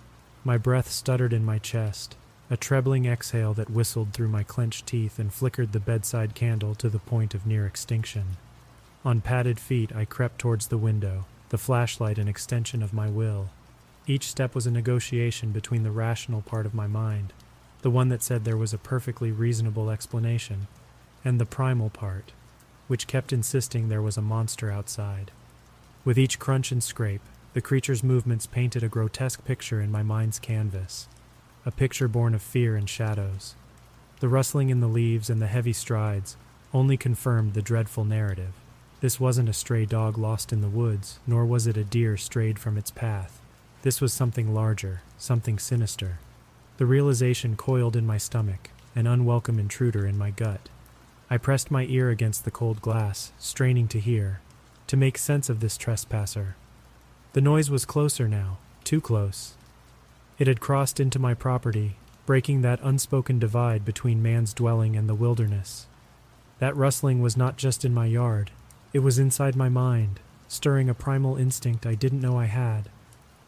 My 0.43 0.57
breath 0.57 0.91
stuttered 0.91 1.33
in 1.33 1.45
my 1.45 1.57
chest, 1.57 2.15
a 2.49 2.57
trebling 2.57 3.05
exhale 3.05 3.53
that 3.55 3.69
whistled 3.69 4.13
through 4.13 4.27
my 4.27 4.43
clenched 4.43 4.85
teeth 4.85 5.17
and 5.17 5.33
flickered 5.33 5.71
the 5.71 5.79
bedside 5.79 6.35
candle 6.35 6.75
to 6.75 6.89
the 6.89 6.99
point 6.99 7.33
of 7.33 7.47
near 7.47 7.65
extinction. 7.65 8.37
On 9.05 9.21
padded 9.21 9.59
feet, 9.59 9.95
I 9.95 10.05
crept 10.05 10.39
towards 10.39 10.67
the 10.67 10.77
window, 10.77 11.25
the 11.49 11.57
flashlight 11.57 12.17
an 12.17 12.27
extension 12.27 12.83
of 12.83 12.93
my 12.93 13.09
will. 13.09 13.49
Each 14.05 14.27
step 14.27 14.53
was 14.53 14.67
a 14.67 14.71
negotiation 14.71 15.51
between 15.51 15.83
the 15.83 15.91
rational 15.91 16.41
part 16.41 16.65
of 16.65 16.73
my 16.73 16.87
mind, 16.87 17.33
the 17.81 17.89
one 17.89 18.09
that 18.09 18.21
said 18.21 18.43
there 18.43 18.57
was 18.57 18.73
a 18.73 18.77
perfectly 18.77 19.31
reasonable 19.31 19.89
explanation, 19.89 20.67
and 21.23 21.39
the 21.39 21.45
primal 21.45 21.89
part, 21.89 22.31
which 22.87 23.07
kept 23.07 23.33
insisting 23.33 23.89
there 23.89 24.01
was 24.01 24.17
a 24.17 24.21
monster 24.21 24.71
outside. 24.71 25.31
With 26.05 26.17
each 26.17 26.39
crunch 26.39 26.71
and 26.71 26.83
scrape, 26.83 27.21
the 27.53 27.61
creature's 27.61 28.03
movements 28.03 28.47
painted 28.47 28.83
a 28.83 28.89
grotesque 28.89 29.45
picture 29.45 29.79
in 29.79 29.91
my 29.91 30.03
mind's 30.03 30.39
canvas, 30.39 31.07
a 31.65 31.71
picture 31.71 32.07
born 32.07 32.33
of 32.33 32.41
fear 32.41 32.75
and 32.75 32.89
shadows. 32.89 33.55
The 34.19 34.27
rustling 34.27 34.69
in 34.69 34.79
the 34.79 34.87
leaves 34.87 35.29
and 35.29 35.41
the 35.41 35.47
heavy 35.47 35.73
strides 35.73 36.35
only 36.73 36.97
confirmed 36.97 37.53
the 37.53 37.61
dreadful 37.61 38.05
narrative. 38.05 38.53
This 39.01 39.19
wasn't 39.19 39.49
a 39.49 39.53
stray 39.53 39.85
dog 39.85 40.17
lost 40.17 40.51
in 40.51 40.61
the 40.61 40.69
woods, 40.69 41.19
nor 41.27 41.45
was 41.45 41.67
it 41.67 41.77
a 41.77 41.83
deer 41.83 42.17
strayed 42.17 42.57
from 42.57 42.77
its 42.77 42.89
path. 42.89 43.41
This 43.81 43.99
was 43.99 44.13
something 44.13 44.53
larger, 44.53 45.01
something 45.17 45.59
sinister. 45.59 46.19
The 46.77 46.85
realization 46.85 47.55
coiled 47.55 47.95
in 47.95 48.07
my 48.07 48.17
stomach, 48.17 48.69
an 48.95 49.05
unwelcome 49.05 49.59
intruder 49.59 50.07
in 50.07 50.17
my 50.17 50.31
gut. 50.31 50.69
I 51.33 51.37
pressed 51.37 51.71
my 51.71 51.85
ear 51.85 52.11
against 52.11 52.45
the 52.45 52.51
cold 52.51 52.79
glass, 52.79 53.31
straining 53.39 53.87
to 53.87 53.99
hear, 53.99 54.41
to 54.85 54.95
make 54.95 55.17
sense 55.17 55.49
of 55.49 55.61
this 55.61 55.77
trespasser. 55.77 56.55
The 57.31 57.41
noise 57.41 57.71
was 57.71 57.85
closer 57.85 58.27
now, 58.27 58.59
too 58.83 59.01
close. 59.01 59.55
It 60.37 60.45
had 60.45 60.59
crossed 60.59 60.99
into 60.99 61.17
my 61.17 61.33
property, 61.33 61.95
breaking 62.27 62.61
that 62.61 62.79
unspoken 62.83 63.39
divide 63.39 63.83
between 63.83 64.21
man's 64.21 64.53
dwelling 64.53 64.95
and 64.95 65.09
the 65.09 65.15
wilderness. 65.15 65.87
That 66.59 66.77
rustling 66.77 67.19
was 67.19 67.35
not 67.35 67.57
just 67.57 67.83
in 67.83 67.95
my 67.95 68.05
yard, 68.05 68.51
it 68.93 68.99
was 68.99 69.17
inside 69.17 69.55
my 69.55 69.69
mind, 69.69 70.19
stirring 70.47 70.87
a 70.87 70.93
primal 70.93 71.35
instinct 71.35 71.87
I 71.87 71.95
didn't 71.95 72.21
know 72.21 72.37
I 72.37 72.45
had. 72.45 72.89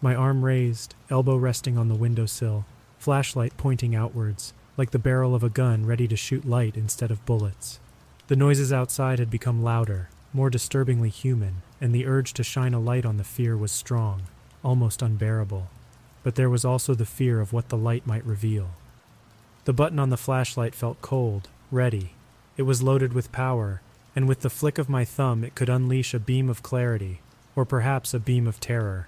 My 0.02 0.16
arm 0.16 0.44
raised, 0.44 0.96
elbow 1.12 1.36
resting 1.36 1.78
on 1.78 1.90
the 1.90 1.94
windowsill, 1.94 2.66
flashlight 2.98 3.56
pointing 3.58 3.94
outwards, 3.94 4.56
like 4.78 4.92
the 4.92 5.00
barrel 5.00 5.34
of 5.34 5.44
a 5.44 5.50
gun 5.50 5.86
ready 5.86 6.08
to 6.08 6.16
shoot 6.16 6.46
light 6.46 6.76
instead 6.76 7.12
of 7.12 7.26
bullets. 7.26 7.80
The 8.28 8.36
noises 8.36 8.74
outside 8.74 9.20
had 9.20 9.30
become 9.30 9.64
louder, 9.64 10.10
more 10.34 10.50
disturbingly 10.50 11.10
human, 11.10 11.62
and 11.80 11.94
the 11.94 12.06
urge 12.06 12.34
to 12.34 12.44
shine 12.44 12.74
a 12.74 12.80
light 12.80 13.06
on 13.06 13.18
the 13.18 13.24
fear 13.24 13.56
was 13.56 13.72
strong, 13.72 14.24
almost 14.64 15.02
unbearable. 15.02 15.70
But 16.24 16.36
there 16.36 16.50
was 16.50 16.66
also 16.66 16.94
the 16.94 17.06
fear 17.06 17.40
of 17.40 17.54
what 17.54 17.70
the 17.70 17.78
light 17.78 18.08
might 18.08 18.26
reveal. 18.26 18.72
The 19.66 19.74
button 19.74 20.00
on 20.00 20.10
the 20.10 20.18
flashlight 20.18 20.76
felt 20.76 21.02
cold, 21.02 21.50
ready. 21.72 22.14
It 22.58 22.64
was 22.64 22.84
loaded 22.84 23.14
with 23.14 23.32
power, 23.32 23.82
and 24.16 24.28
with 24.28 24.42
the 24.42 24.50
flick 24.50 24.78
of 24.78 24.90
my 24.90 25.06
thumb 25.06 25.44
it 25.44 25.56
could 25.56 25.70
unleash 25.70 26.14
a 26.14 26.20
beam 26.20 26.50
of 26.50 26.64
clarity, 26.64 27.22
or 27.56 27.66
perhaps 27.66 28.14
a 28.14 28.20
beam 28.20 28.48
of 28.48 28.60
terror. 28.60 29.08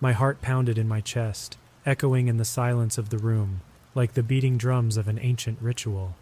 My 0.00 0.12
heart 0.12 0.42
pounded 0.42 0.78
in 0.78 0.88
my 0.88 1.00
chest, 1.00 1.56
echoing 1.86 2.28
in 2.28 2.36
the 2.36 2.44
silence 2.44 2.98
of 2.98 3.10
the 3.10 3.18
room, 3.18 3.60
like 3.98 4.14
the 4.14 4.22
beating 4.22 4.56
drums 4.56 4.96
of 4.96 5.08
an 5.08 5.18
ancient 5.20 5.58
ritual. 5.60 6.14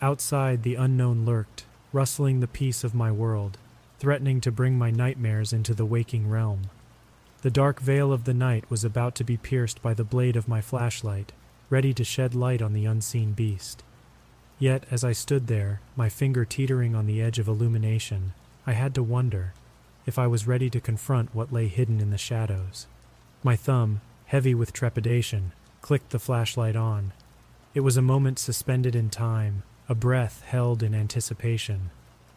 Outside, 0.00 0.62
the 0.62 0.76
unknown 0.76 1.26
lurked, 1.26 1.64
rustling 1.92 2.38
the 2.38 2.46
peace 2.46 2.84
of 2.84 2.94
my 2.94 3.10
world, 3.10 3.58
threatening 3.98 4.40
to 4.40 4.52
bring 4.52 4.78
my 4.78 4.92
nightmares 4.92 5.52
into 5.52 5.74
the 5.74 5.84
waking 5.84 6.30
realm. 6.30 6.70
The 7.42 7.50
dark 7.50 7.80
veil 7.80 8.12
of 8.12 8.26
the 8.26 8.32
night 8.32 8.70
was 8.70 8.84
about 8.84 9.16
to 9.16 9.24
be 9.24 9.36
pierced 9.36 9.82
by 9.82 9.92
the 9.92 10.04
blade 10.04 10.36
of 10.36 10.46
my 10.46 10.60
flashlight, 10.60 11.32
ready 11.68 11.92
to 11.94 12.04
shed 12.04 12.32
light 12.32 12.62
on 12.62 12.74
the 12.74 12.86
unseen 12.86 13.32
beast. 13.32 13.82
Yet, 14.60 14.84
as 14.88 15.02
I 15.02 15.10
stood 15.10 15.48
there, 15.48 15.80
my 15.96 16.08
finger 16.08 16.44
teetering 16.44 16.94
on 16.94 17.06
the 17.06 17.20
edge 17.20 17.40
of 17.40 17.48
illumination, 17.48 18.34
I 18.68 18.74
had 18.74 18.94
to 18.94 19.02
wonder 19.02 19.52
if 20.06 20.16
I 20.16 20.28
was 20.28 20.46
ready 20.46 20.70
to 20.70 20.80
confront 20.80 21.34
what 21.34 21.52
lay 21.52 21.66
hidden 21.66 22.00
in 22.00 22.10
the 22.10 22.18
shadows. 22.18 22.86
My 23.42 23.56
thumb, 23.56 24.00
heavy 24.26 24.54
with 24.54 24.72
trepidation, 24.72 25.50
clicked 25.80 26.10
the 26.10 26.18
flashlight 26.18 26.76
on. 26.76 27.12
It 27.74 27.80
was 27.80 27.96
a 27.96 28.02
moment 28.02 28.38
suspended 28.38 28.96
in 28.96 29.10
time, 29.10 29.62
a 29.88 29.94
breath 29.94 30.42
held 30.42 30.82
in 30.82 30.94
anticipation. 30.94 31.90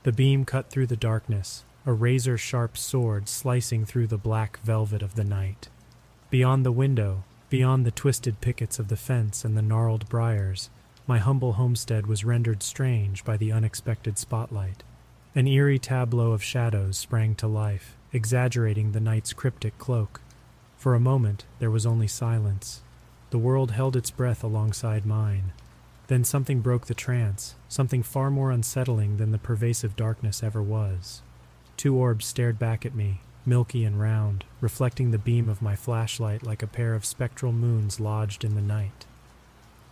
The 0.03 0.11
beam 0.11 0.45
cut 0.45 0.69
through 0.69 0.87
the 0.87 0.95
darkness, 0.95 1.63
a 1.85 1.93
razor 1.93 2.37
sharp 2.37 2.77
sword 2.77 3.27
slicing 3.27 3.85
through 3.85 4.07
the 4.07 4.17
black 4.17 4.59
velvet 4.59 5.01
of 5.01 5.15
the 5.15 5.23
night. 5.23 5.69
Beyond 6.29 6.65
the 6.65 6.71
window, 6.71 7.23
beyond 7.49 7.85
the 7.85 7.91
twisted 7.91 8.41
pickets 8.41 8.79
of 8.79 8.89
the 8.89 8.97
fence 8.97 9.43
and 9.43 9.57
the 9.57 9.61
gnarled 9.61 10.07
briars, 10.07 10.69
my 11.07 11.17
humble 11.17 11.53
homestead 11.53 12.05
was 12.05 12.23
rendered 12.23 12.63
strange 12.63 13.25
by 13.25 13.37
the 13.37 13.51
unexpected 13.51 14.17
spotlight. 14.17 14.83
An 15.35 15.47
eerie 15.47 15.79
tableau 15.79 16.31
of 16.31 16.43
shadows 16.43 16.97
sprang 16.97 17.33
to 17.35 17.47
life, 17.47 17.97
exaggerating 18.11 18.91
the 18.91 18.99
night's 18.99 19.33
cryptic 19.33 19.77
cloak. 19.79 20.21
For 20.77 20.93
a 20.93 20.99
moment, 20.99 21.45
there 21.57 21.71
was 21.71 21.87
only 21.87 22.07
silence. 22.07 22.82
The 23.34 23.39
world 23.39 23.71
held 23.71 23.95
its 23.95 24.11
breath 24.11 24.43
alongside 24.43 25.07
mine. 25.07 25.53
Then 26.05 26.23
something 26.23 26.59
broke 26.59 26.86
the 26.86 26.93
trance, 26.93 27.55
something 27.67 28.03
far 28.03 28.29
more 28.29 28.51
unsettling 28.51 29.17
than 29.17 29.31
the 29.31 29.39
pervasive 29.39 29.95
darkness 29.95 30.43
ever 30.43 30.61
was. 30.61 31.23
Two 31.75 31.95
orbs 31.95 32.27
stared 32.27 32.59
back 32.59 32.86
at 32.86 32.93
me, 32.93 33.21
milky 33.43 33.86
and 33.86 33.99
round, 33.99 34.43
reflecting 34.61 35.09
the 35.09 35.17
beam 35.17 35.49
of 35.49 35.63
my 35.63 35.75
flashlight 35.75 36.43
like 36.43 36.61
a 36.61 36.67
pair 36.67 36.93
of 36.93 37.05
spectral 37.05 37.51
moons 37.51 37.99
lodged 37.99 38.43
in 38.43 38.53
the 38.53 38.61
night. 38.61 39.07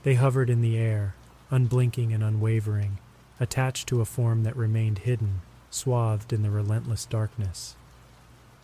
They 0.03 0.13
hovered 0.13 0.51
in 0.51 0.61
the 0.61 0.77
air, 0.77 1.15
unblinking 1.49 2.13
and 2.13 2.23
unwavering, 2.23 2.99
attached 3.39 3.87
to 3.87 4.01
a 4.01 4.05
form 4.05 4.43
that 4.43 4.55
remained 4.55 4.99
hidden, 4.99 5.41
swathed 5.71 6.31
in 6.31 6.43
the 6.43 6.51
relentless 6.51 7.07
darkness. 7.07 7.75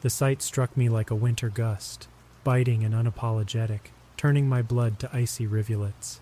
The 0.02 0.12
sight 0.12 0.44
struck 0.44 0.78
me 0.78 0.88
like 0.88 1.10
a 1.10 1.16
winter 1.16 1.50
gust, 1.50 2.08
biting 2.44 2.86
and 2.86 2.94
unapologetic, 2.94 3.90
turning 4.18 4.50
my 4.50 4.62
blood 4.62 5.00
to 5.00 5.10
icy 5.16 5.48
rivulets. 5.48 6.20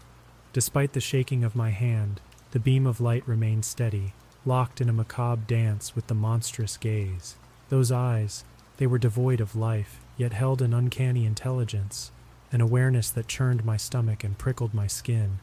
Despite 0.53 0.93
the 0.93 1.01
shaking 1.01 1.43
of 1.43 1.55
my 1.55 1.71
hand, 1.71 2.21
the 2.51 2.59
beam 2.59 2.85
of 2.85 3.01
light 3.01 3.27
remained 3.27 3.65
steady, 3.65 4.13
locked 4.45 4.79
in 4.79 4.89
a 4.89 4.93
macabre 4.93 5.41
dance 5.47 5.95
with 5.95 6.07
the 6.07 6.13
monstrous 6.13 6.77
gaze. 6.77 7.35
Those 7.69 7.91
eyes, 7.91 8.43
they 8.77 8.85
were 8.85 8.97
devoid 8.97 9.41
of 9.41 9.55
life, 9.55 9.99
yet 10.17 10.33
held 10.33 10.61
an 10.61 10.73
uncanny 10.73 11.25
intelligence. 11.25 12.11
an 12.51 12.61
awareness 12.61 13.09
that 13.09 13.27
churned 13.27 13.65
my 13.65 13.75
stomach 13.75 14.23
and 14.23 14.37
prickled 14.37 14.73
my 14.73 14.87
skin. 14.87 15.39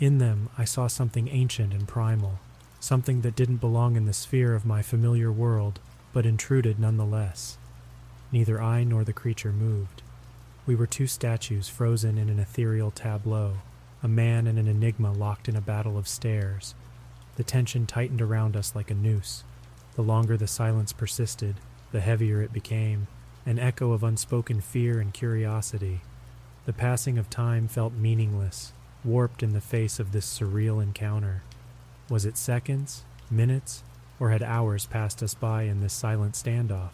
In 0.00 0.18
them, 0.18 0.48
I 0.58 0.64
saw 0.64 0.88
something 0.88 1.28
ancient 1.28 1.72
and 1.72 1.86
primal, 1.86 2.40
something 2.80 3.20
that 3.20 3.36
didn't 3.36 3.58
belong 3.58 3.94
in 3.94 4.06
the 4.06 4.12
sphere 4.12 4.54
of 4.54 4.66
my 4.66 4.82
familiar 4.82 5.30
world, 5.30 5.78
but 6.12 6.26
intruded 6.26 6.78
nonetheless. 6.80 7.56
Neither 8.32 8.60
I 8.60 8.82
nor 8.82 9.04
the 9.04 9.12
creature 9.12 9.52
moved. 9.52 10.02
We 10.70 10.76
were 10.76 10.86
two 10.86 11.08
statues 11.08 11.68
frozen 11.68 12.16
in 12.16 12.28
an 12.28 12.38
ethereal 12.38 12.92
tableau, 12.92 13.54
a 14.04 14.06
man 14.06 14.46
and 14.46 14.56
an 14.56 14.68
enigma 14.68 15.10
locked 15.10 15.48
in 15.48 15.56
a 15.56 15.60
battle 15.60 15.98
of 15.98 16.06
stares. 16.06 16.76
The 17.34 17.42
tension 17.42 17.86
tightened 17.86 18.22
around 18.22 18.54
us 18.54 18.76
like 18.76 18.88
a 18.88 18.94
noose. 18.94 19.42
The 19.96 20.04
longer 20.04 20.36
the 20.36 20.46
silence 20.46 20.92
persisted, 20.92 21.56
the 21.90 21.98
heavier 21.98 22.40
it 22.40 22.52
became, 22.52 23.08
an 23.44 23.58
echo 23.58 23.90
of 23.90 24.04
unspoken 24.04 24.60
fear 24.60 25.00
and 25.00 25.12
curiosity. 25.12 26.02
The 26.66 26.72
passing 26.72 27.18
of 27.18 27.28
time 27.28 27.66
felt 27.66 27.94
meaningless, 27.94 28.72
warped 29.02 29.42
in 29.42 29.54
the 29.54 29.60
face 29.60 29.98
of 29.98 30.12
this 30.12 30.38
surreal 30.38 30.80
encounter. 30.80 31.42
Was 32.08 32.24
it 32.24 32.36
seconds, 32.36 33.02
minutes, 33.28 33.82
or 34.20 34.30
had 34.30 34.44
hours 34.44 34.86
passed 34.86 35.20
us 35.20 35.34
by 35.34 35.64
in 35.64 35.80
this 35.80 35.92
silent 35.92 36.34
standoff? 36.34 36.92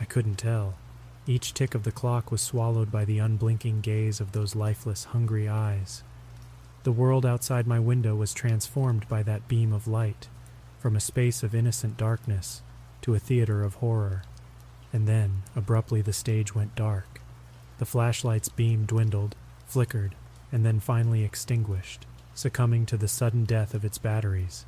I 0.00 0.06
couldn't 0.06 0.38
tell. 0.38 0.74
Each 1.28 1.52
tick 1.52 1.74
of 1.74 1.82
the 1.82 1.90
clock 1.90 2.30
was 2.30 2.40
swallowed 2.40 2.92
by 2.92 3.04
the 3.04 3.18
unblinking 3.18 3.80
gaze 3.80 4.20
of 4.20 4.30
those 4.30 4.54
lifeless, 4.54 5.04
hungry 5.04 5.48
eyes. 5.48 6.04
The 6.84 6.92
world 6.92 7.26
outside 7.26 7.66
my 7.66 7.80
window 7.80 8.14
was 8.14 8.32
transformed 8.32 9.08
by 9.08 9.24
that 9.24 9.48
beam 9.48 9.72
of 9.72 9.88
light, 9.88 10.28
from 10.78 10.94
a 10.94 11.00
space 11.00 11.42
of 11.42 11.52
innocent 11.52 11.96
darkness 11.96 12.62
to 13.02 13.16
a 13.16 13.18
theater 13.18 13.64
of 13.64 13.74
horror. 13.74 14.22
And 14.92 15.08
then, 15.08 15.42
abruptly, 15.56 16.00
the 16.00 16.12
stage 16.12 16.54
went 16.54 16.76
dark. 16.76 17.20
The 17.78 17.86
flashlight's 17.86 18.48
beam 18.48 18.84
dwindled, 18.84 19.34
flickered, 19.66 20.14
and 20.52 20.64
then 20.64 20.78
finally 20.78 21.24
extinguished, 21.24 22.06
succumbing 22.36 22.86
to 22.86 22.96
the 22.96 23.08
sudden 23.08 23.44
death 23.44 23.74
of 23.74 23.84
its 23.84 23.98
batteries. 23.98 24.64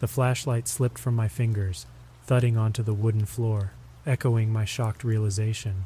The 0.00 0.08
flashlight 0.08 0.66
slipped 0.66 0.98
from 0.98 1.14
my 1.14 1.28
fingers, 1.28 1.86
thudding 2.24 2.56
onto 2.56 2.82
the 2.82 2.92
wooden 2.92 3.24
floor, 3.24 3.70
echoing 4.04 4.52
my 4.52 4.64
shocked 4.64 5.04
realization. 5.04 5.84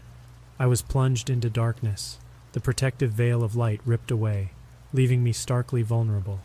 I 0.59 0.67
was 0.67 0.81
plunged 0.81 1.29
into 1.29 1.51
darkness, 1.51 2.19
the 2.53 2.61
protective 2.61 3.13
veil 3.13 3.45
of 3.45 3.55
light 3.55 3.81
ripped 3.85 4.11
away, 4.11 4.53
leaving 4.93 5.23
me 5.23 5.33
starkly 5.33 5.83
vulnerable. 5.83 6.41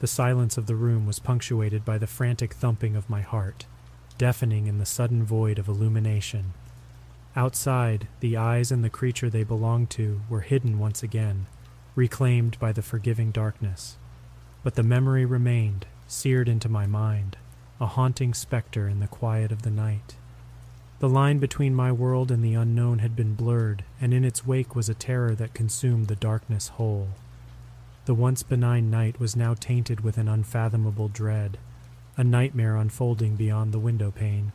The 0.00 0.06
silence 0.06 0.56
of 0.56 0.66
the 0.66 0.74
room 0.74 1.06
was 1.06 1.18
punctuated 1.18 1.84
by 1.84 1.98
the 1.98 2.06
frantic 2.06 2.54
thumping 2.54 2.96
of 2.96 3.10
my 3.10 3.20
heart, 3.20 3.66
deafening 4.16 4.66
in 4.66 4.78
the 4.78 4.86
sudden 4.86 5.22
void 5.22 5.58
of 5.58 5.68
illumination. 5.68 6.54
Outside, 7.36 8.08
the 8.20 8.36
eyes 8.36 8.72
and 8.72 8.82
the 8.82 8.90
creature 8.90 9.28
they 9.28 9.44
belonged 9.44 9.90
to 9.90 10.22
were 10.30 10.40
hidden 10.40 10.78
once 10.78 11.02
again, 11.02 11.46
reclaimed 11.94 12.58
by 12.58 12.72
the 12.72 12.82
forgiving 12.82 13.30
darkness. 13.30 13.98
But 14.62 14.74
the 14.74 14.82
memory 14.82 15.26
remained, 15.26 15.84
seared 16.06 16.48
into 16.48 16.68
my 16.68 16.86
mind, 16.86 17.36
a 17.80 17.86
haunting 17.86 18.32
specter 18.32 18.88
in 18.88 19.00
the 19.00 19.08
quiet 19.08 19.52
of 19.52 19.62
the 19.62 19.70
night. 19.70 20.16
The 21.02 21.08
line 21.08 21.38
between 21.40 21.74
my 21.74 21.90
world 21.90 22.30
and 22.30 22.44
the 22.44 22.54
unknown 22.54 23.00
had 23.00 23.16
been 23.16 23.34
blurred, 23.34 23.82
and 24.00 24.14
in 24.14 24.24
its 24.24 24.46
wake 24.46 24.76
was 24.76 24.88
a 24.88 24.94
terror 24.94 25.34
that 25.34 25.52
consumed 25.52 26.06
the 26.06 26.14
darkness 26.14 26.68
whole. 26.68 27.08
The 28.04 28.14
once 28.14 28.44
benign 28.44 28.88
night 28.88 29.18
was 29.18 29.34
now 29.34 29.54
tainted 29.54 30.02
with 30.02 30.16
an 30.16 30.28
unfathomable 30.28 31.08
dread, 31.08 31.58
a 32.16 32.22
nightmare 32.22 32.76
unfolding 32.76 33.34
beyond 33.34 33.72
the 33.72 33.80
window 33.80 34.12
pane. 34.12 34.52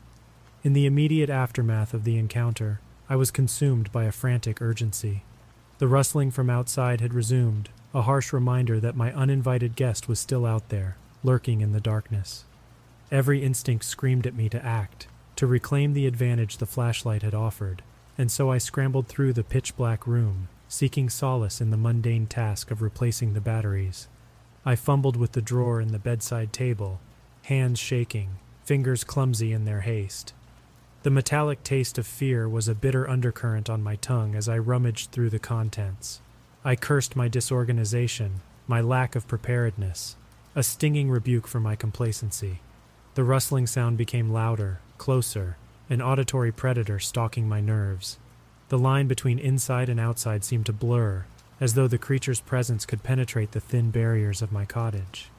In 0.63 0.71
the 0.71 0.85
immediate 0.85 1.29
aftermath 1.29 1.93
of 1.93 2.05
the 2.05 2.17
encounter, 2.17 2.79
I 3.09 3.17
was 3.17 3.29
consumed 3.29 3.91
by 3.91 4.05
a 4.05 4.13
frantic 4.13 4.61
urgency. 4.61 5.25
The 5.79 5.89
rustling 5.89 6.31
from 6.31 6.49
outside 6.49 7.01
had 7.01 7.13
resumed, 7.13 7.67
a 7.93 8.03
harsh 8.03 8.31
reminder 8.31 8.79
that 8.79 8.95
my 8.95 9.11
uninvited 9.11 9.75
guest 9.75 10.07
was 10.07 10.17
still 10.17 10.45
out 10.45 10.69
there, 10.69 10.95
lurking 11.25 11.59
in 11.59 11.73
the 11.73 11.81
darkness. 11.81 12.45
Every 13.11 13.43
instinct 13.43 13.83
screamed 13.83 14.25
at 14.25 14.33
me 14.33 14.47
to 14.47 14.65
act, 14.65 15.07
to 15.37 15.47
reclaim 15.47 15.93
the 15.93 16.07
advantage 16.07 16.57
the 16.57 16.65
flashlight 16.65 17.21
had 17.21 17.33
offered, 17.33 17.83
and 18.17 18.31
so 18.31 18.51
I 18.51 18.57
scrambled 18.57 19.07
through 19.07 19.33
the 19.33 19.43
pitch 19.43 19.77
black 19.77 20.05
room, 20.05 20.49
seeking 20.67 21.09
solace 21.09 21.61
in 21.61 21.69
the 21.69 21.77
mundane 21.77 22.25
task 22.25 22.71
of 22.71 22.81
replacing 22.81 23.33
the 23.33 23.41
batteries. 23.41 24.07
I 24.65 24.75
fumbled 24.75 25.15
with 25.15 25.33
the 25.33 25.41
drawer 25.41 25.79
in 25.79 25.91
the 25.91 25.99
bedside 25.99 26.51
table, 26.51 26.99
hands 27.43 27.79
shaking, 27.79 28.39
fingers 28.65 29.03
clumsy 29.03 29.53
in 29.53 29.65
their 29.65 29.81
haste. 29.81 30.33
The 31.03 31.11
metallic 31.11 31.63
taste 31.63 31.97
of 31.97 32.07
fear 32.07 32.49
was 32.49 32.67
a 32.67 32.75
bitter 32.75 33.07
undercurrent 33.07 33.69
on 33.69 33.83
my 33.83 33.95
tongue 33.95 34.35
as 34.35 34.49
I 34.49 34.57
rummaged 34.57 35.11
through 35.11 35.29
the 35.29 35.39
contents. 35.39 36.19
I 36.65 36.75
cursed 36.75 37.15
my 37.15 37.27
disorganization, 37.27 38.41
my 38.67 38.81
lack 38.81 39.15
of 39.15 39.27
preparedness, 39.27 40.17
a 40.55 40.63
stinging 40.63 41.09
rebuke 41.09 41.47
for 41.47 41.59
my 41.59 41.75
complacency. 41.75 42.59
The 43.13 43.23
rustling 43.23 43.67
sound 43.67 43.97
became 43.97 44.33
louder, 44.33 44.79
closer, 44.97 45.57
an 45.89 46.01
auditory 46.01 46.51
predator 46.51 46.99
stalking 46.99 47.47
my 47.47 47.61
nerves. 47.61 48.17
The 48.69 48.77
line 48.77 49.07
between 49.07 49.39
inside 49.39 49.89
and 49.89 49.99
outside 49.99 50.43
seemed 50.43 50.65
to 50.65 50.73
blur, 50.73 51.25
as 51.59 51.73
though 51.73 51.87
the 51.87 51.97
creature's 51.97 52.41
presence 52.41 52.85
could 52.85 53.03
penetrate 53.03 53.51
the 53.51 53.59
thin 53.59 53.91
barriers 53.91 54.41
of 54.41 54.51
my 54.51 54.65
cottage. 54.65 55.29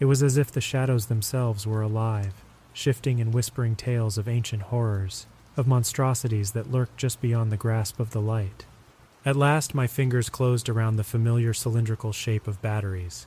It 0.00 0.04
was 0.04 0.22
as 0.22 0.36
if 0.36 0.52
the 0.52 0.60
shadows 0.60 1.06
themselves 1.06 1.66
were 1.66 1.82
alive, 1.82 2.34
shifting 2.72 3.20
and 3.20 3.34
whispering 3.34 3.74
tales 3.74 4.16
of 4.16 4.28
ancient 4.28 4.62
horrors, 4.62 5.26
of 5.56 5.66
monstrosities 5.66 6.52
that 6.52 6.70
lurked 6.70 6.96
just 6.96 7.20
beyond 7.20 7.50
the 7.50 7.56
grasp 7.56 7.98
of 7.98 8.10
the 8.10 8.20
light. 8.20 8.64
At 9.24 9.34
last, 9.34 9.74
my 9.74 9.88
fingers 9.88 10.28
closed 10.28 10.68
around 10.68 10.96
the 10.96 11.04
familiar 11.04 11.52
cylindrical 11.52 12.12
shape 12.12 12.46
of 12.46 12.62
batteries. 12.62 13.26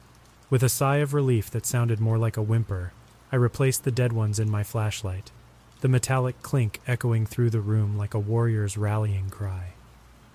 With 0.50 0.64
a 0.64 0.70
sigh 0.70 0.98
of 0.98 1.14
relief 1.14 1.52
that 1.52 1.66
sounded 1.66 2.00
more 2.00 2.18
like 2.18 2.38
a 2.38 2.42
whimper, 2.42 2.94
I 3.32 3.36
replaced 3.36 3.84
the 3.84 3.92
dead 3.92 4.14
ones 4.14 4.40
in 4.40 4.50
my 4.50 4.64
flashlight, 4.64 5.32
the 5.82 5.90
metallic 5.90 6.42
clink 6.44 6.80
echoing 6.88 7.26
through 7.26 7.50
the 7.50 7.60
room 7.60 7.98
like 7.98 8.14
a 8.14 8.20
warrior's 8.20 8.78
rallying 8.78 9.30
cry. 9.30 9.74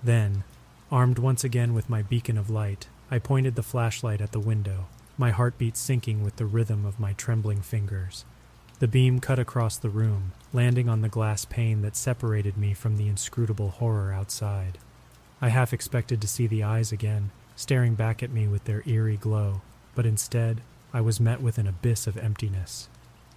Then, 0.03 0.43
armed 0.91 1.19
once 1.19 1.43
again 1.43 1.73
with 1.73 1.89
my 1.89 2.01
beacon 2.01 2.37
of 2.37 2.49
light, 2.49 2.87
I 3.09 3.19
pointed 3.19 3.55
the 3.55 3.63
flashlight 3.63 4.19
at 4.19 4.33
the 4.33 4.39
window, 4.39 4.87
my 5.17 5.31
heartbeat 5.31 5.77
sinking 5.77 6.21
with 6.21 6.35
the 6.35 6.45
rhythm 6.45 6.85
of 6.85 6.99
my 6.99 7.13
trembling 7.13 7.61
fingers. 7.61 8.25
The 8.79 8.89
beam 8.89 9.19
cut 9.19 9.39
across 9.39 9.77
the 9.77 9.89
room, 9.89 10.33
landing 10.51 10.89
on 10.89 11.01
the 11.01 11.09
glass 11.09 11.45
pane 11.45 11.81
that 11.81 11.95
separated 11.95 12.57
me 12.57 12.73
from 12.73 12.97
the 12.97 13.07
inscrutable 13.07 13.69
horror 13.69 14.11
outside. 14.11 14.77
I 15.41 15.49
half 15.49 15.71
expected 15.71 16.21
to 16.21 16.27
see 16.27 16.47
the 16.47 16.63
eyes 16.63 16.91
again, 16.91 17.31
staring 17.55 17.95
back 17.95 18.21
at 18.21 18.31
me 18.31 18.47
with 18.47 18.65
their 18.65 18.83
eerie 18.85 19.17
glow, 19.17 19.61
but 19.95 20.05
instead, 20.05 20.61
I 20.93 21.01
was 21.01 21.19
met 21.19 21.41
with 21.41 21.57
an 21.57 21.67
abyss 21.67 22.05
of 22.05 22.17
emptiness. 22.17 22.89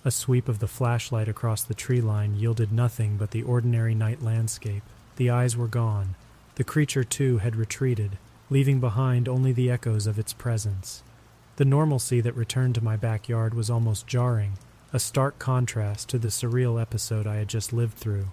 A 0.02 0.10
sweep 0.10 0.48
of 0.48 0.60
the 0.60 0.66
flashlight 0.66 1.28
across 1.28 1.62
the 1.62 1.74
tree 1.74 2.00
line 2.00 2.34
yielded 2.34 2.72
nothing 2.72 3.18
but 3.18 3.32
the 3.32 3.42
ordinary 3.42 3.94
night 3.94 4.22
landscape. 4.22 4.82
The 5.16 5.28
eyes 5.28 5.58
were 5.58 5.66
gone. 5.66 6.14
The 6.54 6.64
creature, 6.64 7.04
too, 7.04 7.36
had 7.38 7.54
retreated, 7.54 8.16
leaving 8.48 8.80
behind 8.80 9.28
only 9.28 9.52
the 9.52 9.70
echoes 9.70 10.06
of 10.06 10.18
its 10.18 10.32
presence. 10.32 11.02
The 11.56 11.66
normalcy 11.66 12.22
that 12.22 12.34
returned 12.34 12.76
to 12.76 12.84
my 12.84 12.96
backyard 12.96 13.52
was 13.52 13.68
almost 13.68 14.06
jarring, 14.06 14.54
a 14.90 14.98
stark 14.98 15.38
contrast 15.38 16.08
to 16.08 16.18
the 16.18 16.28
surreal 16.28 16.80
episode 16.80 17.26
I 17.26 17.36
had 17.36 17.48
just 17.48 17.70
lived 17.70 17.98
through. 17.98 18.28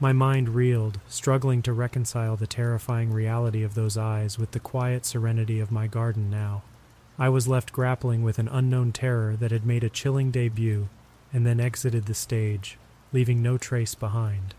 My 0.00 0.12
mind 0.12 0.56
reeled, 0.56 0.98
struggling 1.06 1.62
to 1.62 1.72
reconcile 1.72 2.34
the 2.34 2.48
terrifying 2.48 3.12
reality 3.12 3.62
of 3.62 3.74
those 3.74 3.96
eyes 3.96 4.40
with 4.40 4.50
the 4.50 4.60
quiet 4.60 5.06
serenity 5.06 5.60
of 5.60 5.70
my 5.70 5.86
garden 5.86 6.30
now. 6.30 6.64
I 7.16 7.28
was 7.28 7.46
left 7.46 7.72
grappling 7.72 8.24
with 8.24 8.40
an 8.40 8.48
unknown 8.48 8.90
terror 8.90 9.36
that 9.36 9.52
had 9.52 9.64
made 9.64 9.84
a 9.84 9.88
chilling 9.88 10.32
debut 10.32 10.88
and 11.36 11.44
then 11.46 11.60
exited 11.60 12.06
the 12.06 12.14
stage, 12.14 12.78
leaving 13.12 13.42
no 13.42 13.58
trace 13.58 13.94
behind. 13.94 14.54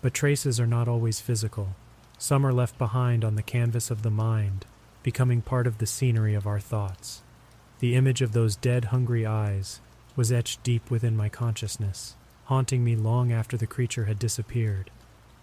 But 0.00 0.14
traces 0.14 0.60
are 0.60 0.66
not 0.66 0.86
always 0.86 1.20
physical. 1.20 1.74
Some 2.18 2.46
are 2.46 2.52
left 2.52 2.78
behind 2.78 3.24
on 3.24 3.34
the 3.34 3.42
canvas 3.42 3.90
of 3.90 4.02
the 4.02 4.12
mind, 4.12 4.64
becoming 5.02 5.42
part 5.42 5.66
of 5.66 5.78
the 5.78 5.88
scenery 5.88 6.34
of 6.34 6.46
our 6.46 6.60
thoughts. 6.60 7.22
The 7.80 7.96
image 7.96 8.22
of 8.22 8.30
those 8.30 8.54
dead, 8.54 8.86
hungry 8.86 9.26
eyes, 9.26 9.80
was 10.14 10.30
etched 10.30 10.62
deep 10.62 10.88
within 10.88 11.16
my 11.16 11.28
consciousness, 11.28 12.14
haunting 12.44 12.84
me 12.84 12.94
long 12.94 13.32
after 13.32 13.56
the 13.56 13.66
creature 13.66 14.04
had 14.04 14.20
disappeared. 14.20 14.92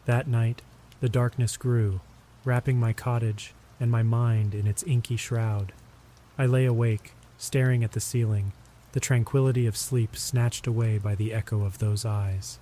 That 0.05 0.29
night, 0.29 0.61
the 1.01 1.09
darkness 1.09 1.57
grew, 1.57 1.99
wrapping 2.45 2.79
my 2.79 2.93
cottage 2.93 3.53
and 3.77 3.91
my 3.91 4.03
mind 4.03 4.55
in 4.55 4.67
its 4.67 4.83
inky 4.83 5.17
shroud. 5.17 5.73
I 6.37 6.45
lay 6.45 6.63
awake, 6.63 7.11
staring 7.37 7.83
at 7.83 7.91
the 7.91 7.99
ceiling, 7.99 8.53
the 8.93 8.99
tranquility 8.99 9.65
of 9.65 9.77
sleep 9.77 10.15
snatched 10.15 10.67
away 10.67 10.97
by 10.97 11.15
the 11.15 11.33
echo 11.33 11.63
of 11.63 11.79
those 11.79 12.05
eyes. 12.05 12.59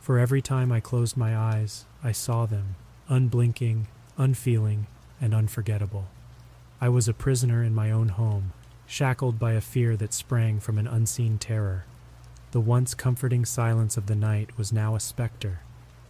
For 0.00 0.18
every 0.18 0.42
time 0.42 0.72
I 0.72 0.80
closed 0.80 1.16
my 1.16 1.36
eyes, 1.36 1.84
I 2.02 2.12
saw 2.12 2.46
them, 2.46 2.74
unblinking, 3.08 3.86
unfeeling, 4.16 4.86
and 5.20 5.34
unforgettable. 5.34 6.06
I 6.80 6.88
was 6.88 7.08
a 7.08 7.14
prisoner 7.14 7.62
in 7.62 7.74
my 7.74 7.90
own 7.90 8.08
home, 8.08 8.52
shackled 8.86 9.38
by 9.38 9.52
a 9.52 9.60
fear 9.60 9.96
that 9.98 10.14
sprang 10.14 10.58
from 10.58 10.78
an 10.78 10.86
unseen 10.86 11.38
terror. 11.38 11.84
The 12.52 12.60
once 12.60 12.94
comforting 12.94 13.44
silence 13.44 13.96
of 13.96 14.06
the 14.06 14.16
night 14.16 14.58
was 14.58 14.72
now 14.72 14.96
a 14.96 15.00
specter, 15.00 15.60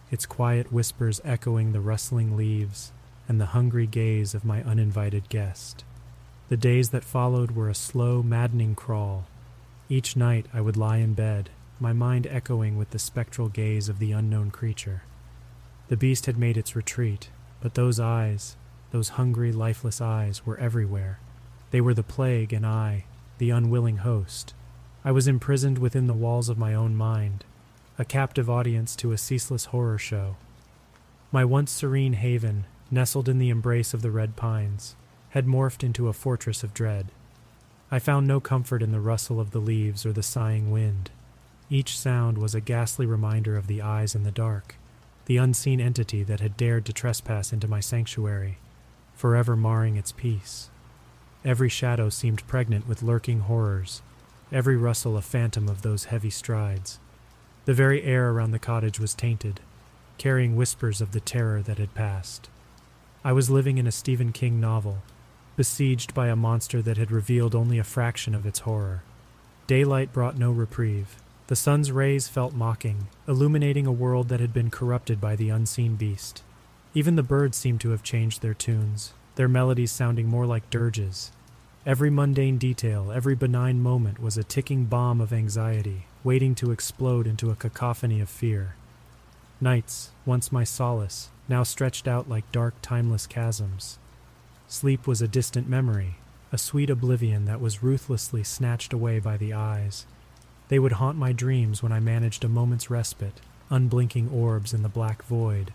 its 0.09 0.25
quiet 0.25 0.71
whispers 0.71 1.21
echoing 1.23 1.71
the 1.71 1.81
rustling 1.81 2.35
leaves 2.35 2.91
and 3.27 3.39
the 3.39 3.47
hungry 3.47 3.85
gaze 3.85 4.33
of 4.33 4.43
my 4.43 4.63
uninvited 4.63 5.29
guest. 5.29 5.83
The 6.49 6.57
days 6.57 6.89
that 6.89 7.03
followed 7.03 7.51
were 7.51 7.69
a 7.69 7.75
slow, 7.75 8.23
maddening 8.23 8.75
crawl. 8.75 9.25
Each 9.91 10.15
night 10.15 10.45
I 10.53 10.61
would 10.61 10.77
lie 10.77 10.99
in 10.99 11.15
bed, 11.15 11.49
my 11.77 11.91
mind 11.91 12.25
echoing 12.25 12.77
with 12.77 12.91
the 12.91 12.97
spectral 12.97 13.49
gaze 13.49 13.89
of 13.89 13.99
the 13.99 14.13
unknown 14.13 14.49
creature. 14.49 15.03
The 15.89 15.97
beast 15.97 16.27
had 16.27 16.37
made 16.37 16.55
its 16.55 16.77
retreat, 16.77 17.29
but 17.59 17.73
those 17.73 17.99
eyes, 17.99 18.55
those 18.91 19.19
hungry, 19.19 19.51
lifeless 19.51 19.99
eyes, 19.99 20.45
were 20.45 20.57
everywhere. 20.59 21.19
They 21.71 21.81
were 21.81 21.93
the 21.93 22.03
plague, 22.03 22.53
and 22.53 22.65
I, 22.65 23.03
the 23.37 23.49
unwilling 23.49 23.97
host. 23.97 24.53
I 25.03 25.11
was 25.11 25.27
imprisoned 25.27 25.77
within 25.77 26.07
the 26.07 26.13
walls 26.13 26.47
of 26.47 26.57
my 26.57 26.73
own 26.73 26.95
mind, 26.95 27.43
a 27.99 28.05
captive 28.05 28.49
audience 28.49 28.95
to 28.95 29.11
a 29.11 29.17
ceaseless 29.17 29.65
horror 29.65 29.97
show. 29.97 30.37
My 31.33 31.43
once 31.43 31.69
serene 31.69 32.13
haven, 32.13 32.63
nestled 32.89 33.27
in 33.27 33.39
the 33.39 33.49
embrace 33.49 33.93
of 33.93 34.03
the 34.03 34.11
red 34.11 34.37
pines, 34.37 34.95
had 35.31 35.47
morphed 35.47 35.83
into 35.83 36.07
a 36.07 36.13
fortress 36.13 36.63
of 36.63 36.73
dread. 36.73 37.11
I 37.93 37.99
found 37.99 38.25
no 38.25 38.39
comfort 38.39 38.81
in 38.81 38.93
the 38.93 39.01
rustle 39.01 39.41
of 39.41 39.51
the 39.51 39.59
leaves 39.59 40.05
or 40.05 40.13
the 40.13 40.23
sighing 40.23 40.71
wind. 40.71 41.11
Each 41.69 41.99
sound 41.99 42.37
was 42.37 42.55
a 42.55 42.61
ghastly 42.61 43.05
reminder 43.05 43.57
of 43.57 43.67
the 43.67 43.81
eyes 43.81 44.15
in 44.15 44.23
the 44.23 44.31
dark, 44.31 44.75
the 45.25 45.35
unseen 45.35 45.81
entity 45.81 46.23
that 46.23 46.39
had 46.39 46.55
dared 46.55 46.85
to 46.85 46.93
trespass 46.93 47.51
into 47.51 47.67
my 47.67 47.81
sanctuary, 47.81 48.59
forever 49.13 49.57
marring 49.57 49.97
its 49.97 50.13
peace. 50.13 50.69
Every 51.43 51.67
shadow 51.67 52.07
seemed 52.09 52.47
pregnant 52.47 52.87
with 52.87 53.03
lurking 53.03 53.41
horrors, 53.41 54.01
every 54.53 54.77
rustle 54.77 55.17
a 55.17 55.21
phantom 55.21 55.67
of 55.67 55.81
those 55.81 56.05
heavy 56.05 56.29
strides. 56.29 56.97
The 57.65 57.73
very 57.73 58.03
air 58.03 58.29
around 58.29 58.51
the 58.51 58.59
cottage 58.59 58.99
was 58.99 59.13
tainted, 59.13 59.59
carrying 60.17 60.55
whispers 60.55 61.01
of 61.01 61.11
the 61.11 61.19
terror 61.19 61.61
that 61.61 61.77
had 61.77 61.93
passed. 61.93 62.49
I 63.23 63.33
was 63.33 63.49
living 63.49 63.77
in 63.77 63.85
a 63.85 63.91
Stephen 63.91 64.31
King 64.31 64.61
novel, 64.61 64.99
besieged 65.55 66.13
by 66.13 66.27
a 66.27 66.35
monster 66.35 66.81
that 66.81 66.97
had 66.97 67.11
revealed 67.11 67.55
only 67.55 67.77
a 67.77 67.83
fraction 67.83 68.33
of 68.33 68.45
its 68.45 68.59
horror. 68.59 69.03
Daylight 69.67 70.13
brought 70.13 70.37
no 70.37 70.51
reprieve, 70.51 71.15
the 71.51 71.55
sun's 71.57 71.91
rays 71.91 72.29
felt 72.29 72.53
mocking, 72.53 73.07
illuminating 73.27 73.85
a 73.85 73.91
world 73.91 74.29
that 74.29 74.39
had 74.39 74.53
been 74.53 74.69
corrupted 74.69 75.19
by 75.19 75.35
the 75.35 75.49
unseen 75.49 75.97
beast. 75.97 76.43
Even 76.93 77.17
the 77.17 77.23
birds 77.23 77.57
seemed 77.57 77.81
to 77.81 77.89
have 77.89 78.03
changed 78.03 78.41
their 78.41 78.53
tunes, 78.53 79.11
their 79.35 79.49
melodies 79.49 79.91
sounding 79.91 80.27
more 80.27 80.45
like 80.45 80.69
dirges. 80.69 81.31
Every 81.85 82.09
mundane 82.09 82.57
detail, 82.57 83.11
every 83.11 83.35
benign 83.35 83.81
moment 83.81 84.21
was 84.21 84.37
a 84.37 84.45
ticking 84.45 84.85
bomb 84.85 85.19
of 85.19 85.33
anxiety, 85.33 86.05
waiting 86.23 86.55
to 86.55 86.71
explode 86.71 87.27
into 87.27 87.51
a 87.51 87.55
cacophony 87.55 88.21
of 88.21 88.29
fear. 88.29 88.75
Nights, 89.59 90.11
once 90.25 90.53
my 90.53 90.63
solace, 90.63 91.31
now 91.49 91.63
stretched 91.63 92.07
out 92.07 92.29
like 92.29 92.49
dark, 92.53 92.75
timeless 92.81 93.27
chasms. 93.27 93.99
Sleep 94.71 95.05
was 95.05 95.21
a 95.21 95.27
distant 95.27 95.67
memory, 95.67 96.15
a 96.53 96.57
sweet 96.57 96.89
oblivion 96.89 97.43
that 97.43 97.59
was 97.59 97.83
ruthlessly 97.83 98.41
snatched 98.41 98.93
away 98.93 99.19
by 99.19 99.35
the 99.35 99.51
eyes, 99.51 100.05
they 100.71 100.79
would 100.79 100.93
haunt 100.93 101.17
my 101.17 101.33
dreams 101.33 101.83
when 101.83 101.91
I 101.91 101.99
managed 101.99 102.45
a 102.45 102.47
moment's 102.47 102.89
respite, 102.89 103.41
unblinking 103.69 104.29
orbs 104.29 104.73
in 104.73 104.83
the 104.83 104.87
black 104.87 105.23
void. 105.23 105.73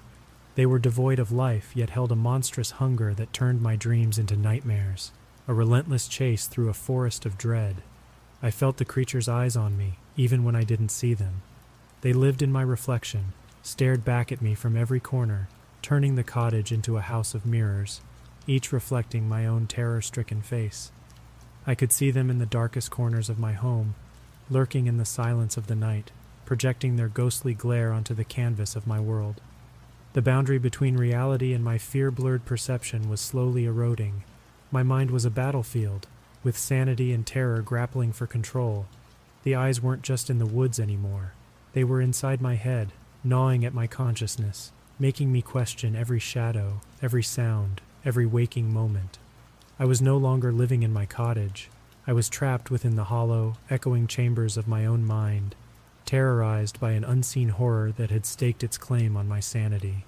They 0.54 0.64
were 0.64 0.78
devoid 0.78 1.18
of 1.18 1.30
life, 1.30 1.72
yet 1.74 1.90
held 1.90 2.10
a 2.10 2.16
monstrous 2.16 2.70
hunger 2.70 3.12
that 3.12 3.34
turned 3.34 3.60
my 3.60 3.76
dreams 3.76 4.18
into 4.18 4.34
nightmares, 4.34 5.12
a 5.46 5.52
relentless 5.52 6.08
chase 6.08 6.46
through 6.46 6.70
a 6.70 6.72
forest 6.72 7.26
of 7.26 7.36
dread. 7.36 7.82
I 8.42 8.50
felt 8.50 8.78
the 8.78 8.86
creature's 8.86 9.28
eyes 9.28 9.54
on 9.54 9.76
me, 9.76 9.98
even 10.16 10.42
when 10.42 10.56
I 10.56 10.64
didn't 10.64 10.88
see 10.88 11.12
them. 11.12 11.42
They 12.00 12.14
lived 12.14 12.40
in 12.40 12.50
my 12.50 12.62
reflection, 12.62 13.34
stared 13.62 14.06
back 14.06 14.32
at 14.32 14.40
me 14.40 14.54
from 14.54 14.78
every 14.78 15.00
corner, 15.00 15.50
turning 15.82 16.14
the 16.14 16.24
cottage 16.24 16.72
into 16.72 16.96
a 16.96 17.02
house 17.02 17.34
of 17.34 17.44
mirrors, 17.44 18.00
each 18.46 18.72
reflecting 18.72 19.28
my 19.28 19.46
own 19.46 19.66
terror 19.66 20.00
stricken 20.00 20.42
face. 20.42 20.90
I 21.66 21.74
could 21.74 21.92
see 21.92 22.10
them 22.10 22.30
in 22.30 22.38
the 22.38 22.46
darkest 22.46 22.90
corners 22.90 23.28
of 23.28 23.38
my 23.38 23.52
home, 23.52 23.94
lurking 24.48 24.86
in 24.86 24.98
the 24.98 25.04
silence 25.04 25.56
of 25.56 25.66
the 25.66 25.74
night, 25.74 26.12
projecting 26.44 26.96
their 26.96 27.08
ghostly 27.08 27.54
glare 27.54 27.92
onto 27.92 28.14
the 28.14 28.24
canvas 28.24 28.76
of 28.76 28.86
my 28.86 29.00
world. 29.00 29.40
The 30.12 30.22
boundary 30.22 30.58
between 30.58 30.96
reality 30.96 31.52
and 31.52 31.64
my 31.64 31.76
fear 31.76 32.10
blurred 32.10 32.44
perception 32.44 33.08
was 33.08 33.20
slowly 33.20 33.64
eroding. 33.64 34.22
My 34.70 34.82
mind 34.82 35.10
was 35.10 35.24
a 35.24 35.30
battlefield, 35.30 36.06
with 36.42 36.56
sanity 36.56 37.12
and 37.12 37.26
terror 37.26 37.60
grappling 37.60 38.12
for 38.12 38.26
control. 38.26 38.86
The 39.42 39.56
eyes 39.56 39.82
weren't 39.82 40.02
just 40.02 40.30
in 40.30 40.38
the 40.38 40.46
woods 40.46 40.78
anymore, 40.78 41.32
they 41.72 41.84
were 41.84 42.00
inside 42.00 42.40
my 42.40 42.54
head, 42.54 42.92
gnawing 43.22 43.62
at 43.64 43.74
my 43.74 43.86
consciousness, 43.86 44.72
making 44.98 45.30
me 45.30 45.42
question 45.42 45.94
every 45.94 46.18
shadow, 46.18 46.80
every 47.02 47.22
sound, 47.22 47.82
every 48.06 48.24
waking 48.24 48.72
moment. 48.72 49.18
I 49.78 49.84
was 49.84 50.00
no 50.00 50.16
longer 50.16 50.52
living 50.52 50.84
in 50.84 50.92
my 50.92 51.04
cottage. 51.04 51.68
I 52.06 52.12
was 52.12 52.28
trapped 52.28 52.70
within 52.70 52.94
the 52.94 53.04
hollow, 53.04 53.54
echoing 53.68 54.06
chambers 54.06 54.56
of 54.56 54.68
my 54.68 54.86
own 54.86 55.04
mind, 55.04 55.56
terrorized 56.04 56.78
by 56.78 56.92
an 56.92 57.02
unseen 57.02 57.48
horror 57.48 57.90
that 57.90 58.10
had 58.10 58.24
staked 58.24 58.62
its 58.62 58.78
claim 58.78 59.16
on 59.16 59.26
my 59.26 59.40
sanity. 59.40 60.04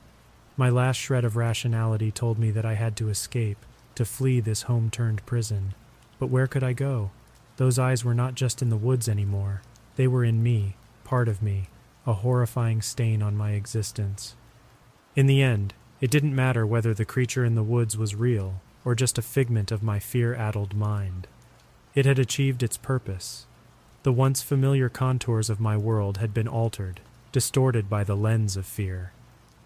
My 0.57 0.71
last 0.71 0.97
shred 0.97 1.25
of 1.25 1.37
rationality 1.37 2.13
told 2.13 2.39
me 2.39 2.53
that 2.53 2.65
I 2.65 2.75
had 2.75 2.97
to 2.97 3.09
escape, 3.09 3.59
to 3.97 4.05
flee 4.05 4.39
this 4.39 4.63
home 4.63 4.91
turned 4.91 5.27
prison. 5.27 5.75
But 6.21 6.29
where 6.29 6.47
could 6.47 6.63
I 6.63 6.73
go? 6.73 7.11
Those 7.57 7.81
eyes 7.81 8.05
were 8.05 8.15
not 8.15 8.37
just 8.37 8.63
in 8.63 8.71
the 8.71 8.77
woods 8.77 9.09
anymore. 9.09 9.63
They 9.97 10.07
were 10.07 10.25
in 10.25 10.41
me, 10.41 10.77
part 11.03 11.27
of 11.27 11.43
me, 11.43 11.69
a 12.07 12.13
horrifying 12.13 12.81
stain 12.81 13.23
on 13.23 13.37
my 13.37 13.53
existence. 13.53 14.37
In 15.17 15.27
the 15.27 15.43
end, 15.43 15.75
it 16.01 16.11
didn't 16.11 16.35
matter 16.35 16.67
whether 16.67 16.95
the 16.95 17.05
creature 17.05 17.45
in 17.45 17.55
the 17.55 17.63
woods 17.63 17.97
was 17.97 18.15
real 18.15 18.61
or 18.85 18.95
just 18.95 19.19
a 19.19 19.23
figment 19.23 19.73
of 19.73 19.83
my 19.83 19.99
fear 19.99 20.35
addled 20.35 20.75
mind. 20.75 21.27
It 21.95 22.07
had 22.07 22.19
achieved 22.19 22.63
its 22.63 22.77
purpose. 22.77 23.47
The 24.05 24.13
once 24.13 24.43
familiar 24.43 24.89
contours 24.89 25.51
of 25.51 25.61
my 25.61 25.77
world 25.77 26.19
had 26.19 26.33
been 26.33 26.49
altered, 26.49 27.01
distorted 27.33 27.91
by 27.91 28.05
the 28.05 28.17
lens 28.17 28.57
of 28.57 28.65
fear. 28.65 29.13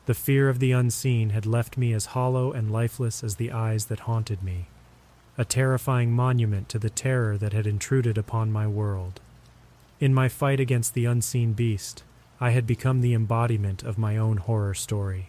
The 0.06 0.14
fear 0.14 0.48
of 0.48 0.58
the 0.58 0.72
unseen 0.72 1.30
had 1.30 1.46
left 1.46 1.76
me 1.76 1.92
as 1.92 2.06
hollow 2.06 2.50
and 2.52 2.72
lifeless 2.72 3.22
as 3.22 3.36
the 3.36 3.52
eyes 3.52 3.84
that 3.86 4.00
haunted 4.00 4.42
me, 4.42 4.66
a 5.38 5.44
terrifying 5.44 6.12
monument 6.12 6.68
to 6.70 6.78
the 6.78 6.90
terror 6.90 7.38
that 7.38 7.52
had 7.52 7.66
intruded 7.66 8.18
upon 8.18 8.50
my 8.50 8.66
world. 8.66 9.20
In 10.00 10.12
my 10.12 10.28
fight 10.28 10.58
against 10.58 10.94
the 10.94 11.04
unseen 11.04 11.52
beast, 11.52 12.02
I 12.40 12.50
had 12.50 12.66
become 12.66 13.00
the 13.00 13.14
embodiment 13.14 13.84
of 13.84 13.98
my 13.98 14.16
own 14.16 14.38
horror 14.38 14.74
story. 14.74 15.28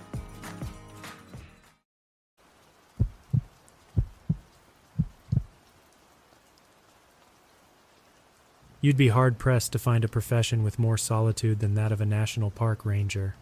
You'd 8.83 8.97
be 8.97 9.09
hard 9.09 9.37
pressed 9.37 9.71
to 9.73 9.79
find 9.79 10.03
a 10.03 10.07
profession 10.07 10.63
with 10.63 10.79
more 10.79 10.97
solitude 10.97 11.59
than 11.59 11.75
that 11.75 11.91
of 11.91 12.01
a 12.01 12.05
national 12.05 12.49
park 12.49 12.83
ranger. 12.83 13.35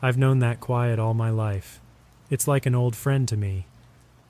I've 0.00 0.16
known 0.16 0.38
that 0.38 0.60
quiet 0.60 1.00
all 1.00 1.14
my 1.14 1.30
life. 1.30 1.80
It's 2.30 2.46
like 2.46 2.64
an 2.64 2.76
old 2.76 2.94
friend 2.94 3.26
to 3.26 3.36
me. 3.36 3.66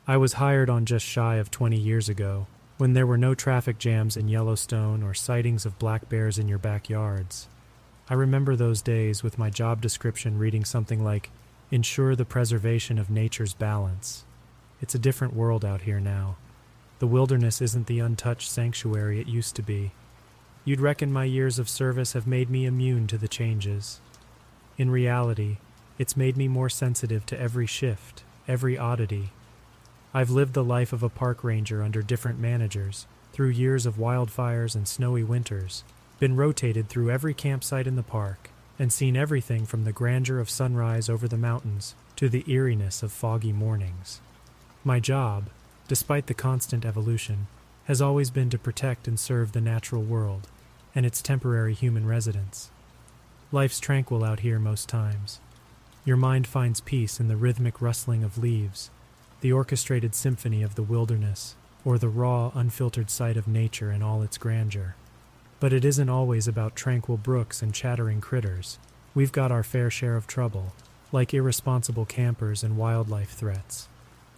I 0.06 0.16
was 0.16 0.34
hired 0.34 0.70
on 0.70 0.86
just 0.86 1.04
shy 1.04 1.36
of 1.36 1.50
20 1.50 1.76
years 1.76 2.08
ago, 2.08 2.46
when 2.78 2.94
there 2.94 3.06
were 3.06 3.18
no 3.18 3.34
traffic 3.34 3.78
jams 3.78 4.16
in 4.16 4.28
Yellowstone 4.28 5.02
or 5.02 5.12
sightings 5.12 5.66
of 5.66 5.78
black 5.78 6.08
bears 6.08 6.38
in 6.38 6.48
your 6.48 6.58
backyards. 6.58 7.46
I 8.08 8.14
remember 8.14 8.56
those 8.56 8.80
days 8.80 9.22
with 9.22 9.38
my 9.38 9.50
job 9.50 9.82
description 9.82 10.38
reading 10.38 10.64
something 10.64 11.04
like, 11.04 11.30
Ensure 11.70 12.16
the 12.16 12.24
preservation 12.24 12.98
of 12.98 13.10
nature's 13.10 13.52
balance. 13.52 14.24
It's 14.80 14.94
a 14.94 14.98
different 14.98 15.34
world 15.34 15.62
out 15.62 15.82
here 15.82 16.00
now. 16.00 16.36
The 17.00 17.06
wilderness 17.06 17.60
isn't 17.60 17.86
the 17.86 18.00
untouched 18.00 18.50
sanctuary 18.50 19.20
it 19.20 19.26
used 19.26 19.56
to 19.56 19.62
be. 19.62 19.92
You'd 20.66 20.80
reckon 20.80 21.12
my 21.12 21.24
years 21.24 21.58
of 21.58 21.68
service 21.68 22.14
have 22.14 22.26
made 22.26 22.48
me 22.48 22.64
immune 22.64 23.06
to 23.08 23.18
the 23.18 23.28
changes. 23.28 24.00
In 24.78 24.88
reality, 24.88 25.58
it's 25.98 26.16
made 26.16 26.38
me 26.38 26.48
more 26.48 26.70
sensitive 26.70 27.26
to 27.26 27.38
every 27.38 27.66
shift, 27.66 28.22
every 28.48 28.78
oddity. 28.78 29.30
I've 30.14 30.30
lived 30.30 30.54
the 30.54 30.64
life 30.64 30.94
of 30.94 31.02
a 31.02 31.10
park 31.10 31.44
ranger 31.44 31.82
under 31.82 32.00
different 32.00 32.38
managers, 32.38 33.06
through 33.34 33.50
years 33.50 33.84
of 33.84 33.96
wildfires 33.96 34.74
and 34.74 34.88
snowy 34.88 35.22
winters, 35.22 35.84
been 36.18 36.34
rotated 36.34 36.88
through 36.88 37.10
every 37.10 37.34
campsite 37.34 37.86
in 37.86 37.96
the 37.96 38.02
park, 38.02 38.48
and 38.78 38.90
seen 38.90 39.18
everything 39.18 39.66
from 39.66 39.84
the 39.84 39.92
grandeur 39.92 40.38
of 40.38 40.48
sunrise 40.48 41.10
over 41.10 41.28
the 41.28 41.36
mountains 41.36 41.94
to 42.16 42.30
the 42.30 42.44
eeriness 42.50 43.02
of 43.02 43.12
foggy 43.12 43.52
mornings. 43.52 44.22
My 44.82 44.98
job, 44.98 45.50
despite 45.88 46.26
the 46.26 46.32
constant 46.32 46.86
evolution, 46.86 47.48
has 47.84 48.00
always 48.00 48.30
been 48.30 48.48
to 48.48 48.58
protect 48.58 49.06
and 49.06 49.20
serve 49.20 49.52
the 49.52 49.60
natural 49.60 50.02
world 50.02 50.48
and 50.94 51.04
its 51.04 51.22
temporary 51.22 51.74
human 51.74 52.06
residents. 52.06 52.70
Life's 53.52 53.80
tranquil 53.80 54.24
out 54.24 54.40
here 54.40 54.58
most 54.58 54.88
times. 54.88 55.40
Your 56.04 56.16
mind 56.16 56.46
finds 56.46 56.80
peace 56.80 57.18
in 57.18 57.28
the 57.28 57.36
rhythmic 57.36 57.80
rustling 57.80 58.24
of 58.24 58.38
leaves, 58.38 58.90
the 59.40 59.52
orchestrated 59.52 60.14
symphony 60.14 60.62
of 60.62 60.74
the 60.74 60.82
wilderness, 60.82 61.54
or 61.84 61.98
the 61.98 62.08
raw, 62.08 62.50
unfiltered 62.54 63.10
sight 63.10 63.36
of 63.36 63.48
nature 63.48 63.92
in 63.92 64.02
all 64.02 64.22
its 64.22 64.38
grandeur. 64.38 64.96
But 65.60 65.72
it 65.72 65.84
isn't 65.84 66.08
always 66.08 66.48
about 66.48 66.76
tranquil 66.76 67.16
brooks 67.16 67.62
and 67.62 67.72
chattering 67.72 68.20
critters. 68.20 68.78
We've 69.14 69.32
got 69.32 69.52
our 69.52 69.62
fair 69.62 69.90
share 69.90 70.16
of 70.16 70.26
trouble, 70.26 70.72
like 71.12 71.32
irresponsible 71.32 72.04
campers 72.04 72.62
and 72.62 72.76
wildlife 72.76 73.30
threats. 73.30 73.88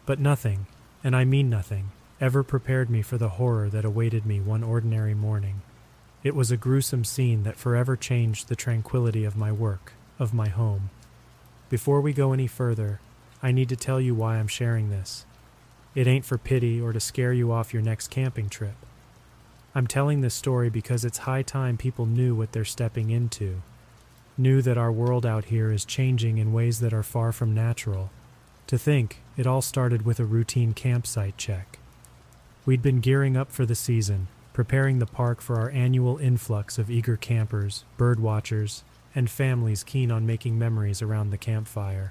But 0.04 0.20
nothing, 0.20 0.66
and 1.02 1.16
I 1.16 1.24
mean 1.24 1.48
nothing, 1.48 1.90
ever 2.20 2.42
prepared 2.42 2.90
me 2.90 3.02
for 3.02 3.18
the 3.18 3.30
horror 3.30 3.68
that 3.70 3.84
awaited 3.84 4.26
me 4.26 4.40
one 4.40 4.62
ordinary 4.62 5.14
morning. 5.14 5.62
It 6.26 6.34
was 6.34 6.50
a 6.50 6.56
gruesome 6.56 7.04
scene 7.04 7.44
that 7.44 7.56
forever 7.56 7.94
changed 7.94 8.48
the 8.48 8.56
tranquility 8.56 9.24
of 9.24 9.36
my 9.36 9.52
work, 9.52 9.92
of 10.18 10.34
my 10.34 10.48
home. 10.48 10.90
Before 11.68 12.00
we 12.00 12.12
go 12.12 12.32
any 12.32 12.48
further, 12.48 12.98
I 13.44 13.52
need 13.52 13.68
to 13.68 13.76
tell 13.76 14.00
you 14.00 14.12
why 14.12 14.38
I'm 14.38 14.48
sharing 14.48 14.90
this. 14.90 15.24
It 15.94 16.08
ain't 16.08 16.24
for 16.24 16.36
pity 16.36 16.80
or 16.80 16.92
to 16.92 16.98
scare 16.98 17.32
you 17.32 17.52
off 17.52 17.72
your 17.72 17.80
next 17.80 18.08
camping 18.08 18.48
trip. 18.48 18.74
I'm 19.72 19.86
telling 19.86 20.20
this 20.20 20.34
story 20.34 20.68
because 20.68 21.04
it's 21.04 21.18
high 21.18 21.42
time 21.42 21.76
people 21.76 22.06
knew 22.06 22.34
what 22.34 22.50
they're 22.50 22.64
stepping 22.64 23.10
into, 23.10 23.62
knew 24.36 24.60
that 24.62 24.76
our 24.76 24.90
world 24.90 25.24
out 25.24 25.44
here 25.44 25.70
is 25.70 25.84
changing 25.84 26.38
in 26.38 26.52
ways 26.52 26.80
that 26.80 26.92
are 26.92 27.04
far 27.04 27.30
from 27.30 27.54
natural. 27.54 28.10
To 28.66 28.76
think, 28.76 29.18
it 29.36 29.46
all 29.46 29.62
started 29.62 30.04
with 30.04 30.18
a 30.18 30.24
routine 30.24 30.74
campsite 30.74 31.38
check. 31.38 31.78
We'd 32.64 32.82
been 32.82 32.98
gearing 32.98 33.36
up 33.36 33.52
for 33.52 33.64
the 33.64 33.76
season, 33.76 34.26
preparing 34.56 35.00
the 35.00 35.06
park 35.06 35.42
for 35.42 35.56
our 35.56 35.68
annual 35.72 36.16
influx 36.16 36.78
of 36.78 36.90
eager 36.90 37.14
campers, 37.14 37.84
bird 37.98 38.18
watchers, 38.18 38.84
and 39.14 39.28
families 39.28 39.84
keen 39.84 40.10
on 40.10 40.24
making 40.24 40.58
memories 40.58 41.02
around 41.02 41.28
the 41.28 41.36
campfire. 41.36 42.10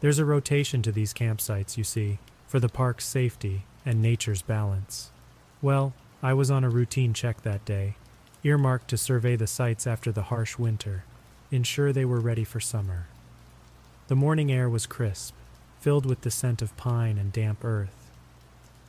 There's 0.00 0.20
a 0.20 0.24
rotation 0.24 0.80
to 0.82 0.92
these 0.92 1.12
campsites, 1.12 1.76
you 1.76 1.82
see, 1.82 2.20
for 2.46 2.60
the 2.60 2.68
park's 2.68 3.04
safety 3.04 3.64
and 3.84 4.00
nature's 4.00 4.42
balance. 4.42 5.10
Well, 5.60 5.92
I 6.22 6.34
was 6.34 6.52
on 6.52 6.62
a 6.62 6.70
routine 6.70 7.14
check 7.14 7.42
that 7.42 7.64
day, 7.64 7.96
earmarked 8.44 8.86
to 8.90 8.96
survey 8.96 9.34
the 9.34 9.48
sites 9.48 9.84
after 9.84 10.12
the 10.12 10.28
harsh 10.30 10.56
winter, 10.56 11.02
ensure 11.50 11.92
they 11.92 12.04
were 12.04 12.20
ready 12.20 12.44
for 12.44 12.60
summer. 12.60 13.08
The 14.06 14.14
morning 14.14 14.52
air 14.52 14.70
was 14.70 14.86
crisp, 14.86 15.34
filled 15.80 16.06
with 16.06 16.20
the 16.20 16.30
scent 16.30 16.62
of 16.62 16.76
pine 16.76 17.18
and 17.18 17.32
damp 17.32 17.64
earth. 17.64 18.08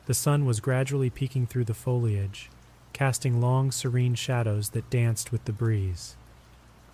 The 0.06 0.14
sun 0.14 0.44
was 0.44 0.60
gradually 0.60 1.10
peeking 1.10 1.48
through 1.48 1.64
the 1.64 1.74
foliage, 1.74 2.50
casting 2.94 3.40
long, 3.40 3.70
serene 3.70 4.14
shadows 4.14 4.70
that 4.70 4.88
danced 4.88 5.30
with 5.30 5.44
the 5.44 5.52
breeze. 5.52 6.16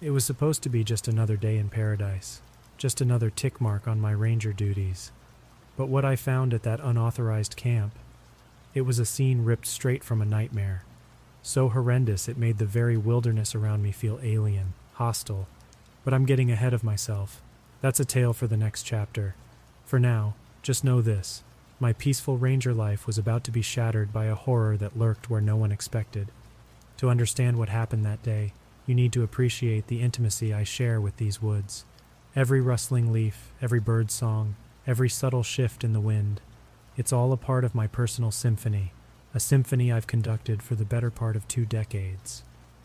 It 0.01 0.11
was 0.11 0.25
supposed 0.25 0.63
to 0.63 0.71
be 0.71 0.83
just 0.83 1.07
another 1.07 1.37
day 1.37 1.59
in 1.59 1.69
paradise, 1.69 2.41
just 2.79 3.01
another 3.03 3.29
tick 3.29 3.61
mark 3.61 3.87
on 3.87 4.01
my 4.01 4.11
ranger 4.11 4.53
duties. 4.55 5.13
But 5.77 5.89
what 5.89 6.05
I 6.05 6.17
found 6.17 6.53
at 6.55 6.63
that 6.63 6.81
unauthorized 6.81 7.55
camp, 7.55 7.93
it 8.75 8.81
was 8.81 8.99
a 8.99 9.05
scene 9.05 9.45
ripped 9.45 9.67
straight 9.67 10.03
from 10.03 10.23
a 10.23 10.27
nightmare. 10.27 10.85
So 11.43 11.69
horrendous 11.69 12.29
it 12.29 12.39
made 12.39 12.57
the 12.57 12.65
very 12.65 12.97
wilderness 12.97 13.55
around 13.55 13.83
me 13.83 13.93
feel 13.93 14.19
alien, 14.23 14.73
hostile. 14.95 15.49
But 16.03 16.15
I'm 16.15 16.25
getting 16.25 16.51
ahead 16.51 16.73
of 16.73 16.83
myself. 16.83 17.43
That's 17.83 18.01
a 18.01 18.07
tale 18.07 18.33
for 18.33 18.47
the 18.47 18.57
next 18.57 18.85
chapter. 18.85 19.35
For 19.85 19.99
now, 19.99 20.35
just 20.63 20.83
know 20.83 21.03
this 21.03 21.43
my 21.81 21.95
peaceful 21.95 22.37
ranger 22.37 22.75
life 22.75 23.07
was 23.07 23.17
about 23.17 23.43
to 23.45 23.51
be 23.51 23.63
shattered 23.63 24.13
by 24.13 24.27
a 24.27 24.35
horror 24.35 24.77
that 24.77 24.99
lurked 24.99 25.31
where 25.31 25.41
no 25.41 25.57
one 25.57 25.73
expected. 25.73 26.31
To 26.99 27.09
understand 27.09 27.59
what 27.59 27.71
happened 27.71 28.05
that 28.05 28.23
day, 28.23 28.53
you 28.87 28.95
need 28.95 29.15
to 29.15 29.23
appreciate 29.23 29.87
the 29.87 30.03
intimacy 30.03 30.53
I 30.53 30.63
share 30.63 31.01
with 31.01 31.17
these 31.17 31.41
woods. 31.41 31.87
Every 32.37 32.61
rustling 32.61 33.11
leaf, 33.11 33.51
every 33.63 33.81
bird 33.81 34.11
song, 34.11 34.57
every 34.87 35.09
subtle 35.09 35.43
shift 35.43 35.83
in 35.83 35.95
the 35.95 36.01
wind. 36.01 36.43
It's 36.99 37.15
all 37.15 37.33
a 37.33 37.39
part 37.39 37.65
of 37.65 37.75
my 37.75 37.87
personal 37.87 38.31
symphony, 38.31 38.93
a 39.35 39.41
symphony 39.41 39.91
I've 39.91 40.07
conducted 40.07 40.63
for 40.63 40.75
the 40.75 40.85
better 40.85 41.11
part 41.11 41.35
of 41.35 41.49
two 41.49 41.65
decades. 41.65 42.43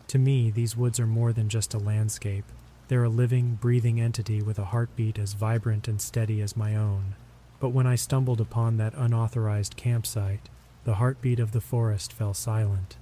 To 0.08 0.18
me, 0.18 0.50
these 0.50 0.76
woods 0.76 0.98
are 0.98 1.06
more 1.06 1.34
than 1.34 1.50
just 1.50 1.74
a 1.74 1.78
landscape. 1.78 2.44
They're 2.88 3.04
a 3.04 3.10
living, 3.10 3.58
breathing 3.60 4.00
entity 4.00 4.40
with 4.40 4.58
a 4.58 4.66
heartbeat 4.66 5.18
as 5.18 5.34
vibrant 5.34 5.86
and 5.86 6.00
steady 6.00 6.40
as 6.40 6.56
my 6.56 6.74
own. 6.74 7.14
But 7.58 7.70
when 7.70 7.86
I 7.86 7.94
stumbled 7.94 8.40
upon 8.40 8.76
that 8.76 8.94
unauthorized 8.94 9.76
campsite, 9.76 10.48
the 10.84 10.94
heartbeat 10.94 11.40
of 11.40 11.52
the 11.52 11.60
forest 11.60 12.12
fell 12.12 12.34
silent. 12.34 12.96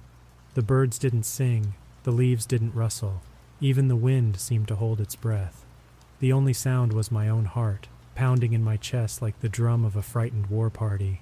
The 0.53 0.61
birds 0.61 0.97
didn't 0.97 1.23
sing, 1.23 1.73
the 2.03 2.11
leaves 2.11 2.45
didn't 2.45 2.73
rustle, 2.73 3.21
even 3.59 3.87
the 3.87 3.95
wind 3.95 4.39
seemed 4.39 4.67
to 4.69 4.75
hold 4.75 5.01
its 5.01 5.15
breath. 5.15 5.65
The 6.19 6.31
only 6.31 6.53
sound 6.53 6.93
was 6.93 7.11
my 7.11 7.27
own 7.27 7.45
heart, 7.45 7.87
pounding 8.15 8.53
in 8.53 8.63
my 8.63 8.77
chest 8.77 9.21
like 9.21 9.39
the 9.41 9.49
drum 9.49 9.83
of 9.83 9.95
a 9.95 10.01
frightened 10.01 10.47
war 10.47 10.69
party. 10.69 11.21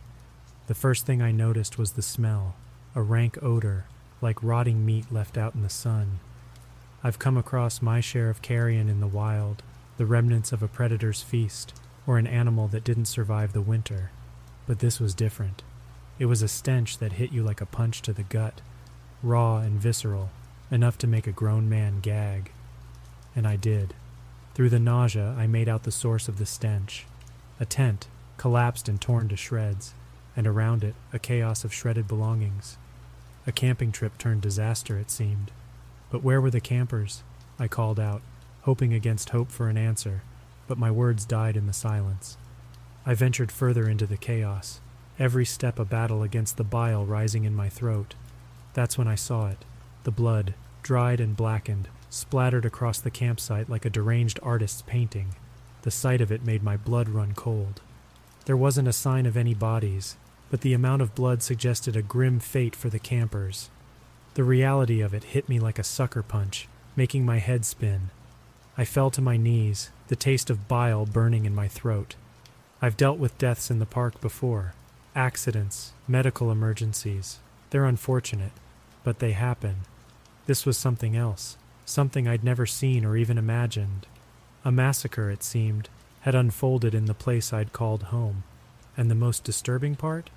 The 0.67 0.75
first 0.75 1.05
thing 1.05 1.21
I 1.21 1.31
noticed 1.31 1.77
was 1.77 1.93
the 1.93 2.01
smell, 2.01 2.55
a 2.95 3.01
rank 3.01 3.41
odor, 3.41 3.85
like 4.21 4.43
rotting 4.43 4.85
meat 4.85 5.11
left 5.11 5.37
out 5.37 5.55
in 5.55 5.63
the 5.63 5.69
sun. 5.69 6.19
I've 7.03 7.19
come 7.19 7.35
across 7.35 7.81
my 7.81 7.99
share 7.99 8.29
of 8.29 8.41
carrion 8.41 8.87
in 8.87 9.01
the 9.01 9.07
wild, 9.07 9.63
the 9.97 10.05
remnants 10.05 10.51
of 10.51 10.63
a 10.63 10.67
predator's 10.67 11.21
feast, 11.21 11.73
or 12.05 12.17
an 12.17 12.27
animal 12.27 12.67
that 12.67 12.83
didn't 12.83 13.05
survive 13.05 13.53
the 13.53 13.61
winter. 13.61 14.11
But 14.67 14.79
this 14.79 14.99
was 14.99 15.13
different. 15.13 15.63
It 16.19 16.25
was 16.25 16.41
a 16.41 16.47
stench 16.47 16.97
that 16.99 17.13
hit 17.13 17.31
you 17.31 17.43
like 17.43 17.61
a 17.61 17.65
punch 17.65 18.01
to 18.03 18.13
the 18.13 18.23
gut, 18.23 18.61
raw 19.21 19.57
and 19.57 19.79
visceral, 19.79 20.29
enough 20.69 20.97
to 20.99 21.07
make 21.07 21.27
a 21.27 21.31
grown 21.31 21.69
man 21.69 21.99
gag. 22.01 22.51
And 23.35 23.47
I 23.47 23.55
did. 23.55 23.93
Through 24.53 24.69
the 24.69 24.79
nausea, 24.79 25.35
I 25.37 25.47
made 25.47 25.67
out 25.67 25.83
the 25.83 25.91
source 25.91 26.27
of 26.27 26.37
the 26.37 26.45
stench. 26.45 27.05
A 27.59 27.65
tent, 27.65 28.07
collapsed 28.37 28.87
and 28.87 29.01
torn 29.01 29.29
to 29.29 29.37
shreds, 29.37 29.93
and 30.35 30.45
around 30.45 30.83
it, 30.83 30.95
a 31.11 31.19
chaos 31.19 31.63
of 31.63 31.73
shredded 31.73 32.07
belongings. 32.07 32.77
A 33.47 33.51
camping 33.51 33.91
trip 33.91 34.17
turned 34.17 34.41
disaster, 34.41 34.97
it 34.97 35.09
seemed. 35.09 35.51
But 36.11 36.23
where 36.23 36.39
were 36.39 36.51
the 36.51 36.61
campers? 36.61 37.23
I 37.57 37.67
called 37.67 37.99
out, 37.99 38.21
hoping 38.61 38.93
against 38.93 39.29
hope 39.29 39.51
for 39.51 39.67
an 39.67 39.77
answer 39.77 40.21
but 40.73 40.79
my 40.79 40.89
words 40.89 41.23
died 41.23 41.55
in 41.55 41.67
the 41.67 41.71
silence. 41.71 42.35
I 43.05 43.13
ventured 43.13 43.51
further 43.51 43.87
into 43.87 44.07
the 44.07 44.17
chaos, 44.17 44.81
every 45.19 45.45
step 45.45 45.77
a 45.77 45.85
battle 45.85 46.23
against 46.23 46.57
the 46.57 46.63
bile 46.63 47.05
rising 47.05 47.43
in 47.43 47.53
my 47.53 47.69
throat. 47.69 48.15
That's 48.73 48.97
when 48.97 49.07
I 49.07 49.13
saw 49.13 49.49
it 49.49 49.65
the 50.03 50.09
blood, 50.09 50.55
dried 50.81 51.19
and 51.19 51.37
blackened, 51.37 51.89
splattered 52.09 52.65
across 52.65 52.99
the 52.99 53.11
campsite 53.11 53.69
like 53.69 53.85
a 53.85 53.89
deranged 53.91 54.39
artist's 54.41 54.81
painting. 54.81 55.35
The 55.83 55.91
sight 55.91 56.21
of 56.21 56.31
it 56.31 56.43
made 56.43 56.63
my 56.63 56.75
blood 56.75 57.07
run 57.07 57.33
cold. 57.35 57.81
There 58.45 58.57
wasn't 58.57 58.87
a 58.87 58.93
sign 58.93 59.27
of 59.27 59.37
any 59.37 59.53
bodies, 59.53 60.17
but 60.49 60.61
the 60.61 60.73
amount 60.73 61.03
of 61.03 61.13
blood 61.13 61.43
suggested 61.43 61.95
a 61.95 62.01
grim 62.01 62.39
fate 62.39 62.75
for 62.75 62.89
the 62.89 62.97
campers. 62.97 63.69
The 64.33 64.43
reality 64.43 65.01
of 65.01 65.13
it 65.13 65.25
hit 65.35 65.47
me 65.47 65.59
like 65.59 65.77
a 65.77 65.83
sucker 65.83 66.23
punch, 66.23 66.67
making 66.95 67.27
my 67.27 67.37
head 67.37 67.63
spin. 67.63 68.09
I 68.77 68.85
fell 68.85 69.11
to 69.11 69.21
my 69.21 69.37
knees, 69.37 69.91
the 70.07 70.15
taste 70.15 70.49
of 70.49 70.67
bile 70.67 71.05
burning 71.05 71.45
in 71.45 71.53
my 71.53 71.67
throat. 71.67 72.15
I've 72.81 72.97
dealt 72.97 73.19
with 73.19 73.37
deaths 73.37 73.69
in 73.69 73.79
the 73.79 73.85
park 73.85 74.19
before 74.19 74.73
accidents, 75.15 75.93
medical 76.07 76.51
emergencies. 76.51 77.39
They're 77.69 77.85
unfortunate, 77.85 78.51
but 79.03 79.19
they 79.19 79.33
happen. 79.33 79.81
This 80.47 80.65
was 80.65 80.77
something 80.77 81.15
else, 81.15 81.57
something 81.85 82.27
I'd 82.27 82.43
never 82.43 82.65
seen 82.65 83.05
or 83.05 83.15
even 83.15 83.37
imagined. 83.37 84.07
A 84.65 84.71
massacre, 84.71 85.29
it 85.29 85.43
seemed, 85.43 85.89
had 86.21 86.35
unfolded 86.35 86.95
in 86.95 87.05
the 87.05 87.13
place 87.13 87.53
I'd 87.53 87.73
called 87.73 88.03
home. 88.03 88.43
And 88.97 89.09
the 89.09 89.15
most 89.15 89.43
disturbing 89.43 89.95
part? 89.95 90.29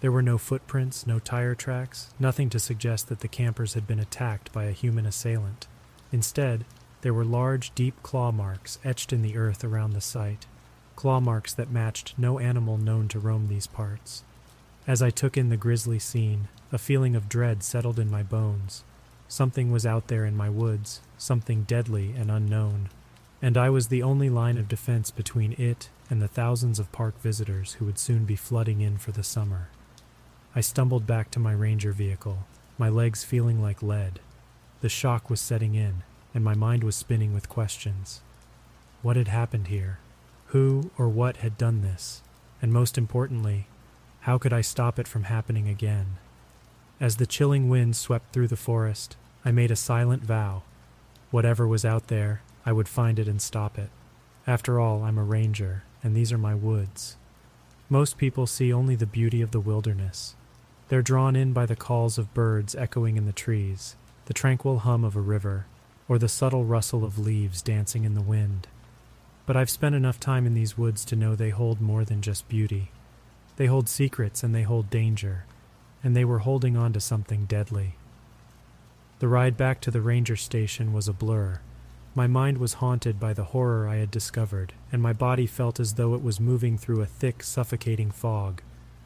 There 0.00 0.12
were 0.12 0.22
no 0.22 0.38
footprints, 0.38 1.06
no 1.06 1.18
tire 1.18 1.54
tracks, 1.54 2.12
nothing 2.18 2.50
to 2.50 2.58
suggest 2.58 3.08
that 3.08 3.20
the 3.20 3.28
campers 3.28 3.74
had 3.74 3.86
been 3.86 3.98
attacked 3.98 4.52
by 4.52 4.64
a 4.64 4.72
human 4.72 5.06
assailant. 5.06 5.66
Instead, 6.12 6.64
there 7.02 7.14
were 7.14 7.24
large, 7.24 7.74
deep 7.74 8.02
claw 8.02 8.32
marks 8.32 8.78
etched 8.84 9.12
in 9.12 9.22
the 9.22 9.36
earth 9.36 9.64
around 9.64 9.92
the 9.92 10.00
site, 10.00 10.46
claw 10.96 11.20
marks 11.20 11.54
that 11.54 11.70
matched 11.70 12.14
no 12.18 12.38
animal 12.38 12.76
known 12.76 13.08
to 13.08 13.18
roam 13.18 13.48
these 13.48 13.66
parts. 13.66 14.24
As 14.86 15.00
I 15.00 15.10
took 15.10 15.36
in 15.36 15.48
the 15.48 15.56
grisly 15.56 15.98
scene, 15.98 16.48
a 16.72 16.78
feeling 16.78 17.14
of 17.14 17.28
dread 17.28 17.62
settled 17.62 17.98
in 17.98 18.10
my 18.10 18.22
bones. 18.22 18.84
Something 19.28 19.70
was 19.70 19.86
out 19.86 20.08
there 20.08 20.24
in 20.24 20.36
my 20.36 20.48
woods, 20.48 21.00
something 21.18 21.62
deadly 21.64 22.14
and 22.16 22.30
unknown, 22.30 22.88
and 23.40 23.56
I 23.56 23.70
was 23.70 23.88
the 23.88 24.02
only 24.02 24.28
line 24.30 24.58
of 24.58 24.68
defense 24.68 25.10
between 25.10 25.52
it 25.58 25.90
and 26.10 26.20
the 26.20 26.28
thousands 26.28 26.78
of 26.78 26.90
park 26.92 27.20
visitors 27.20 27.74
who 27.74 27.84
would 27.84 27.98
soon 27.98 28.24
be 28.24 28.36
flooding 28.36 28.80
in 28.80 28.98
for 28.98 29.12
the 29.12 29.22
summer. 29.22 29.68
I 30.56 30.62
stumbled 30.62 31.06
back 31.06 31.30
to 31.32 31.38
my 31.38 31.52
ranger 31.52 31.92
vehicle, 31.92 32.46
my 32.78 32.88
legs 32.88 33.22
feeling 33.22 33.62
like 33.62 33.82
lead. 33.82 34.20
The 34.80 34.88
shock 34.88 35.28
was 35.28 35.40
setting 35.40 35.74
in, 35.74 36.02
and 36.38 36.44
my 36.44 36.54
mind 36.54 36.84
was 36.84 36.94
spinning 36.94 37.34
with 37.34 37.48
questions. 37.48 38.20
What 39.02 39.16
had 39.16 39.26
happened 39.26 39.66
here? 39.66 39.98
Who 40.46 40.92
or 40.96 41.08
what 41.08 41.38
had 41.38 41.58
done 41.58 41.82
this? 41.82 42.22
And 42.62 42.72
most 42.72 42.96
importantly, 42.96 43.66
How 44.20 44.38
could 44.38 44.52
I 44.52 44.60
stop 44.60 45.00
it 45.00 45.08
from 45.08 45.24
happening 45.24 45.66
again? 45.66 46.18
As 47.00 47.16
the 47.16 47.26
chilling 47.26 47.68
wind 47.68 47.96
swept 47.96 48.32
through 48.32 48.46
the 48.46 48.56
forest, 48.56 49.16
I 49.44 49.50
made 49.50 49.72
a 49.72 49.76
silent 49.76 50.22
vow. 50.22 50.62
Whatever 51.32 51.66
was 51.66 51.84
out 51.84 52.06
there, 52.06 52.42
I 52.64 52.70
would 52.70 52.86
find 52.86 53.18
it 53.18 53.26
and 53.26 53.42
stop 53.42 53.76
it. 53.76 53.90
After 54.46 54.78
all, 54.78 55.02
I'm 55.02 55.18
a 55.18 55.24
ranger, 55.24 55.82
and 56.04 56.14
these 56.14 56.32
are 56.32 56.38
my 56.38 56.54
woods. 56.54 57.16
Most 57.88 58.16
people 58.16 58.46
see 58.46 58.72
only 58.72 58.94
the 58.94 59.06
beauty 59.06 59.42
of 59.42 59.50
the 59.50 59.58
wilderness. 59.58 60.36
They're 60.88 61.02
drawn 61.02 61.34
in 61.34 61.52
by 61.52 61.66
the 61.66 61.74
calls 61.74 62.16
of 62.16 62.32
birds 62.32 62.76
echoing 62.76 63.16
in 63.16 63.26
the 63.26 63.32
trees, 63.32 63.96
the 64.26 64.34
tranquil 64.34 64.80
hum 64.80 65.02
of 65.02 65.16
a 65.16 65.20
river, 65.20 65.66
or 66.08 66.18
the 66.18 66.28
subtle 66.28 66.64
rustle 66.64 67.04
of 67.04 67.18
leaves 67.18 67.62
dancing 67.62 68.04
in 68.04 68.14
the 68.14 68.22
wind. 68.22 68.66
But 69.46 69.56
I've 69.56 69.70
spent 69.70 69.94
enough 69.94 70.18
time 70.18 70.46
in 70.46 70.54
these 70.54 70.76
woods 70.76 71.04
to 71.06 71.16
know 71.16 71.34
they 71.34 71.50
hold 71.50 71.80
more 71.80 72.04
than 72.04 72.22
just 72.22 72.48
beauty. 72.48 72.90
They 73.56 73.66
hold 73.66 73.88
secrets 73.88 74.42
and 74.42 74.54
they 74.54 74.62
hold 74.62 74.90
danger, 74.90 75.44
and 76.02 76.16
they 76.16 76.24
were 76.24 76.40
holding 76.40 76.76
on 76.76 76.92
to 76.94 77.00
something 77.00 77.44
deadly. 77.44 77.96
The 79.18 79.28
ride 79.28 79.56
back 79.56 79.80
to 79.82 79.90
the 79.90 80.00
ranger 80.00 80.36
station 80.36 80.92
was 80.92 81.08
a 81.08 81.12
blur. 81.12 81.60
My 82.14 82.26
mind 82.26 82.58
was 82.58 82.74
haunted 82.74 83.18
by 83.18 83.32
the 83.32 83.44
horror 83.44 83.88
I 83.88 83.96
had 83.96 84.10
discovered, 84.10 84.72
and 84.92 85.02
my 85.02 85.12
body 85.12 85.46
felt 85.46 85.80
as 85.80 85.94
though 85.94 86.14
it 86.14 86.22
was 86.22 86.40
moving 86.40 86.78
through 86.78 87.00
a 87.00 87.06
thick, 87.06 87.42
suffocating 87.42 88.10
fog. 88.10 88.62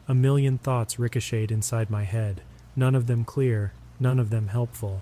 A 0.07 0.13
million 0.13 0.57
thoughts 0.57 0.99
ricocheted 0.99 1.51
inside 1.51 1.89
my 1.89 2.03
head, 2.03 2.41
none 2.75 2.95
of 2.95 3.07
them 3.07 3.23
clear, 3.23 3.73
none 3.99 4.19
of 4.19 4.29
them 4.29 4.47
helpful. 4.47 5.01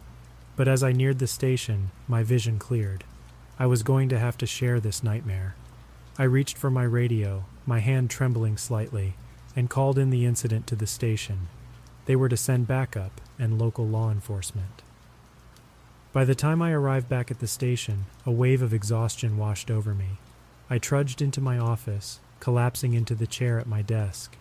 But 0.62 0.68
as 0.68 0.84
I 0.84 0.92
neared 0.92 1.18
the 1.18 1.26
station, 1.26 1.90
my 2.08 2.22
vision 2.22 2.60
cleared. 2.60 3.04
I 3.58 3.66
was 3.66 3.82
going 3.82 4.10
to 4.10 4.20
have 4.20 4.38
to 4.38 4.46
share 4.46 4.80
this 4.80 5.02
nightmare. 5.02 5.56
I 6.20 6.26
reached 6.26 6.56
for 6.56 6.70
my 6.70 6.84
radio, 6.84 7.46
my 7.66 7.80
hand 7.80 8.12
trembling 8.12 8.58
slightly, 8.58 9.16
and 9.56 9.72
called 9.72 9.98
in 9.98 10.12
the 10.12 10.24
incident 10.24 10.68
to 10.68 10.76
the 10.76 10.86
station. 10.86 11.48
They 12.06 12.16
were 12.16 12.30
to 12.30 12.38
send 12.38 12.68
backup 12.68 13.20
and 13.40 13.58
local 13.58 13.88
law 13.88 14.12
enforcement. 14.12 14.84
By 16.14 16.26
the 16.26 16.36
time 16.36 16.62
I 16.62 16.74
arrived 16.74 17.10
back 17.10 17.32
at 17.32 17.40
the 17.40 17.48
station, 17.48 18.06
a 18.24 18.30
wave 18.30 18.62
of 18.62 18.72
exhaustion 18.72 19.40
washed 19.40 19.72
over 19.72 19.96
me. 19.96 20.20
I 20.70 20.78
trudged 20.78 21.24
into 21.24 21.42
my 21.42 21.58
office, 21.58 22.20
collapsing 22.40 22.94
into 22.94 23.16
the 23.16 23.26
chair 23.26 23.58
at 23.58 23.66
my 23.66 23.82
desk. 23.82 24.38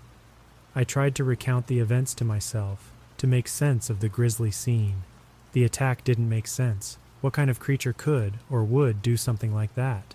I 0.77 0.85
tried 0.85 1.15
to 1.15 1.25
recount 1.25 1.67
the 1.67 1.79
events 1.79 2.13
to 2.17 2.27
myself, 2.27 2.93
to 3.17 3.27
make 3.27 3.49
sense 3.49 3.89
of 3.89 4.01
the 4.01 4.11
grisly 4.11 4.51
scene. 4.51 5.05
The 5.53 5.65
attack 5.65 6.05
didn't 6.05 6.29
make 6.29 6.47
sense. 6.47 6.99
What 7.21 7.33
kind 7.33 7.51
of 7.51 7.61
creature 7.61 7.93
could 7.93 8.35
or 8.49 8.65
would 8.65 9.03
do 9.03 9.17
something 9.17 9.55
like 9.55 9.75
that? 9.75 10.15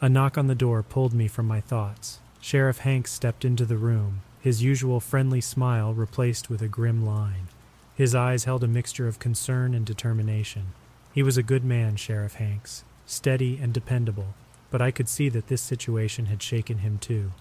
A 0.00 0.08
knock 0.08 0.36
on 0.36 0.48
the 0.48 0.54
door 0.54 0.82
pulled 0.82 1.14
me 1.14 1.28
from 1.28 1.46
my 1.46 1.60
thoughts. 1.60 2.18
Sheriff 2.40 2.78
Hanks 2.78 3.12
stepped 3.12 3.44
into 3.44 3.64
the 3.64 3.78
room, 3.78 4.20
his 4.40 4.62
usual 4.62 5.00
friendly 5.00 5.40
smile 5.40 5.94
replaced 5.94 6.50
with 6.50 6.60
a 6.60 6.68
grim 6.68 7.06
line. 7.06 7.48
His 7.94 8.14
eyes 8.14 8.44
held 8.44 8.62
a 8.62 8.68
mixture 8.68 9.08
of 9.08 9.18
concern 9.18 9.72
and 9.72 9.86
determination. 9.86 10.72
He 11.14 11.22
was 11.22 11.38
a 11.38 11.42
good 11.42 11.64
man, 11.64 11.96
Sheriff 11.96 12.34
Hanks, 12.34 12.84
steady 13.06 13.58
and 13.62 13.72
dependable, 13.72 14.34
but 14.70 14.82
I 14.82 14.90
could 14.90 15.08
see 15.08 15.28
that 15.30 15.46
this 15.46 15.62
situation 15.62 16.26
had 16.26 16.42
shaken 16.42 16.78
him 16.78 16.98
too. 16.98 17.32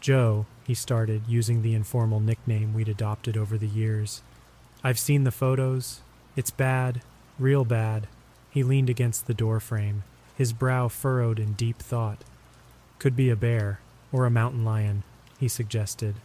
Joe, 0.00 0.44
he 0.66 0.74
started, 0.74 1.22
using 1.28 1.62
the 1.62 1.74
informal 1.74 2.20
nickname 2.20 2.74
we'd 2.74 2.88
adopted 2.88 3.36
over 3.36 3.56
the 3.56 3.66
years. 3.66 4.22
I've 4.84 4.98
seen 4.98 5.24
the 5.24 5.30
photos. 5.30 6.00
It's 6.36 6.50
bad, 6.50 7.00
real 7.38 7.64
bad. 7.64 8.06
He 8.50 8.62
leaned 8.62 8.90
against 8.90 9.26
the 9.26 9.34
doorframe, 9.34 10.04
his 10.36 10.52
brow 10.52 10.88
furrowed 10.88 11.38
in 11.38 11.54
deep 11.54 11.78
thought. 11.78 12.18
Could 12.98 13.16
be 13.16 13.30
a 13.30 13.36
bear, 13.36 13.80
or 14.12 14.26
a 14.26 14.30
mountain 14.30 14.64
lion, 14.64 15.02
he 15.38 15.48
suggested. 15.48 16.16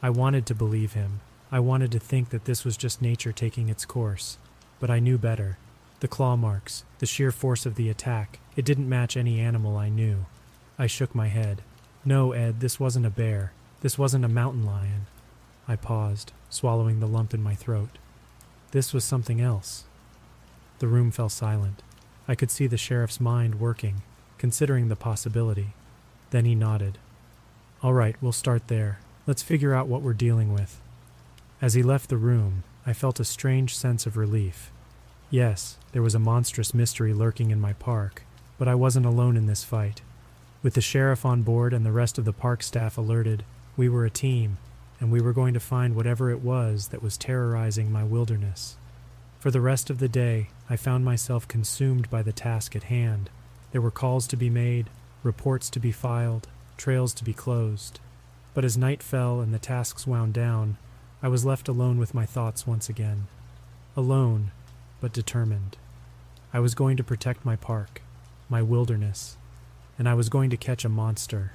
I 0.00 0.10
wanted 0.10 0.46
to 0.46 0.54
believe 0.54 0.92
him. 0.92 1.20
I 1.50 1.60
wanted 1.60 1.90
to 1.92 1.98
think 1.98 2.30
that 2.30 2.44
this 2.44 2.64
was 2.64 2.76
just 2.76 3.02
nature 3.02 3.32
taking 3.32 3.68
its 3.68 3.84
course. 3.84 4.38
But 4.78 4.90
I 4.90 5.00
knew 5.00 5.18
better. 5.18 5.58
The 6.00 6.08
claw 6.08 6.36
marks, 6.36 6.84
the 7.00 7.06
sheer 7.06 7.32
force 7.32 7.66
of 7.66 7.74
the 7.74 7.88
attack, 7.88 8.38
it 8.54 8.64
didn't 8.64 8.88
match 8.88 9.16
any 9.16 9.40
animal 9.40 9.76
I 9.76 9.88
knew. 9.88 10.26
I 10.78 10.86
shook 10.86 11.14
my 11.14 11.26
head. 11.26 11.62
No, 12.04 12.30
Ed, 12.30 12.60
this 12.60 12.78
wasn't 12.78 13.06
a 13.06 13.10
bear. 13.10 13.52
This 13.80 13.98
wasn't 13.98 14.24
a 14.24 14.28
mountain 14.28 14.64
lion. 14.64 15.06
I 15.66 15.74
paused, 15.74 16.32
swallowing 16.48 17.00
the 17.00 17.08
lump 17.08 17.34
in 17.34 17.42
my 17.42 17.54
throat. 17.54 17.98
This 18.70 18.92
was 18.92 19.04
something 19.04 19.40
else. 19.40 19.84
The 20.78 20.88
room 20.88 21.10
fell 21.10 21.28
silent. 21.28 21.82
I 22.26 22.34
could 22.34 22.50
see 22.50 22.66
the 22.66 22.76
sheriff's 22.76 23.20
mind 23.20 23.58
working, 23.58 24.02
considering 24.36 24.88
the 24.88 24.96
possibility. 24.96 25.68
Then 26.30 26.44
he 26.44 26.54
nodded. 26.54 26.98
All 27.82 27.94
right, 27.94 28.16
we'll 28.20 28.32
start 28.32 28.68
there. 28.68 29.00
Let's 29.26 29.42
figure 29.42 29.74
out 29.74 29.88
what 29.88 30.02
we're 30.02 30.12
dealing 30.12 30.52
with. 30.52 30.80
As 31.62 31.74
he 31.74 31.82
left 31.82 32.10
the 32.10 32.16
room, 32.16 32.64
I 32.86 32.92
felt 32.92 33.20
a 33.20 33.24
strange 33.24 33.76
sense 33.76 34.06
of 34.06 34.16
relief. 34.16 34.70
Yes, 35.30 35.76
there 35.92 36.02
was 36.02 36.14
a 36.14 36.18
monstrous 36.18 36.72
mystery 36.72 37.12
lurking 37.12 37.50
in 37.50 37.60
my 37.60 37.72
park, 37.74 38.22
but 38.58 38.68
I 38.68 38.74
wasn't 38.74 39.06
alone 39.06 39.36
in 39.36 39.46
this 39.46 39.64
fight. 39.64 40.02
With 40.62 40.74
the 40.74 40.80
sheriff 40.80 41.24
on 41.24 41.42
board 41.42 41.72
and 41.72 41.86
the 41.86 41.92
rest 41.92 42.18
of 42.18 42.24
the 42.24 42.32
park 42.32 42.62
staff 42.62 42.98
alerted, 42.98 43.44
we 43.76 43.88
were 43.88 44.04
a 44.04 44.10
team, 44.10 44.58
and 45.00 45.12
we 45.12 45.20
were 45.20 45.32
going 45.32 45.54
to 45.54 45.60
find 45.60 45.94
whatever 45.94 46.30
it 46.30 46.40
was 46.40 46.88
that 46.88 47.02
was 47.02 47.16
terrorizing 47.16 47.90
my 47.90 48.02
wilderness. 48.02 48.76
For 49.38 49.50
the 49.50 49.60
rest 49.60 49.90
of 49.90 49.98
the 49.98 50.08
day, 50.08 50.48
I 50.68 50.76
found 50.76 51.04
myself 51.04 51.46
consumed 51.46 52.10
by 52.10 52.22
the 52.22 52.32
task 52.32 52.74
at 52.74 52.84
hand. 52.84 53.30
There 53.70 53.80
were 53.80 53.90
calls 53.90 54.26
to 54.28 54.36
be 54.36 54.50
made, 54.50 54.90
reports 55.22 55.70
to 55.70 55.80
be 55.80 55.92
filed, 55.92 56.48
trails 56.76 57.14
to 57.14 57.24
be 57.24 57.32
closed. 57.32 58.00
But 58.54 58.64
as 58.64 58.76
night 58.76 59.02
fell 59.02 59.40
and 59.40 59.54
the 59.54 59.58
tasks 59.58 60.06
wound 60.06 60.34
down, 60.34 60.76
I 61.22 61.28
was 61.28 61.44
left 61.44 61.68
alone 61.68 61.98
with 61.98 62.14
my 62.14 62.26
thoughts 62.26 62.66
once 62.66 62.88
again. 62.88 63.28
Alone, 63.96 64.50
but 65.00 65.12
determined. 65.12 65.76
I 66.52 66.60
was 66.60 66.74
going 66.74 66.96
to 66.96 67.04
protect 67.04 67.44
my 67.44 67.56
park, 67.56 68.02
my 68.48 68.62
wilderness, 68.62 69.36
and 69.98 70.08
I 70.08 70.14
was 70.14 70.28
going 70.28 70.50
to 70.50 70.56
catch 70.56 70.84
a 70.84 70.88
monster. 70.88 71.52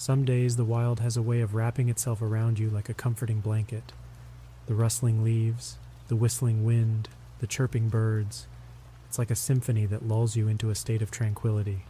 Some 0.00 0.24
days 0.24 0.56
the 0.56 0.64
wild 0.64 1.00
has 1.00 1.18
a 1.18 1.22
way 1.22 1.42
of 1.42 1.54
wrapping 1.54 1.90
itself 1.90 2.22
around 2.22 2.58
you 2.58 2.70
like 2.70 2.88
a 2.88 2.94
comforting 2.94 3.40
blanket. 3.40 3.92
The 4.64 4.74
rustling 4.74 5.22
leaves, 5.22 5.76
the 6.08 6.16
whistling 6.16 6.64
wind, 6.64 7.10
the 7.40 7.46
chirping 7.46 7.90
birds. 7.90 8.46
It's 9.06 9.18
like 9.18 9.30
a 9.30 9.34
symphony 9.34 9.84
that 9.84 10.08
lulls 10.08 10.36
you 10.36 10.48
into 10.48 10.70
a 10.70 10.74
state 10.74 11.02
of 11.02 11.10
tranquility. 11.10 11.80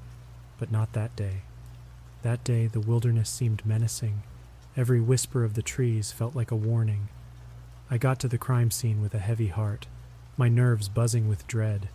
But 0.59 0.73
not 0.73 0.93
that 0.93 1.15
day. 1.15 1.43
That 2.23 2.43
day 2.43 2.67
the 2.67 2.81
wilderness 2.81 3.31
seemed 3.31 3.65
menacing. 3.65 4.25
Every 4.77 5.01
whisper 5.01 5.45
of 5.45 5.55
the 5.55 5.63
trees 5.63 6.11
felt 6.11 6.35
like 6.35 6.51
a 6.51 6.57
warning. 6.57 7.11
I 7.93 7.97
got 7.97 8.19
to 8.19 8.29
the 8.29 8.39
crime 8.39 8.73
scene 8.73 9.01
with 9.01 9.15
a 9.15 9.21
heavy 9.21 9.49
heart, 9.49 9.87
my 10.37 10.49
nerves 10.49 10.89
buzzing 10.89 11.29
with 11.29 11.47
dread. 11.47 11.89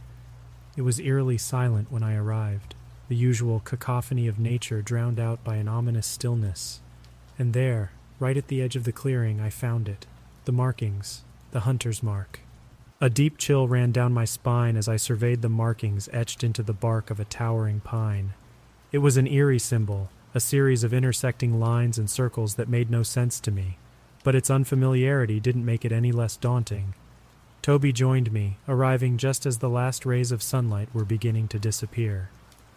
It 0.77 0.83
was 0.83 0.97
eerily 0.97 1.37
silent 1.37 1.91
when 1.91 2.03
I 2.03 2.15
arrived, 2.15 2.73
the 3.07 3.15
usual 3.15 3.59
cacophony 3.59 4.27
of 4.27 4.39
nature 4.39 4.81
drowned 4.81 5.19
out 5.19 5.43
by 5.43 5.55
an 5.57 5.67
ominous 5.67 6.07
stillness. 6.07 6.81
And 7.37 7.53
there, 7.53 7.91
right 8.19 8.37
at 8.37 8.47
the 8.47 8.61
edge 8.61 8.75
of 8.75 8.83
the 8.83 8.91
clearing, 8.91 9.39
I 9.39 9.49
found 9.49 9.87
it 9.87 10.05
the 10.45 10.51
markings, 10.51 11.23
the 11.51 11.61
hunter's 11.61 12.03
mark. 12.03 12.39
A 13.01 13.09
deep 13.09 13.37
chill 13.37 13.67
ran 13.67 13.91
down 13.91 14.13
my 14.13 14.25
spine 14.25 14.77
as 14.77 14.87
I 14.87 14.95
surveyed 14.95 15.41
the 15.41 15.49
markings 15.49 16.07
etched 16.13 16.43
into 16.43 16.63
the 16.63 16.73
bark 16.73 17.09
of 17.09 17.19
a 17.19 17.25
towering 17.25 17.81
pine. 17.81 18.33
It 18.91 18.99
was 18.99 19.17
an 19.17 19.27
eerie 19.27 19.59
symbol, 19.59 20.09
a 20.33 20.39
series 20.39 20.83
of 20.83 20.93
intersecting 20.93 21.59
lines 21.59 21.97
and 21.97 22.09
circles 22.09 22.55
that 22.55 22.69
made 22.69 22.89
no 22.89 23.03
sense 23.03 23.39
to 23.41 23.51
me, 23.51 23.77
but 24.23 24.35
its 24.35 24.49
unfamiliarity 24.49 25.39
didn't 25.39 25.65
make 25.65 25.83
it 25.83 25.91
any 25.91 26.11
less 26.11 26.37
daunting. 26.37 26.93
Toby 27.61 27.91
joined 27.91 28.31
me, 28.31 28.57
arriving 28.67 29.17
just 29.17 29.45
as 29.45 29.57
the 29.57 29.69
last 29.69 30.05
rays 30.05 30.31
of 30.31 30.43
sunlight 30.43 30.87
were 30.93 31.03
beginning 31.03 31.47
to 31.47 31.59
disappear. 31.59 32.29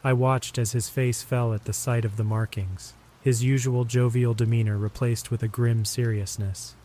I 0.05 0.13
watched 0.13 0.59
as 0.59 0.73
his 0.73 0.89
face 0.89 1.23
fell 1.23 1.53
at 1.53 1.65
the 1.65 1.73
sight 1.73 2.05
of 2.05 2.17
the 2.17 2.25
markings, 2.25 2.95
his 3.21 3.43
usual 3.43 3.85
jovial 3.85 4.33
demeanor 4.33 4.79
replaced 4.79 5.31
with 5.31 5.43
a 5.43 5.49
grim 5.49 5.85
seriousness. 5.85 6.77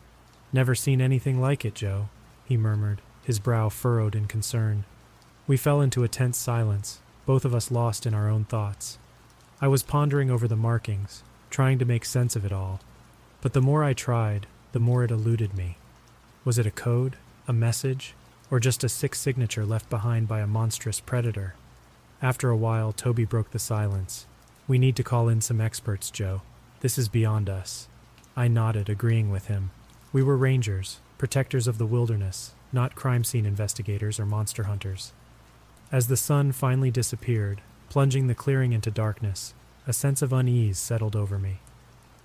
Never 0.52 0.74
seen 0.74 1.00
anything 1.00 1.40
like 1.40 1.64
it, 1.64 1.74
Joe, 1.74 2.08
he 2.44 2.56
murmured, 2.56 3.00
his 3.24 3.38
brow 3.38 3.68
furrowed 3.68 4.14
in 4.14 4.26
concern. 4.26 4.84
We 5.46 5.56
fell 5.56 5.80
into 5.80 6.02
a 6.02 6.08
tense 6.08 6.38
silence, 6.38 7.00
both 7.24 7.44
of 7.44 7.54
us 7.54 7.70
lost 7.70 8.04
in 8.04 8.14
our 8.14 8.28
own 8.28 8.44
thoughts. 8.44 8.98
I 9.60 9.68
was 9.68 9.82
pondering 9.82 10.30
over 10.30 10.48
the 10.48 10.56
markings, 10.56 11.22
trying 11.50 11.78
to 11.78 11.84
make 11.84 12.04
sense 12.04 12.34
of 12.34 12.44
it 12.44 12.52
all. 12.52 12.80
But 13.40 13.52
the 13.52 13.62
more 13.62 13.84
I 13.84 13.92
tried, 13.92 14.46
the 14.72 14.80
more 14.80 15.04
it 15.04 15.10
eluded 15.10 15.56
me. 15.56 15.76
Was 16.44 16.58
it 16.58 16.66
a 16.66 16.70
code, 16.70 17.16
a 17.46 17.52
message, 17.52 18.14
or 18.50 18.58
just 18.58 18.82
a 18.82 18.88
sick 18.88 19.14
signature 19.14 19.64
left 19.64 19.88
behind 19.88 20.26
by 20.26 20.40
a 20.40 20.46
monstrous 20.46 20.98
predator? 20.98 21.54
After 22.22 22.50
a 22.50 22.56
while, 22.56 22.92
Toby 22.92 23.24
broke 23.24 23.50
the 23.50 23.58
silence. 23.58 24.26
We 24.66 24.78
need 24.78 24.96
to 24.96 25.02
call 25.02 25.28
in 25.28 25.40
some 25.40 25.60
experts, 25.60 26.10
Joe. 26.10 26.42
This 26.80 26.96
is 26.98 27.08
beyond 27.08 27.50
us. 27.50 27.88
I 28.36 28.48
nodded, 28.48 28.88
agreeing 28.88 29.30
with 29.30 29.46
him. 29.46 29.70
We 30.12 30.22
were 30.22 30.36
rangers, 30.36 31.00
protectors 31.18 31.66
of 31.66 31.78
the 31.78 31.86
wilderness, 31.86 32.54
not 32.72 32.94
crime 32.94 33.24
scene 33.24 33.46
investigators 33.46 34.18
or 34.18 34.26
monster 34.26 34.64
hunters. 34.64 35.12
As 35.92 36.08
the 36.08 36.16
sun 36.16 36.52
finally 36.52 36.90
disappeared, 36.90 37.60
plunging 37.88 38.26
the 38.26 38.34
clearing 38.34 38.72
into 38.72 38.90
darkness, 38.90 39.54
a 39.86 39.92
sense 39.92 40.22
of 40.22 40.32
unease 40.32 40.78
settled 40.78 41.14
over 41.14 41.38
me. 41.38 41.58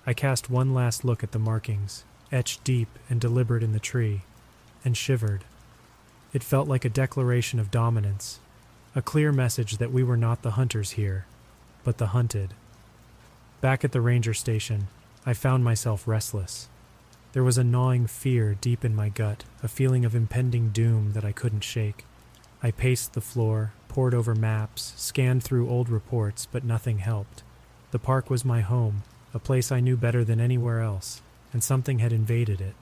I 0.05 0.13
cast 0.13 0.49
one 0.49 0.73
last 0.73 1.03
look 1.03 1.23
at 1.23 1.33
the 1.33 1.39
markings, 1.39 2.03
etched 2.31 2.63
deep 2.63 2.87
and 3.09 3.19
deliberate 3.19 3.63
in 3.63 3.73
the 3.73 3.79
tree, 3.79 4.21
and 4.85 4.95
shivered. 4.95 5.43
It 6.33 6.43
felt 6.43 6.67
like 6.67 6.85
a 6.85 6.89
declaration 6.89 7.59
of 7.59 7.71
dominance, 7.71 8.39
a 8.95 9.01
clear 9.03 9.31
message 9.31 9.77
that 9.77 9.91
we 9.91 10.03
were 10.03 10.17
not 10.17 10.41
the 10.41 10.51
hunters 10.51 10.91
here, 10.91 11.25
but 11.83 11.99
the 11.99 12.07
hunted. 12.07 12.55
Back 13.61 13.83
at 13.83 13.91
the 13.91 14.01
ranger 14.01 14.33
station, 14.33 14.87
I 15.25 15.33
found 15.33 15.63
myself 15.63 16.07
restless. 16.07 16.69
There 17.33 17.43
was 17.43 17.59
a 17.59 17.63
gnawing 17.63 18.07
fear 18.07 18.57
deep 18.59 18.83
in 18.83 18.95
my 18.95 19.09
gut, 19.09 19.43
a 19.61 19.67
feeling 19.67 20.05
of 20.05 20.15
impending 20.15 20.69
doom 20.69 21.13
that 21.13 21.23
I 21.23 21.31
couldn't 21.31 21.63
shake. 21.63 22.05
I 22.63 22.71
paced 22.71 23.13
the 23.13 23.21
floor, 23.21 23.73
pored 23.89 24.15
over 24.15 24.33
maps, 24.33 24.93
scanned 24.97 25.43
through 25.43 25.69
old 25.69 25.89
reports, 25.89 26.47
but 26.51 26.63
nothing 26.63 26.97
helped. 26.97 27.43
The 27.91 27.99
park 27.99 28.31
was 28.31 28.43
my 28.43 28.61
home, 28.61 29.03
a 29.35 29.39
place 29.39 29.71
I 29.71 29.81
knew 29.81 29.97
better 29.97 30.23
than 30.23 30.39
anywhere 30.39 30.79
else, 30.79 31.21
and 31.53 31.63
something 31.63 31.99
had 31.99 32.11
invaded 32.11 32.59
it. 32.59 32.73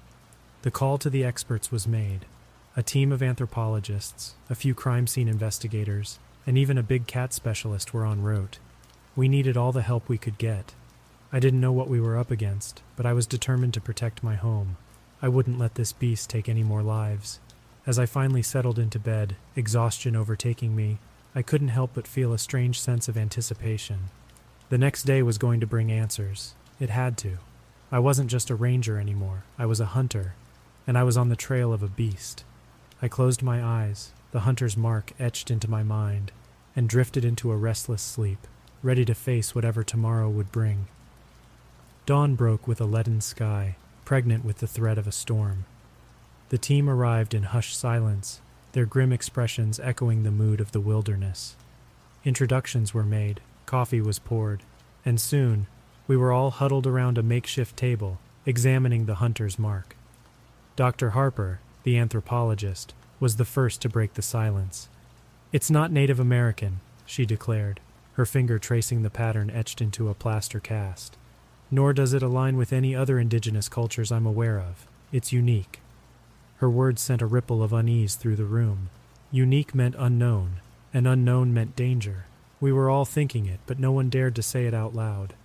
The 0.61 0.71
call 0.71 0.97
to 0.99 1.09
the 1.09 1.25
experts 1.25 1.69
was 1.69 1.85
made. 1.85 2.25
A 2.77 2.83
team 2.83 3.11
of 3.11 3.23
anthropologists, 3.23 4.35
a 4.51 4.55
few 4.55 4.75
crime 4.75 5.07
scene 5.07 5.27
investigators, 5.27 6.19
and 6.45 6.59
even 6.59 6.77
a 6.77 6.83
big 6.83 7.07
cat 7.07 7.33
specialist 7.33 7.91
were 7.91 8.05
en 8.05 8.21
route. 8.21 8.59
We 9.15 9.27
needed 9.27 9.57
all 9.57 9.71
the 9.71 9.81
help 9.81 10.07
we 10.07 10.19
could 10.19 10.37
get. 10.37 10.75
I 11.33 11.39
didn't 11.39 11.59
know 11.59 11.71
what 11.71 11.89
we 11.89 11.99
were 11.99 12.19
up 12.19 12.29
against, 12.29 12.83
but 12.95 13.07
I 13.07 13.13
was 13.13 13.25
determined 13.25 13.73
to 13.73 13.81
protect 13.81 14.21
my 14.21 14.35
home. 14.35 14.77
I 15.23 15.27
wouldn't 15.27 15.57
let 15.57 15.73
this 15.73 15.91
beast 15.91 16.29
take 16.29 16.47
any 16.47 16.61
more 16.61 16.83
lives. 16.83 17.39
As 17.87 17.97
I 17.97 18.05
finally 18.05 18.43
settled 18.43 18.77
into 18.77 18.99
bed, 18.99 19.37
exhaustion 19.55 20.15
overtaking 20.15 20.75
me, 20.75 20.99
I 21.33 21.41
couldn't 21.41 21.69
help 21.69 21.95
but 21.95 22.05
feel 22.05 22.31
a 22.31 22.37
strange 22.37 22.79
sense 22.79 23.07
of 23.07 23.17
anticipation. 23.17 24.11
The 24.69 24.77
next 24.77 25.01
day 25.01 25.23
was 25.23 25.39
going 25.39 25.61
to 25.61 25.65
bring 25.65 25.91
answers. 25.91 26.53
It 26.79 26.91
had 26.91 27.17
to. 27.17 27.39
I 27.91 27.97
wasn't 27.97 28.29
just 28.29 28.51
a 28.51 28.55
ranger 28.55 28.99
anymore, 28.99 29.45
I 29.57 29.65
was 29.65 29.79
a 29.79 29.95
hunter, 29.97 30.35
and 30.85 30.95
I 30.95 31.01
was 31.01 31.17
on 31.17 31.29
the 31.29 31.35
trail 31.35 31.73
of 31.73 31.81
a 31.81 31.87
beast. 31.87 32.43
I 33.01 33.07
closed 33.07 33.43
my 33.43 33.63
eyes, 33.63 34.11
the 34.31 34.41
hunter's 34.41 34.75
mark 34.75 35.11
etched 35.19 35.51
into 35.51 35.69
my 35.69 35.83
mind, 35.83 36.31
and 36.75 36.89
drifted 36.89 37.23
into 37.23 37.51
a 37.51 37.57
restless 37.57 38.01
sleep, 38.01 38.47
ready 38.81 39.05
to 39.05 39.13
face 39.13 39.53
whatever 39.53 39.83
tomorrow 39.83 40.29
would 40.29 40.51
bring. 40.51 40.87
Dawn 42.05 42.35
broke 42.35 42.67
with 42.67 42.81
a 42.81 42.85
leaden 42.85 43.21
sky, 43.21 43.75
pregnant 44.05 44.45
with 44.45 44.57
the 44.57 44.67
threat 44.67 44.97
of 44.97 45.07
a 45.07 45.11
storm. 45.11 45.65
The 46.49 46.57
team 46.57 46.89
arrived 46.89 47.33
in 47.33 47.43
hushed 47.43 47.77
silence, 47.77 48.41
their 48.71 48.85
grim 48.85 49.11
expressions 49.11 49.79
echoing 49.79 50.23
the 50.23 50.31
mood 50.31 50.61
of 50.61 50.71
the 50.71 50.79
wilderness. 50.79 51.55
Introductions 52.23 52.93
were 52.93 53.03
made, 53.03 53.41
coffee 53.65 54.01
was 54.01 54.19
poured, 54.19 54.63
and 55.05 55.19
soon 55.19 55.67
we 56.07 56.15
were 56.15 56.31
all 56.31 56.51
huddled 56.51 56.87
around 56.87 57.17
a 57.17 57.23
makeshift 57.23 57.75
table, 57.75 58.19
examining 58.45 59.05
the 59.05 59.15
hunter's 59.15 59.59
mark. 59.59 59.95
Dr. 60.75 61.11
Harper, 61.11 61.59
the 61.87 61.97
anthropologist, 61.97 62.93
was 63.17 63.37
the 63.37 63.45
first 63.45 63.81
to 63.81 63.87
break 63.87 64.15
the 64.15 64.21
silence. 64.21 64.89
It's 65.53 65.71
not 65.71 65.89
Native 65.89 66.19
American, 66.19 66.81
she 67.05 67.25
declared, 67.25 67.79
her 68.15 68.25
finger 68.25 68.59
tracing 68.59 69.03
the 69.03 69.09
pattern 69.09 69.49
etched 69.49 69.79
into 69.79 70.09
a 70.09 70.13
plaster 70.13 70.59
cast. 70.59 71.15
Nor 71.71 71.93
does 71.93 72.13
it 72.13 72.21
align 72.21 72.57
with 72.57 72.73
any 72.73 72.93
other 72.93 73.17
indigenous 73.17 73.69
cultures 73.69 74.11
I'm 74.11 74.25
aware 74.25 74.59
of. 74.59 74.85
It's 75.13 75.31
unique. 75.31 75.79
Her 76.57 76.69
words 76.69 77.01
sent 77.01 77.21
a 77.21 77.25
ripple 77.25 77.63
of 77.63 77.71
unease 77.71 78.15
through 78.15 78.35
the 78.35 78.43
room. 78.43 78.89
Unique 79.31 79.73
meant 79.73 79.95
unknown, 79.97 80.59
and 80.93 81.07
unknown 81.07 81.53
meant 81.53 81.77
danger. 81.77 82.25
We 82.59 82.73
were 82.73 82.89
all 82.89 83.05
thinking 83.05 83.45
it, 83.45 83.61
but 83.65 83.79
no 83.79 83.93
one 83.93 84.09
dared 84.09 84.35
to 84.35 84.43
say 84.43 84.65
it 84.65 84.73
out 84.73 84.93
loud. 84.93 85.35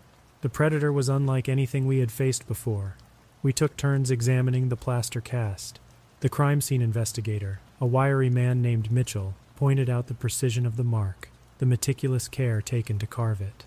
The 0.41 0.49
predator 0.49 0.93
was 0.93 1.09
unlike 1.09 1.49
anything 1.49 1.87
we 1.87 2.01
had 2.01 2.11
faced 2.11 2.49
before. 2.49 2.97
We 3.45 3.53
took 3.53 3.77
turns 3.77 4.11
examining 4.11 4.71
the 4.71 4.77
plaster 4.77 5.21
cast. 5.21 5.79
The 6.23 6.29
crime 6.29 6.61
scene 6.61 6.83
investigator, 6.83 7.59
a 7.81 7.85
wiry 7.85 8.31
man 8.31 8.63
named 8.63 8.93
Mitchell, 8.93 9.35
pointed 9.57 9.91
out 9.91 10.07
the 10.07 10.15
precision 10.15 10.65
of 10.65 10.77
the 10.77 10.85
mark, 10.85 11.29
the 11.59 11.67
meticulous 11.67 12.29
care 12.29 12.63
taken 12.63 12.97
to 13.01 13.09
carve 13.09 13.41
it. 13.41 13.65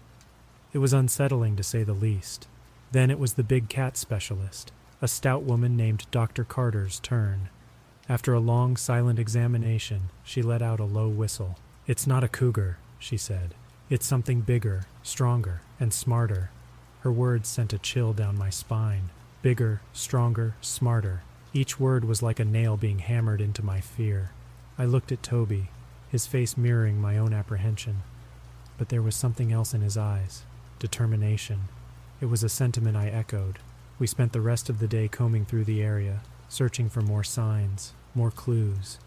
It 0.72 0.78
was 0.78 0.94
unsettling 0.94 1.58
to 1.58 1.64
say 1.64 1.84
the 1.84 1.92
least. 1.92 2.48
Then 2.94 3.12
it 3.12 3.20
was 3.20 3.34
the 3.34 3.44
big 3.44 3.68
cat 3.68 3.98
specialist, 3.98 4.72
a 5.02 5.08
stout 5.10 5.44
woman 5.44 5.76
named 5.76 6.06
Dr. 6.12 6.46
Carter's 6.46 7.02
turn. 7.02 7.50
After 8.08 8.34
a 8.34 8.40
long, 8.40 8.78
silent 8.78 9.20
examination, 9.20 10.04
she 10.24 10.42
let 10.42 10.62
out 10.62 10.80
a 10.80 10.86
low 10.86 11.10
whistle. 11.10 11.58
It's 11.88 12.08
not 12.08 12.24
a 12.24 12.30
cougar, 12.30 12.78
she 12.98 13.18
said. 13.18 13.54
It's 13.90 14.06
something 14.06 14.40
bigger, 14.40 14.84
stronger, 15.04 15.60
and 15.78 15.94
smarter. 15.94 16.52
Her 17.02 17.12
words 17.12 17.50
sent 17.50 17.74
a 17.74 17.78
chill 17.80 18.14
down 18.14 18.38
my 18.38 18.50
spine. 18.50 19.10
Bigger, 19.42 19.82
stronger, 19.92 20.56
smarter. 20.62 21.24
Each 21.56 21.80
word 21.80 22.04
was 22.04 22.22
like 22.22 22.42
a 22.42 22.44
nail 22.44 22.76
being 22.76 23.00
hammered 23.00 23.40
into 23.40 23.64
my 23.64 23.80
fear. 23.80 24.32
I 24.78 24.84
looked 24.84 25.14
at 25.14 25.24
Toby, 25.24 25.70
his 26.10 26.28
face 26.28 26.58
mirroring 26.58 27.00
my 27.00 27.18
own 27.18 27.34
apprehension. 27.34 28.04
But 28.78 28.90
there 28.90 29.02
was 29.02 29.16
something 29.16 29.54
else 29.54 29.74
in 29.74 29.80
his 29.80 29.96
eyes 29.96 30.44
determination. 30.80 31.70
It 32.20 32.26
was 32.26 32.44
a 32.44 32.50
sentiment 32.50 32.98
I 32.98 33.08
echoed. 33.08 33.60
We 34.00 34.06
spent 34.06 34.34
the 34.34 34.42
rest 34.42 34.70
of 34.70 34.80
the 34.80 34.88
day 34.90 35.08
combing 35.08 35.46
through 35.46 35.64
the 35.64 35.82
area, 35.82 36.20
searching 36.50 36.90
for 36.90 37.00
more 37.00 37.24
signs, 37.24 37.94
more 38.14 38.32
clues. 38.32 39.00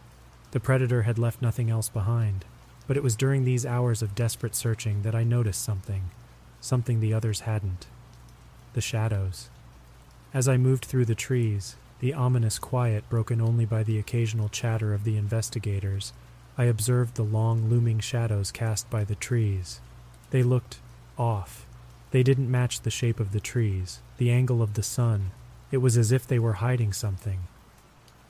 The 0.52 0.58
predator 0.58 1.02
had 1.02 1.18
left 1.18 1.42
nothing 1.42 1.68
else 1.68 1.90
behind, 1.90 2.46
but 2.86 2.96
it 2.96 3.02
was 3.02 3.14
during 3.14 3.44
these 3.44 3.66
hours 3.66 4.00
of 4.00 4.14
desperate 4.14 4.54
searching 4.54 5.02
that 5.02 5.14
I 5.14 5.22
noticed 5.22 5.60
something 5.60 6.10
something 6.62 7.00
the 7.00 7.12
others 7.12 7.40
hadn't 7.40 7.88
the 8.72 8.80
shadows. 8.80 9.50
As 10.32 10.48
I 10.48 10.56
moved 10.56 10.86
through 10.86 11.04
the 11.04 11.14
trees, 11.14 11.76
the 12.00 12.14
ominous 12.14 12.58
quiet 12.58 13.08
broken 13.08 13.40
only 13.40 13.64
by 13.64 13.82
the 13.82 13.98
occasional 13.98 14.48
chatter 14.48 14.94
of 14.94 15.04
the 15.04 15.16
investigators, 15.16 16.12
I 16.56 16.64
observed 16.64 17.14
the 17.14 17.22
long 17.22 17.68
looming 17.68 18.00
shadows 18.00 18.50
cast 18.50 18.88
by 18.90 19.04
the 19.04 19.14
trees. 19.14 19.80
They 20.30 20.42
looked 20.42 20.78
off. 21.16 21.66
They 22.10 22.22
didn't 22.22 22.50
match 22.50 22.80
the 22.80 22.90
shape 22.90 23.20
of 23.20 23.32
the 23.32 23.40
trees, 23.40 24.00
the 24.16 24.30
angle 24.30 24.62
of 24.62 24.74
the 24.74 24.82
sun. 24.82 25.30
It 25.70 25.78
was 25.78 25.96
as 25.96 26.12
if 26.12 26.26
they 26.26 26.38
were 26.38 26.54
hiding 26.54 26.92
something. 26.92 27.40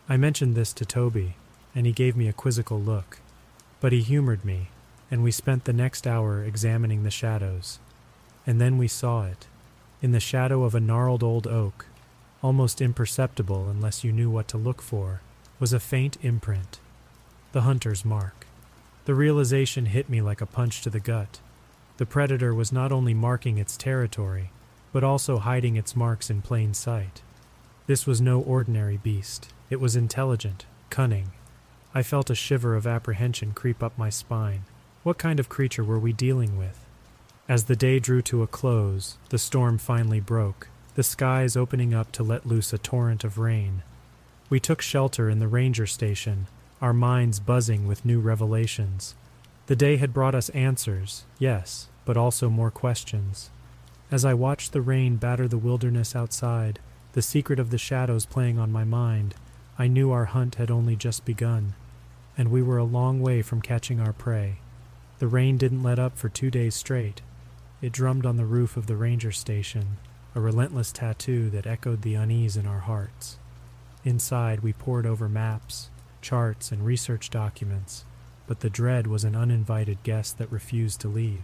I 0.09 0.17
mentioned 0.17 0.55
this 0.55 0.73
to 0.75 0.85
Toby, 0.85 1.37
and 1.75 1.87
he 1.87 1.93
gave 1.93 2.17
me 2.17 2.29
a 2.29 2.33
quizzical 2.33 2.81
look. 2.81 3.21
But 3.81 3.93
he 3.93 4.01
humored 4.01 4.45
me, 4.45 4.69
and 5.11 5.23
we 5.23 5.31
spent 5.31 5.65
the 5.65 5.73
next 5.73 6.07
hour 6.07 6.43
examining 6.43 7.03
the 7.03 7.11
shadows. 7.11 7.79
And 8.47 8.61
then 8.61 8.79
we 8.79 8.89
saw 8.89 9.25
it. 9.25 9.47
In 10.01 10.13
the 10.13 10.21
shadow 10.21 10.65
of 10.65 10.75
a 10.75 10.81
gnarled 10.81 11.23
old 11.23 11.47
oak, 11.47 11.87
almost 12.43 12.81
imperceptible 12.81 13.69
unless 13.69 14.05
you 14.05 14.13
knew 14.13 14.31
what 14.31 14.49
to 14.49 14.57
look 14.57 14.81
for, 14.81 15.21
was 15.59 15.73
a 15.73 15.81
faint 15.81 16.17
imprint. 16.23 16.79
The 17.53 17.63
hunter's 17.63 18.05
mark. 18.05 18.47
The 19.07 19.15
realization 19.15 19.87
hit 19.87 20.09
me 20.09 20.21
like 20.21 20.41
a 20.41 20.47
punch 20.47 20.83
to 20.83 20.91
the 20.91 21.01
gut. 21.01 21.41
The 21.97 22.07
predator 22.07 22.55
was 22.55 22.71
not 22.71 22.93
only 22.93 23.15
marking 23.15 23.59
its 23.59 23.77
territory, 23.77 24.51
but 24.93 25.03
also 25.03 25.39
hiding 25.39 25.77
its 25.77 25.97
marks 25.97 26.31
in 26.31 26.43
plain 26.43 26.75
sight. 26.75 27.23
This 27.87 28.07
was 28.07 28.21
no 28.21 28.41
ordinary 28.41 28.99
beast. 28.99 29.49
It 29.71 29.81
was 29.81 29.97
intelligent, 29.97 30.67
cunning. 30.91 31.33
I 31.95 32.03
felt 32.03 32.31
a 32.31 32.35
shiver 32.35 32.77
of 32.77 32.87
apprehension 32.87 33.53
creep 33.53 33.83
up 33.83 33.97
my 33.97 34.11
spine. 34.11 34.65
What 35.03 35.19
kind 35.19 35.41
of 35.41 35.49
creature 35.49 35.83
were 35.83 35.99
we 35.99 36.13
dealing 36.13 36.59
with? 36.59 36.85
As 37.49 37.65
the 37.65 37.77
day 37.77 37.99
drew 37.99 38.21
to 38.23 38.43
a 38.43 38.47
close, 38.47 39.17
the 39.31 39.39
storm 39.39 39.79
finally 39.79 40.21
broke, 40.21 40.69
the 40.99 41.05
skies 41.05 41.57
opening 41.57 41.95
up 41.95 42.11
to 42.11 42.25
let 42.25 42.45
loose 42.45 42.73
a 42.73 42.79
torrent 42.79 43.23
of 43.23 43.39
rain. 43.39 43.85
We 44.51 44.59
took 44.59 44.83
shelter 44.83 45.31
in 45.31 45.39
the 45.39 45.47
ranger 45.47 45.87
station, 45.87 46.49
our 46.83 46.93
minds 46.93 47.39
buzzing 47.39 47.87
with 47.87 48.05
new 48.05 48.19
revelations. 48.19 49.15
The 49.69 49.77
day 49.77 49.99
had 49.99 50.13
brought 50.13 50.35
us 50.35 50.49
answers, 50.49 51.23
yes, 51.39 51.87
but 52.05 52.17
also 52.17 52.51
more 52.51 52.73
questions. 52.73 53.49
As 54.11 54.25
I 54.25 54.35
watched 54.35 54.73
the 54.73 54.81
rain 54.81 55.15
batter 55.19 55.47
the 55.47 55.57
wilderness 55.57 56.17
outside, 56.17 56.81
the 57.13 57.23
secret 57.23 57.61
of 57.61 57.71
the 57.71 57.79
shadows 57.79 58.27
playing 58.27 58.59
on 58.59 58.73
my 58.73 58.83
mind, 58.83 59.37
I 59.79 59.87
knew 59.87 60.11
our 60.11 60.25
hunt 60.25 60.57
had 60.57 60.69
only 60.69 60.97
just 60.97 61.25
begun, 61.25 61.75
and 62.37 62.51
we 62.51 62.61
were 62.61 62.79
a 62.79 62.83
long 62.83 63.21
way 63.21 63.41
from 63.43 63.63
catching 63.63 64.01
our 64.01 64.13
prey. 64.13 64.57
The 65.21 65.29
rain 65.29 65.59
didn't 65.59 65.85
let 65.85 66.01
up 66.01 66.19
for 66.19 66.29
two 66.29 66.51
days 66.51 66.75
straight, 66.75 67.23
it 67.81 67.93
drummed 67.93 68.27
on 68.27 68.37
the 68.37 68.45
roof 68.45 68.77
of 68.77 68.89
the 68.89 68.97
ranger 68.97 69.31
station, 69.31 69.99
a 70.35 70.41
relentless 70.41 70.93
tattoo 70.93 71.51
that 71.51 71.67
echoed 71.67 72.03
the 72.03 72.15
unease 72.15 72.57
in 72.57 72.67
our 72.67 72.81
hearts. 72.81 73.39
Inside, 74.05 74.61
we 74.61 74.73
pored 74.73 75.07
over 75.07 75.29
maps, 75.29 75.91
charts, 76.23 76.71
and 76.71 76.85
research 76.85 77.31
documents, 77.31 78.05
but 78.47 78.61
the 78.61 78.71
dread 78.71 79.07
was 79.07 79.25
an 79.25 79.35
uninvited 79.35 80.03
guest 80.03 80.39
that 80.39 80.53
refused 80.53 81.01
to 81.01 81.09
leave. 81.09 81.43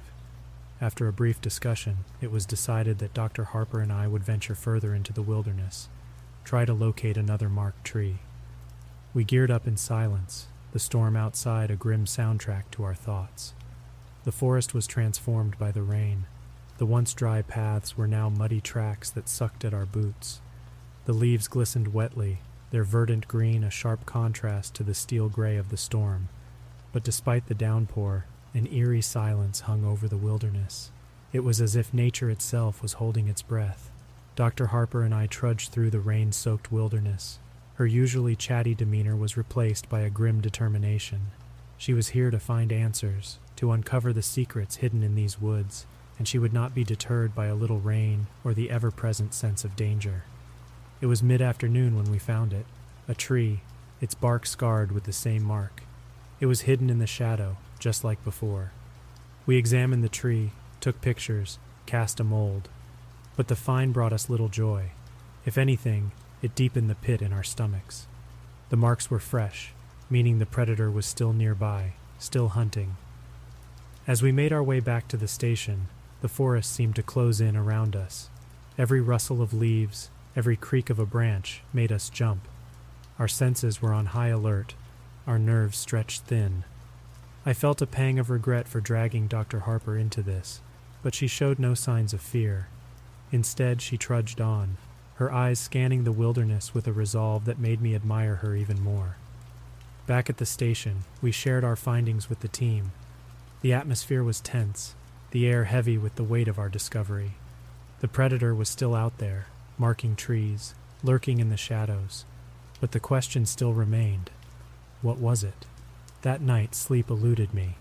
After 0.80 1.08
a 1.08 1.12
brief 1.12 1.40
discussion, 1.40 1.98
it 2.20 2.30
was 2.30 2.46
decided 2.46 2.98
that 2.98 3.14
Dr. 3.14 3.44
Harper 3.44 3.80
and 3.80 3.92
I 3.92 4.06
would 4.06 4.24
venture 4.24 4.54
further 4.54 4.94
into 4.94 5.12
the 5.12 5.22
wilderness, 5.22 5.88
try 6.44 6.64
to 6.64 6.74
locate 6.74 7.16
another 7.16 7.48
marked 7.48 7.84
tree. 7.84 8.18
We 9.14 9.24
geared 9.24 9.50
up 9.50 9.66
in 9.66 9.76
silence, 9.76 10.46
the 10.72 10.78
storm 10.78 11.16
outside 11.16 11.70
a 11.70 11.76
grim 11.76 12.04
soundtrack 12.04 12.64
to 12.72 12.82
our 12.84 12.94
thoughts. 12.94 13.54
The 14.24 14.32
forest 14.32 14.74
was 14.74 14.86
transformed 14.86 15.58
by 15.58 15.70
the 15.70 15.82
rain. 15.82 16.26
The 16.78 16.86
once 16.86 17.14
dry 17.14 17.42
paths 17.42 17.96
were 17.96 18.08
now 18.08 18.28
muddy 18.28 18.60
tracks 18.60 19.08
that 19.10 19.28
sucked 19.28 19.64
at 19.64 19.74
our 19.74 19.86
boots. 19.86 20.40
The 21.04 21.12
leaves 21.12 21.46
glistened 21.46 21.94
wetly, 21.94 22.38
their 22.70 22.82
verdant 22.82 23.28
green 23.28 23.62
a 23.62 23.70
sharp 23.70 24.04
contrast 24.06 24.74
to 24.74 24.82
the 24.82 24.94
steel 24.94 25.28
gray 25.28 25.56
of 25.56 25.68
the 25.68 25.76
storm. 25.76 26.28
But 26.92 27.04
despite 27.04 27.46
the 27.46 27.54
downpour, 27.54 28.24
an 28.54 28.66
eerie 28.72 29.02
silence 29.02 29.60
hung 29.60 29.84
over 29.84 30.08
the 30.08 30.16
wilderness. 30.16 30.90
It 31.32 31.44
was 31.44 31.60
as 31.60 31.76
if 31.76 31.94
nature 31.94 32.30
itself 32.30 32.82
was 32.82 32.94
holding 32.94 33.28
its 33.28 33.42
breath. 33.42 33.90
Dr. 34.34 34.66
Harper 34.66 35.02
and 35.02 35.14
I 35.14 35.26
trudged 35.26 35.70
through 35.70 35.90
the 35.90 36.00
rain 36.00 36.32
soaked 36.32 36.72
wilderness. 36.72 37.38
Her 37.74 37.86
usually 37.86 38.34
chatty 38.34 38.74
demeanor 38.74 39.14
was 39.14 39.36
replaced 39.36 39.88
by 39.88 40.00
a 40.00 40.10
grim 40.10 40.40
determination. 40.40 41.28
She 41.76 41.92
was 41.92 42.08
here 42.08 42.30
to 42.30 42.38
find 42.38 42.72
answers, 42.72 43.38
to 43.56 43.70
uncover 43.72 44.12
the 44.12 44.22
secrets 44.22 44.76
hidden 44.76 45.02
in 45.02 45.14
these 45.14 45.40
woods, 45.40 45.86
and 46.18 46.28
she 46.28 46.38
would 46.38 46.52
not 46.52 46.74
be 46.74 46.84
deterred 46.84 47.34
by 47.34 47.46
a 47.46 47.54
little 47.54 47.80
rain 47.80 48.26
or 48.44 48.54
the 48.54 48.70
ever 48.70 48.90
present 48.90 49.34
sense 49.34 49.64
of 49.64 49.76
danger. 49.76 50.24
It 51.00 51.06
was 51.06 51.22
mid 51.22 51.42
afternoon 51.42 51.96
when 51.96 52.10
we 52.10 52.18
found 52.18 52.52
it 52.52 52.66
a 53.06 53.14
tree, 53.14 53.60
its 54.00 54.14
bark 54.14 54.46
scarred 54.46 54.90
with 54.90 55.04
the 55.04 55.12
same 55.12 55.42
mark. 55.42 55.82
It 56.40 56.46
was 56.46 56.62
hidden 56.62 56.88
in 56.88 56.98
the 56.98 57.06
shadow, 57.06 57.58
just 57.78 58.02
like 58.02 58.24
before. 58.24 58.72
We 59.46 59.56
examined 59.56 60.02
the 60.02 60.08
tree, 60.08 60.52
took 60.80 61.00
pictures, 61.00 61.58
cast 61.86 62.20
a 62.20 62.24
mold. 62.24 62.68
But 63.36 63.48
the 63.48 63.56
find 63.56 63.92
brought 63.92 64.12
us 64.12 64.30
little 64.30 64.48
joy. 64.48 64.92
If 65.44 65.58
anything, 65.58 66.12
it 66.40 66.54
deepened 66.54 66.88
the 66.88 66.94
pit 66.94 67.20
in 67.20 67.32
our 67.32 67.42
stomachs. 67.42 68.06
The 68.70 68.76
marks 68.76 69.10
were 69.10 69.18
fresh, 69.18 69.72
meaning 70.08 70.38
the 70.38 70.46
predator 70.46 70.90
was 70.90 71.06
still 71.06 71.32
nearby, 71.32 71.92
still 72.18 72.48
hunting. 72.48 72.96
As 74.06 74.22
we 74.22 74.32
made 74.32 74.52
our 74.52 74.62
way 74.62 74.80
back 74.80 75.08
to 75.08 75.16
the 75.16 75.28
station, 75.28 75.88
the 76.24 76.28
forest 76.28 76.72
seemed 76.72 76.96
to 76.96 77.02
close 77.02 77.38
in 77.38 77.54
around 77.54 77.94
us. 77.94 78.30
Every 78.78 79.02
rustle 79.02 79.42
of 79.42 79.52
leaves, 79.52 80.08
every 80.34 80.56
creak 80.56 80.88
of 80.88 80.98
a 80.98 81.04
branch 81.04 81.60
made 81.70 81.92
us 81.92 82.08
jump. 82.08 82.48
Our 83.18 83.28
senses 83.28 83.82
were 83.82 83.92
on 83.92 84.06
high 84.06 84.28
alert, 84.28 84.72
our 85.26 85.38
nerves 85.38 85.76
stretched 85.76 86.22
thin. 86.22 86.64
I 87.44 87.52
felt 87.52 87.82
a 87.82 87.86
pang 87.86 88.18
of 88.18 88.30
regret 88.30 88.66
for 88.66 88.80
dragging 88.80 89.26
Dr. 89.26 89.60
Harper 89.60 89.98
into 89.98 90.22
this, 90.22 90.62
but 91.02 91.14
she 91.14 91.26
showed 91.26 91.58
no 91.58 91.74
signs 91.74 92.14
of 92.14 92.22
fear. 92.22 92.68
Instead, 93.30 93.82
she 93.82 93.98
trudged 93.98 94.40
on, 94.40 94.78
her 95.16 95.30
eyes 95.30 95.58
scanning 95.58 96.04
the 96.04 96.10
wilderness 96.10 96.72
with 96.72 96.86
a 96.86 96.92
resolve 96.94 97.44
that 97.44 97.58
made 97.58 97.82
me 97.82 97.94
admire 97.94 98.36
her 98.36 98.56
even 98.56 98.82
more. 98.82 99.16
Back 100.06 100.30
at 100.30 100.38
the 100.38 100.46
station, 100.46 101.04
we 101.20 101.32
shared 101.32 101.64
our 101.64 101.76
findings 101.76 102.30
with 102.30 102.40
the 102.40 102.48
team. 102.48 102.92
The 103.60 103.74
atmosphere 103.74 104.24
was 104.24 104.40
tense, 104.40 104.94
the 105.34 105.48
air 105.48 105.64
heavy 105.64 105.98
with 105.98 106.14
the 106.14 106.22
weight 106.22 106.46
of 106.46 106.60
our 106.60 106.68
discovery. 106.68 107.32
The 107.98 108.06
predator 108.06 108.54
was 108.54 108.68
still 108.68 108.94
out 108.94 109.18
there, 109.18 109.46
marking 109.76 110.14
trees, 110.14 110.76
lurking 111.02 111.40
in 111.40 111.48
the 111.48 111.56
shadows. 111.56 112.24
But 112.80 112.92
the 112.92 113.00
question 113.00 113.44
still 113.44 113.72
remained 113.72 114.30
what 115.02 115.18
was 115.18 115.42
it? 115.42 115.66
That 116.22 116.40
night, 116.40 116.76
sleep 116.76 117.10
eluded 117.10 117.52
me. 117.52 117.74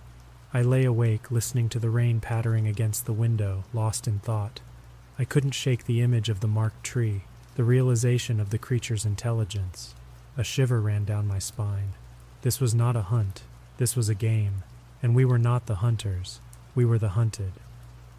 I 0.52 0.64
lay 0.64 0.84
awake, 0.84 1.30
listening 1.30 1.70
to 1.70 1.80
the 1.80 1.92
rain 1.92 2.20
pattering 2.20 2.68
against 2.68 3.06
the 3.06 3.14
window, 3.14 3.66
lost 3.72 4.08
in 4.08 4.18
thought. 4.18 4.60
I 5.20 5.24
couldn't 5.24 5.52
shake 5.52 5.86
the 5.86 6.02
image 6.02 6.30
of 6.30 6.40
the 6.40 6.48
marked 6.48 6.84
tree, 6.84 7.22
the 7.54 7.64
realization 7.64 8.40
of 8.40 8.50
the 8.50 8.58
creature's 8.58 9.06
intelligence. 9.06 9.94
A 10.36 10.44
shiver 10.44 10.82
ran 10.82 11.06
down 11.06 11.28
my 11.28 11.38
spine. 11.38 11.94
This 12.42 12.60
was 12.60 12.74
not 12.74 12.96
a 12.96 13.04
hunt, 13.04 13.44
this 13.78 13.96
was 13.96 14.10
a 14.10 14.16
game, 14.16 14.64
and 15.04 15.14
we 15.14 15.24
were 15.24 15.38
not 15.38 15.68
the 15.68 15.76
hunters, 15.76 16.40
we 16.76 16.86
were 16.86 16.98
the 16.98 17.10
hunted. 17.10 17.54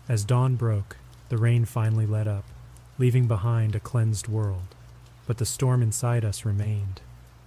As 0.08 0.24
dawn 0.24 0.56
broke, 0.56 0.96
the 1.28 1.38
rain 1.38 1.64
finally 1.64 2.06
let 2.06 2.28
up, 2.28 2.44
leaving 2.98 3.26
behind 3.26 3.74
a 3.74 3.80
cleansed 3.80 4.28
world. 4.28 4.74
But 5.26 5.38
the 5.38 5.46
storm 5.46 5.82
inside 5.82 6.24
us 6.24 6.44
remained. 6.44 7.00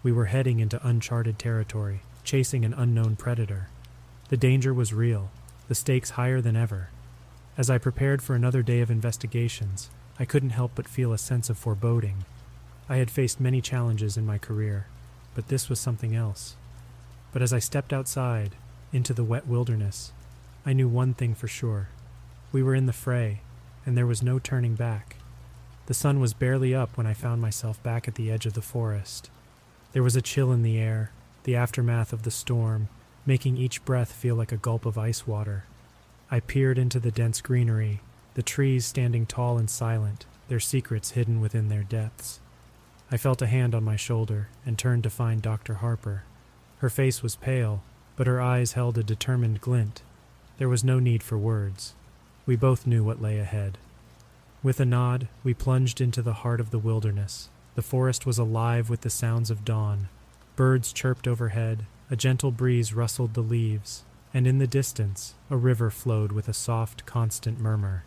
We 0.03 0.11
were 0.11 0.25
heading 0.25 0.59
into 0.59 0.85
uncharted 0.85 1.37
territory, 1.37 2.01
chasing 2.23 2.65
an 2.65 2.73
unknown 2.73 3.15
predator. 3.15 3.69
The 4.29 4.37
danger 4.37 4.73
was 4.73 4.93
real, 4.93 5.29
the 5.67 5.75
stakes 5.75 6.11
higher 6.11 6.41
than 6.41 6.55
ever. 6.55 6.89
As 7.57 7.69
I 7.69 7.77
prepared 7.77 8.21
for 8.21 8.35
another 8.35 8.61
day 8.61 8.81
of 8.81 8.91
investigations, 8.91 9.89
I 10.19 10.25
couldn't 10.25 10.51
help 10.51 10.71
but 10.75 10.87
feel 10.87 11.13
a 11.13 11.17
sense 11.17 11.49
of 11.49 11.57
foreboding. 11.57 12.25
I 12.89 12.97
had 12.97 13.11
faced 13.11 13.39
many 13.39 13.61
challenges 13.61 14.17
in 14.17 14.25
my 14.25 14.37
career, 14.37 14.87
but 15.35 15.47
this 15.47 15.69
was 15.69 15.79
something 15.79 16.15
else. 16.15 16.55
But 17.31 17.41
as 17.41 17.53
I 17.53 17.59
stepped 17.59 17.93
outside, 17.93 18.55
into 18.93 19.13
the 19.13 19.23
wet 19.23 19.45
wilderness, 19.45 20.11
I 20.67 20.73
knew 20.73 20.89
one 20.89 21.13
thing 21.13 21.33
for 21.33 21.47
sure. 21.47 21.87
We 22.51 22.61
were 22.61 22.75
in 22.75 22.87
the 22.87 22.91
fray, 22.93 23.39
and 23.85 23.97
there 23.97 24.05
was 24.05 24.21
no 24.21 24.37
turning 24.37 24.75
back. 24.75 25.15
The 25.85 25.93
sun 25.93 26.19
was 26.19 26.33
barely 26.33 26.75
up 26.75 26.97
when 26.97 27.07
I 27.07 27.13
found 27.13 27.41
myself 27.41 27.81
back 27.83 28.05
at 28.05 28.15
the 28.15 28.29
edge 28.29 28.45
of 28.45 28.51
the 28.51 28.61
forest. 28.61 29.29
There 29.93 30.03
was 30.03 30.17
a 30.17 30.21
chill 30.21 30.51
in 30.51 30.63
the 30.63 30.77
air, 30.77 31.11
the 31.45 31.55
aftermath 31.55 32.11
of 32.11 32.23
the 32.23 32.31
storm, 32.31 32.89
making 33.25 33.55
each 33.55 33.85
breath 33.85 34.11
feel 34.11 34.35
like 34.35 34.51
a 34.51 34.57
gulp 34.57 34.85
of 34.85 34.97
ice 34.97 35.25
water. 35.25 35.63
I 36.29 36.41
peered 36.41 36.77
into 36.77 36.99
the 36.99 37.11
dense 37.11 37.39
greenery, 37.39 38.01
the 38.33 38.43
trees 38.43 38.85
standing 38.85 39.25
tall 39.25 39.57
and 39.57 39.69
silent, 39.69 40.25
their 40.49 40.59
secrets 40.59 41.11
hidden 41.11 41.39
within 41.39 41.69
their 41.69 41.83
depths. 41.83 42.41
I 43.09 43.15
felt 43.15 43.41
a 43.41 43.47
hand 43.47 43.73
on 43.73 43.85
my 43.85 43.95
shoulder 43.95 44.49
and 44.65 44.77
turned 44.77 45.03
to 45.03 45.09
find 45.09 45.41
Dr. 45.41 45.75
Harper. 45.75 46.23
Her 46.79 46.89
face 46.89 47.23
was 47.23 47.37
pale, 47.37 47.83
but 48.17 48.27
her 48.27 48.41
eyes 48.41 48.73
held 48.73 48.97
a 48.97 49.03
determined 49.03 49.61
glint. 49.61 50.01
There 50.57 50.69
was 50.69 50.83
no 50.83 50.99
need 50.99 51.21
for 51.21 51.37
words. 51.37 51.93
We 52.45 52.55
both 52.55 52.87
knew 52.87 53.03
what 53.03 53.21
lay 53.21 53.37
ahead. 53.39 53.77
With 54.63 54.79
a 54.79 54.85
nod, 54.85 55.27
we 55.43 55.53
plunged 55.53 56.01
into 56.01 56.21
the 56.21 56.33
heart 56.33 56.59
of 56.59 56.71
the 56.71 56.79
wilderness. 56.79 57.49
The 57.75 57.81
forest 57.83 58.25
was 58.25 58.39
alive 58.39 58.89
with 58.89 59.01
the 59.01 59.09
sounds 59.09 59.51
of 59.51 59.63
dawn. 59.63 60.09
Birds 60.55 60.91
chirped 60.91 61.27
overhead, 61.27 61.85
a 62.09 62.15
gentle 62.15 62.51
breeze 62.51 62.93
rustled 62.93 63.35
the 63.35 63.41
leaves, 63.41 64.03
and 64.33 64.47
in 64.47 64.57
the 64.57 64.65
distance, 64.65 65.35
a 65.51 65.57
river 65.57 65.91
flowed 65.91 66.31
with 66.31 66.47
a 66.47 66.53
soft, 66.53 67.05
constant 67.05 67.59
murmur. 67.59 68.03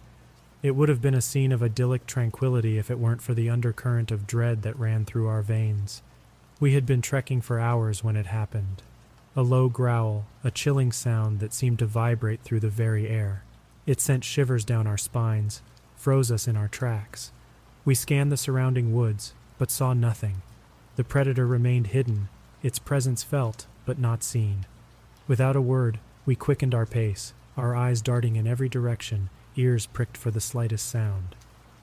It 0.62 0.74
would 0.74 0.88
have 0.88 1.00
been 1.00 1.14
a 1.14 1.22
scene 1.22 1.52
of 1.52 1.62
idyllic 1.62 2.06
tranquility 2.06 2.78
if 2.78 2.90
it 2.90 2.98
weren't 2.98 3.22
for 3.22 3.32
the 3.32 3.48
undercurrent 3.48 4.10
of 4.10 4.26
dread 4.26 4.62
that 4.62 4.78
ran 4.78 5.04
through 5.04 5.28
our 5.28 5.42
veins. 5.42 6.02
We 6.58 6.74
had 6.74 6.84
been 6.84 7.00
trekking 7.00 7.40
for 7.40 7.60
hours 7.60 8.02
when 8.02 8.16
it 8.16 8.26
happened. 8.26 8.82
A 9.36 9.42
low 9.42 9.68
growl, 9.68 10.26
a 10.42 10.50
chilling 10.50 10.90
sound 10.90 11.38
that 11.38 11.52
seemed 11.52 11.78
to 11.78 11.86
vibrate 11.86 12.42
through 12.42 12.60
the 12.60 12.68
very 12.68 13.08
air. 13.08 13.44
It 13.86 14.00
sent 14.00 14.24
shivers 14.24 14.64
down 14.64 14.88
our 14.88 14.98
spines, 14.98 15.62
froze 15.94 16.32
us 16.32 16.48
in 16.48 16.56
our 16.56 16.66
tracks. 16.66 17.30
We 17.84 17.94
scanned 17.94 18.32
the 18.32 18.36
surrounding 18.36 18.92
woods, 18.92 19.32
but 19.56 19.70
saw 19.70 19.92
nothing. 19.92 20.42
The 20.96 21.04
predator 21.04 21.46
remained 21.46 21.88
hidden, 21.88 22.28
its 22.62 22.80
presence 22.80 23.22
felt, 23.22 23.66
but 23.86 24.00
not 24.00 24.24
seen. 24.24 24.66
Without 25.28 25.54
a 25.54 25.60
word, 25.60 26.00
we 26.26 26.34
quickened 26.34 26.74
our 26.74 26.86
pace, 26.86 27.32
our 27.56 27.76
eyes 27.76 28.02
darting 28.02 28.34
in 28.34 28.48
every 28.48 28.68
direction, 28.68 29.30
ears 29.56 29.86
pricked 29.86 30.16
for 30.16 30.32
the 30.32 30.40
slightest 30.40 30.88
sound. 30.88 31.36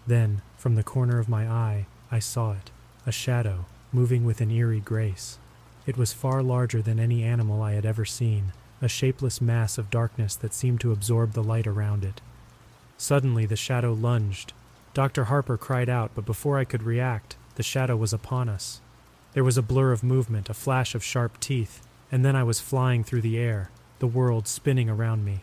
Then, 0.06 0.42
from 0.58 0.76
the 0.76 0.84
corner 0.84 1.18
of 1.18 1.30
my 1.30 1.48
eye, 1.50 1.86
I 2.12 2.20
saw 2.20 2.52
it 2.52 2.72
a 3.06 3.12
shadow, 3.12 3.66
moving 3.94 4.26
with 4.26 4.42
an 4.42 4.52
eerie 4.52 4.82
grace. 4.82 5.40
It 5.88 5.98
was 5.98 6.12
far 6.12 6.44
larger 6.44 6.82
than 6.82 7.00
any 7.00 7.24
animal 7.24 7.62
I 7.62 7.72
had 7.72 7.86
ever 7.86 8.04
seen, 8.04 8.52
a 8.82 8.90
shapeless 8.90 9.40
mass 9.40 9.78
of 9.78 9.90
darkness 9.90 10.36
that 10.36 10.54
seemed 10.54 10.82
to 10.82 10.92
absorb 10.92 11.32
the 11.32 11.42
light 11.42 11.66
around 11.66 12.04
it. 12.04 12.20
Suddenly, 12.98 13.46
the 13.46 13.56
shadow 13.56 13.94
lunged. 13.94 14.52
Dr. 14.94 15.26
Harper 15.26 15.58
cried 15.58 15.88
out, 15.88 16.12
but 16.14 16.26
before 16.26 16.58
I 16.58 16.66
could 16.66 16.84
react, 16.84 17.38
the 17.56 17.64
shadow 17.64 17.96
was 17.96 18.12
upon 18.12 18.50
us. 18.50 18.82
There 19.32 19.46
was 19.46 19.58
a 19.58 19.62
blur 19.62 19.94
of 19.94 20.04
movement, 20.04 20.50
a 20.50 20.54
flash 20.54 20.94
of 20.94 21.04
sharp 21.04 21.40
teeth, 21.40 21.82
and 22.12 22.26
then 22.26 22.36
I 22.36 22.44
was 22.44 22.60
flying 22.60 23.06
through 23.06 23.22
the 23.22 23.38
air, 23.38 23.70
the 24.00 24.08
world 24.08 24.48
spinning 24.48 24.90
around 24.90 25.24
me. 25.24 25.40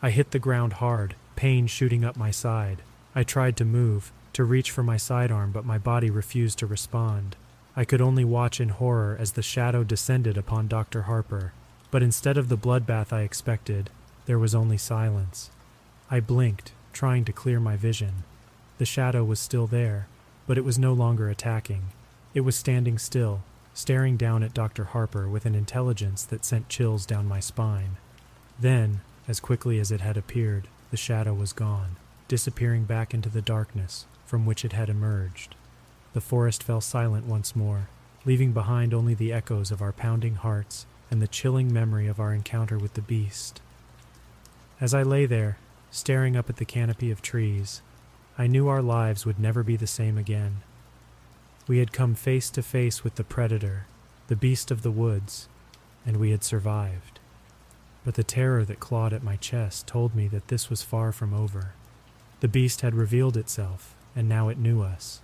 I 0.00 0.10
hit 0.10 0.30
the 0.30 0.38
ground 0.38 0.74
hard, 0.74 1.16
pain 1.34 1.66
shooting 1.66 2.04
up 2.04 2.16
my 2.16 2.30
side. 2.30 2.82
I 3.16 3.24
tried 3.24 3.56
to 3.56 3.64
move, 3.64 4.12
to 4.34 4.44
reach 4.44 4.70
for 4.70 4.84
my 4.84 4.96
sidearm, 4.96 5.50
but 5.50 5.64
my 5.64 5.78
body 5.78 6.08
refused 6.08 6.58
to 6.60 6.66
respond. 6.66 7.34
I 7.78 7.84
could 7.84 8.00
only 8.00 8.24
watch 8.24 8.60
in 8.60 8.70
horror 8.70 9.16
as 9.20 9.30
the 9.30 9.40
shadow 9.40 9.84
descended 9.84 10.36
upon 10.36 10.66
Dr. 10.66 11.02
Harper. 11.02 11.52
But 11.92 12.02
instead 12.02 12.36
of 12.36 12.48
the 12.48 12.56
bloodbath 12.56 13.12
I 13.12 13.20
expected, 13.20 13.88
there 14.26 14.36
was 14.36 14.52
only 14.52 14.76
silence. 14.76 15.50
I 16.10 16.18
blinked, 16.18 16.72
trying 16.92 17.24
to 17.26 17.32
clear 17.32 17.60
my 17.60 17.76
vision. 17.76 18.24
The 18.78 18.84
shadow 18.84 19.22
was 19.22 19.38
still 19.38 19.68
there, 19.68 20.08
but 20.48 20.58
it 20.58 20.64
was 20.64 20.76
no 20.76 20.92
longer 20.92 21.28
attacking. 21.28 21.90
It 22.34 22.40
was 22.40 22.56
standing 22.56 22.98
still, 22.98 23.42
staring 23.74 24.16
down 24.16 24.42
at 24.42 24.54
Dr. 24.54 24.86
Harper 24.86 25.28
with 25.28 25.46
an 25.46 25.54
intelligence 25.54 26.24
that 26.24 26.44
sent 26.44 26.68
chills 26.68 27.06
down 27.06 27.28
my 27.28 27.38
spine. 27.38 27.96
Then, 28.58 29.02
as 29.28 29.38
quickly 29.38 29.78
as 29.78 29.92
it 29.92 30.00
had 30.00 30.16
appeared, 30.16 30.66
the 30.90 30.96
shadow 30.96 31.32
was 31.32 31.52
gone, 31.52 31.94
disappearing 32.26 32.86
back 32.86 33.14
into 33.14 33.28
the 33.28 33.40
darkness 33.40 34.06
from 34.26 34.46
which 34.46 34.64
it 34.64 34.72
had 34.72 34.88
emerged. 34.88 35.54
The 36.18 36.22
forest 36.22 36.64
fell 36.64 36.80
silent 36.80 37.26
once 37.26 37.54
more, 37.54 37.88
leaving 38.24 38.50
behind 38.50 38.92
only 38.92 39.14
the 39.14 39.32
echoes 39.32 39.70
of 39.70 39.80
our 39.80 39.92
pounding 39.92 40.34
hearts 40.34 40.84
and 41.12 41.22
the 41.22 41.28
chilling 41.28 41.72
memory 41.72 42.08
of 42.08 42.18
our 42.18 42.34
encounter 42.34 42.76
with 42.76 42.94
the 42.94 43.02
beast. 43.02 43.60
As 44.80 44.94
I 44.94 45.04
lay 45.04 45.26
there, 45.26 45.58
staring 45.92 46.36
up 46.36 46.50
at 46.50 46.56
the 46.56 46.64
canopy 46.64 47.12
of 47.12 47.22
trees, 47.22 47.82
I 48.36 48.48
knew 48.48 48.66
our 48.66 48.82
lives 48.82 49.24
would 49.24 49.38
never 49.38 49.62
be 49.62 49.76
the 49.76 49.86
same 49.86 50.18
again. 50.18 50.62
We 51.68 51.78
had 51.78 51.92
come 51.92 52.16
face 52.16 52.50
to 52.50 52.64
face 52.64 53.04
with 53.04 53.14
the 53.14 53.22
predator, 53.22 53.86
the 54.26 54.34
beast 54.34 54.72
of 54.72 54.82
the 54.82 54.90
woods, 54.90 55.48
and 56.04 56.16
we 56.16 56.32
had 56.32 56.42
survived. 56.42 57.20
But 58.04 58.16
the 58.16 58.24
terror 58.24 58.64
that 58.64 58.80
clawed 58.80 59.12
at 59.12 59.22
my 59.22 59.36
chest 59.36 59.86
told 59.86 60.16
me 60.16 60.26
that 60.26 60.48
this 60.48 60.68
was 60.68 60.82
far 60.82 61.12
from 61.12 61.32
over. 61.32 61.74
The 62.40 62.48
beast 62.48 62.80
had 62.80 62.96
revealed 62.96 63.36
itself, 63.36 63.94
and 64.16 64.28
now 64.28 64.48
it 64.48 64.58
knew 64.58 64.82
us. 64.82 65.20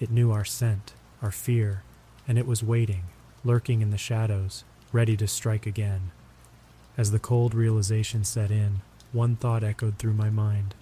It 0.00 0.10
knew 0.10 0.32
our 0.32 0.46
scent, 0.46 0.94
our 1.22 1.30
fear, 1.30 1.82
and 2.26 2.38
it 2.38 2.46
was 2.46 2.62
waiting, 2.62 3.04
lurking 3.44 3.82
in 3.82 3.90
the 3.90 3.98
shadows, 3.98 4.64
ready 4.92 5.14
to 5.18 5.28
strike 5.28 5.66
again. 5.66 6.10
As 6.96 7.10
the 7.10 7.18
cold 7.18 7.54
realization 7.54 8.24
set 8.24 8.50
in, 8.50 8.80
one 9.12 9.36
thought 9.36 9.62
echoed 9.62 9.98
through 9.98 10.14
my 10.14 10.30
mind 10.30 10.74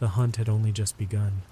the 0.00 0.08
hunt 0.08 0.36
had 0.36 0.48
only 0.48 0.72
just 0.72 0.98
begun. 0.98 1.42